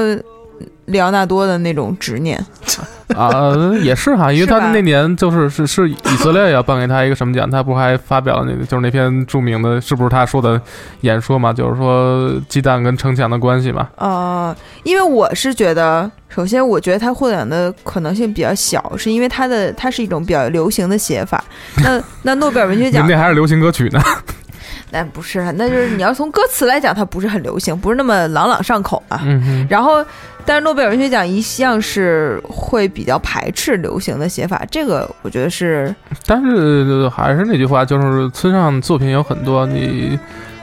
[0.87, 2.45] 里奥纳多的那种执念。
[3.17, 10.61] 啊，也是哈，因为他那年就是是是以色列要颁给他一个什么奖，他不还发表了那个就是那篇著名的，是不是他说的
[11.01, 11.53] 演说嘛？
[11.53, 13.89] 就是说鸡蛋跟城墙的关系嘛。
[13.97, 21.43] 啊，因为我是觉得，首先我觉得他获奖的可能性比较小，是因为他的他是一种比较流行的写法。
[21.79, 24.01] 那那诺贝尔文学奖那还是流行歌曲呢？
[24.91, 29.21] 那不是，那就是你要从歌词来讲，它不是很流行，不是那么朗朗上口啊。
[29.25, 30.05] 嗯然后。
[30.47, 35.95] 但是诺贝尔文学奖一向是会比较排斥流行的写法，这个我觉得是。
[36.27, 40.19] 但是还是那句话，就是村上作品有很多，你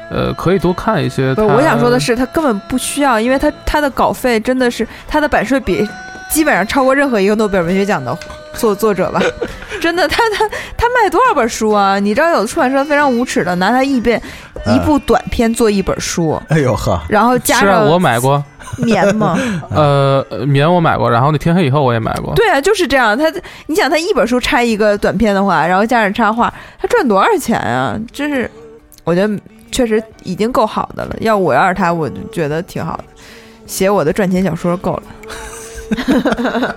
[0.09, 1.33] 呃可以多看一些。
[1.35, 5.87] 我想说的是，他根本不需要，因为他他的稿费真的是他的版税比
[6.29, 8.17] 基本上超过任何一个诺贝尔文学奖的
[8.53, 9.21] 作作者吧。
[9.81, 11.99] 真的，他他他卖多少本书啊？
[11.99, 14.19] 你知道有的出版社非常无耻的拿他一本
[14.65, 16.41] 一部短篇做一本书。
[16.49, 18.43] 哎呦呵，然后加上我买过。
[18.79, 19.35] 棉吗？
[19.73, 22.35] 呃，棉我买过，然后那天黑以后我也买过。
[22.35, 23.17] 对啊，就是这样。
[23.17, 23.31] 他，
[23.67, 27.97] 你想他一本书拆一个短片的话，然后加上插画，他赚多少钱啊？
[28.11, 28.49] 真是，
[29.03, 29.39] 我觉得
[29.71, 31.15] 确实已经够好的了。
[31.21, 33.03] 要我要是他，我就觉得挺好的，
[33.65, 35.03] 写我的赚钱小说够了。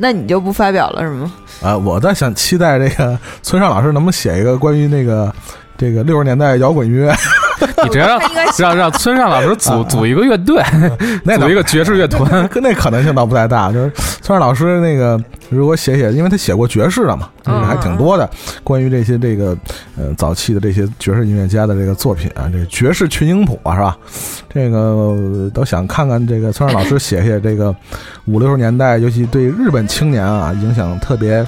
[0.00, 1.32] 那你就不发表了是吗？
[1.62, 5.34] 啊，我在想期待这个村上老师能不能写一个关于那个
[5.78, 7.10] 这个六十年代摇滚乐。
[7.82, 8.20] 你这让
[8.56, 10.62] 让让村上老师组组一个乐队，
[11.24, 13.72] 那组一个爵士乐团，跟那可能性倒不太大。
[13.72, 13.90] 就是
[14.22, 17.28] 村上老师那个，如果写写，因为他写过爵士的嘛，
[17.66, 18.30] 还挺多的。
[18.62, 19.58] 关于这些这个
[19.96, 23.96] 呃早期的这些爵士音乐家的这个作品啊，这爵士群英谱啊，是吧？
[24.48, 27.74] 这个都想看看这个村上老师写写这个
[28.26, 31.44] 五六十年代，尤其对日本青年啊影响特别。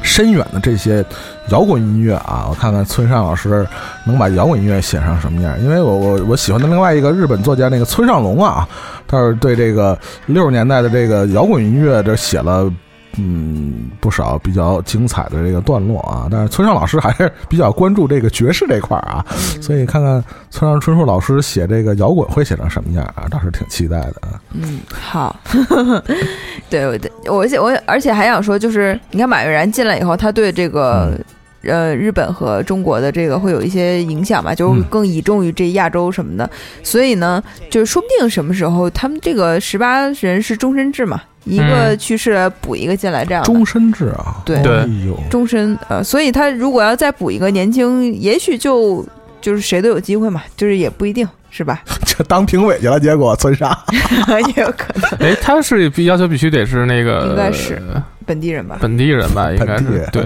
[0.00, 1.04] 深远的这些
[1.50, 3.66] 摇滚音乐啊，我看看村上老师
[4.04, 5.60] 能把摇滚音乐写成什么样？
[5.60, 8.68] 因为我我我喜欢的另外一个日本作家那个村上龙啊，
[9.06, 12.72] 他是对这个六十年代的这个摇滚音乐这写了。
[13.18, 19.24] 嗯，不少比较精彩的这个段落啊，但是村上老师还是比较关注这个爵士这块儿啊，
[19.60, 24.40] 所以看看村上春树老师写这个摇滚会写成什么样啊，倒是挺期待的啊。
[24.52, 25.38] 嗯，好，
[26.70, 31.18] 对，我我我而且还想说，就是你看马悦然进来以后，他对这个
[31.64, 36.48] 呃日本和中国的这个会有一些影响吧，就更倚重于这亚洲什么的，
[36.82, 41.20] 所以呢，就是说不定什么时候他们这个十八人是终身制嘛。
[41.44, 44.62] 一个去世补一个进来，这样终身制啊，对，
[45.30, 49.04] 终身呃，所以他如果要再补一个年轻，也许就
[49.40, 51.82] 就是谁都有机会嘛，就是也不一定是吧？
[52.06, 53.76] 这当评委去了，结果村上
[54.56, 55.28] 也有可能。
[55.30, 57.80] 哎，他是必要求必须得是那个，应该是
[58.24, 58.78] 本地人吧？
[58.80, 60.22] 本地人吧，应该是对。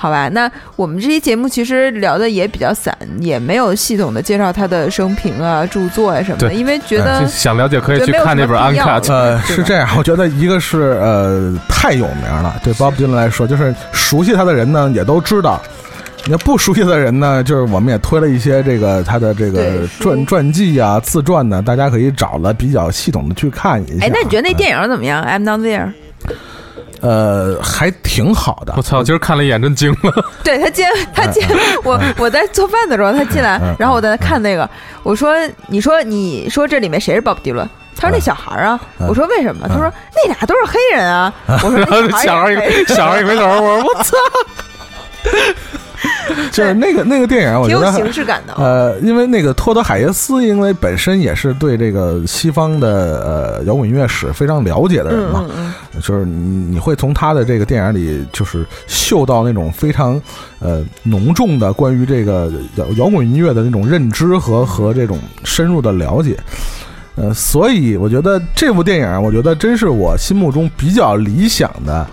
[0.00, 9.00] 好吧，那我们这期节目其实聊的也比较散，也没有系统的介绍他的生平啊、著作啊什么的，因为觉得想了解可以去看那本《安卡》。
[9.12, 15.60] 呃，是这样，我觉得一个是呃太有名了，对 Bob Dylan 来说，就是熟悉他的人呢也都知道，
[16.28, 24.06] 那不熟悉的人呢，就是我们也推了一些这个他的这个传传记啊、自传呢，大家可以找了比较系统的去看一下。
[24.06, 25.90] 哎，那你觉得那电影怎么样？I'm not there。
[27.00, 28.74] 呃，还挺好的。
[28.76, 30.24] 我操，今儿看了一眼，真惊了。
[30.44, 30.84] 对他进，
[31.14, 31.42] 他进
[31.84, 34.68] 我，我在做饭的时候，他进来，然后我在那看那个。
[35.02, 35.34] 我说
[35.68, 41.32] ：“你说，你说这里面谁是鲍勃迪伦？”他说：“那小孩啊。”我说：“为什么？”他说：“那俩都是黑人啊。”
[41.64, 44.16] 我说：“小孩一小孩一回头，我说我操。”
[46.52, 48.54] 就是那个那个电影，我觉得形式感的。
[48.54, 55.44] 呃，因为那个托德海耶斯，因为本身也是对这个西方的呃摇滚音乐史非常了解的人嘛，
[56.00, 60.20] 就是你会从他的这个电影里，就是嗅到那种非常
[60.60, 66.36] 呃浓重的关于这个摇摇滚音乐的那种认知和和这种深入的了解。
[67.16, 72.06] 呃，所以我觉得这部电影，我觉得真是我心目中比较理想的。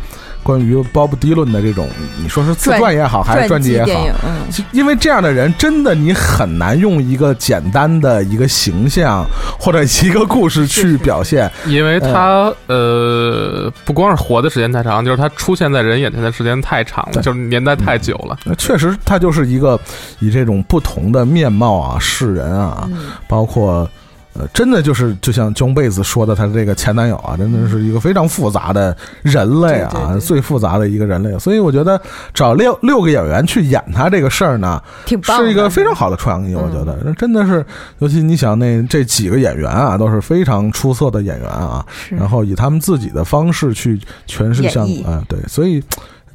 [0.46, 1.90] 关于 Bob Dylan 的这种，
[2.22, 9.26] 你说是自传也好，还是传记也好，嗯，因为这样的人真的你很难用一个简单的一个形象
[9.60, 18.38] 或者一个故事去表现， 因为他呃，不光是活的时间太长，就是他出现在人眼前的时间太长了，就是年代太久了。
[18.46, 19.80] 那确实，他就是一个
[20.20, 22.88] 以这种不同的面貌啊示人啊，
[23.28, 23.90] 包括。
[24.38, 31.38] 呃，真的就是就像 John Baez 说的，他这个前男友啊，真的是一个非常复杂的人类啊，最复杂的一个人类。
[31.40, 32.00] 所以我觉得
[32.34, 36.54] 找六六个演员去演他这个事儿呢，是一个非常好的创意。
[36.54, 37.66] 我觉得真的是，
[38.00, 45.82] 尤其你想那这几个演员啊，都是非常出色的演员啊，然后以他们自己的方式去诠释像啊，对，所以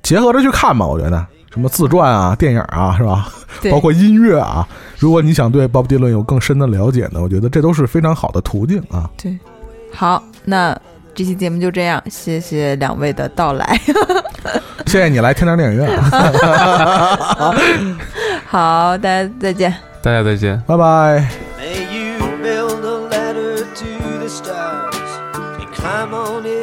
[0.03, 1.27] 结合着去看吧，我觉得。
[1.53, 3.29] 什么自传啊、电影啊，是吧？
[3.71, 4.67] 包括音乐啊。
[4.99, 9.11] 如果你想对鲍勃迪伦有更深的了解呢，我觉得这都是非常好的途径啊。
[9.21, 9.37] 对，
[9.93, 10.79] 好，那
[11.15, 13.81] 这期节目就这样，谢谢两位的到来，
[14.87, 15.91] 谢谢你来天堂电影院。
[18.47, 21.29] 好，大家再见，大家再见，拜拜。
[21.59, 23.87] May you build a letter to
[24.21, 25.11] the stars,
[25.75, 26.60] climb on it.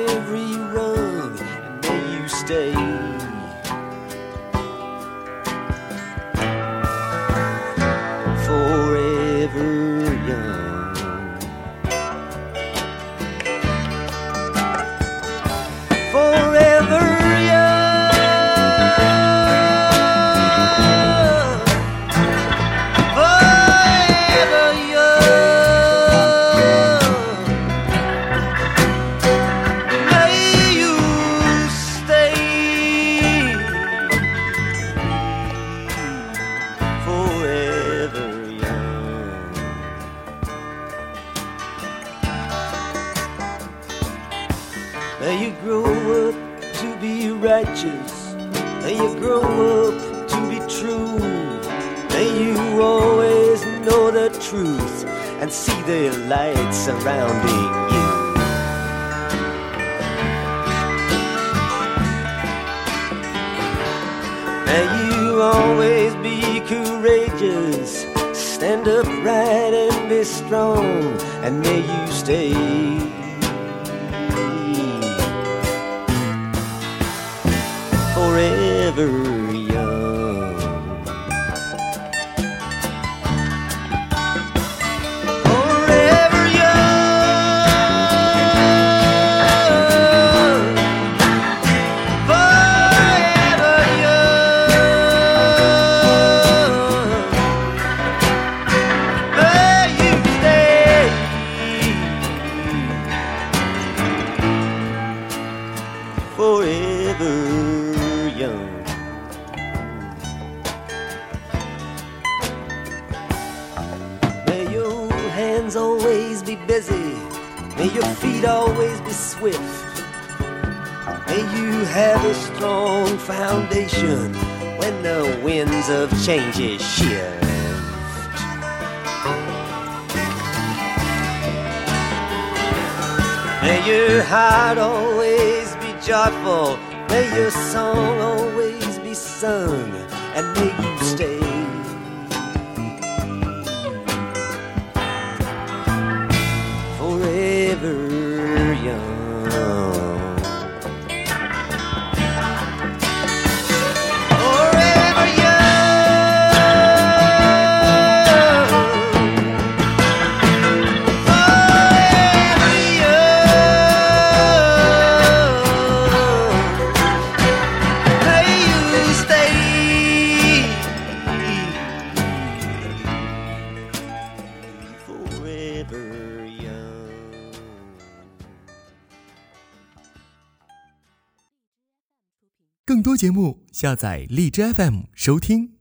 [183.79, 185.76] 下载荔枝 FM 收听。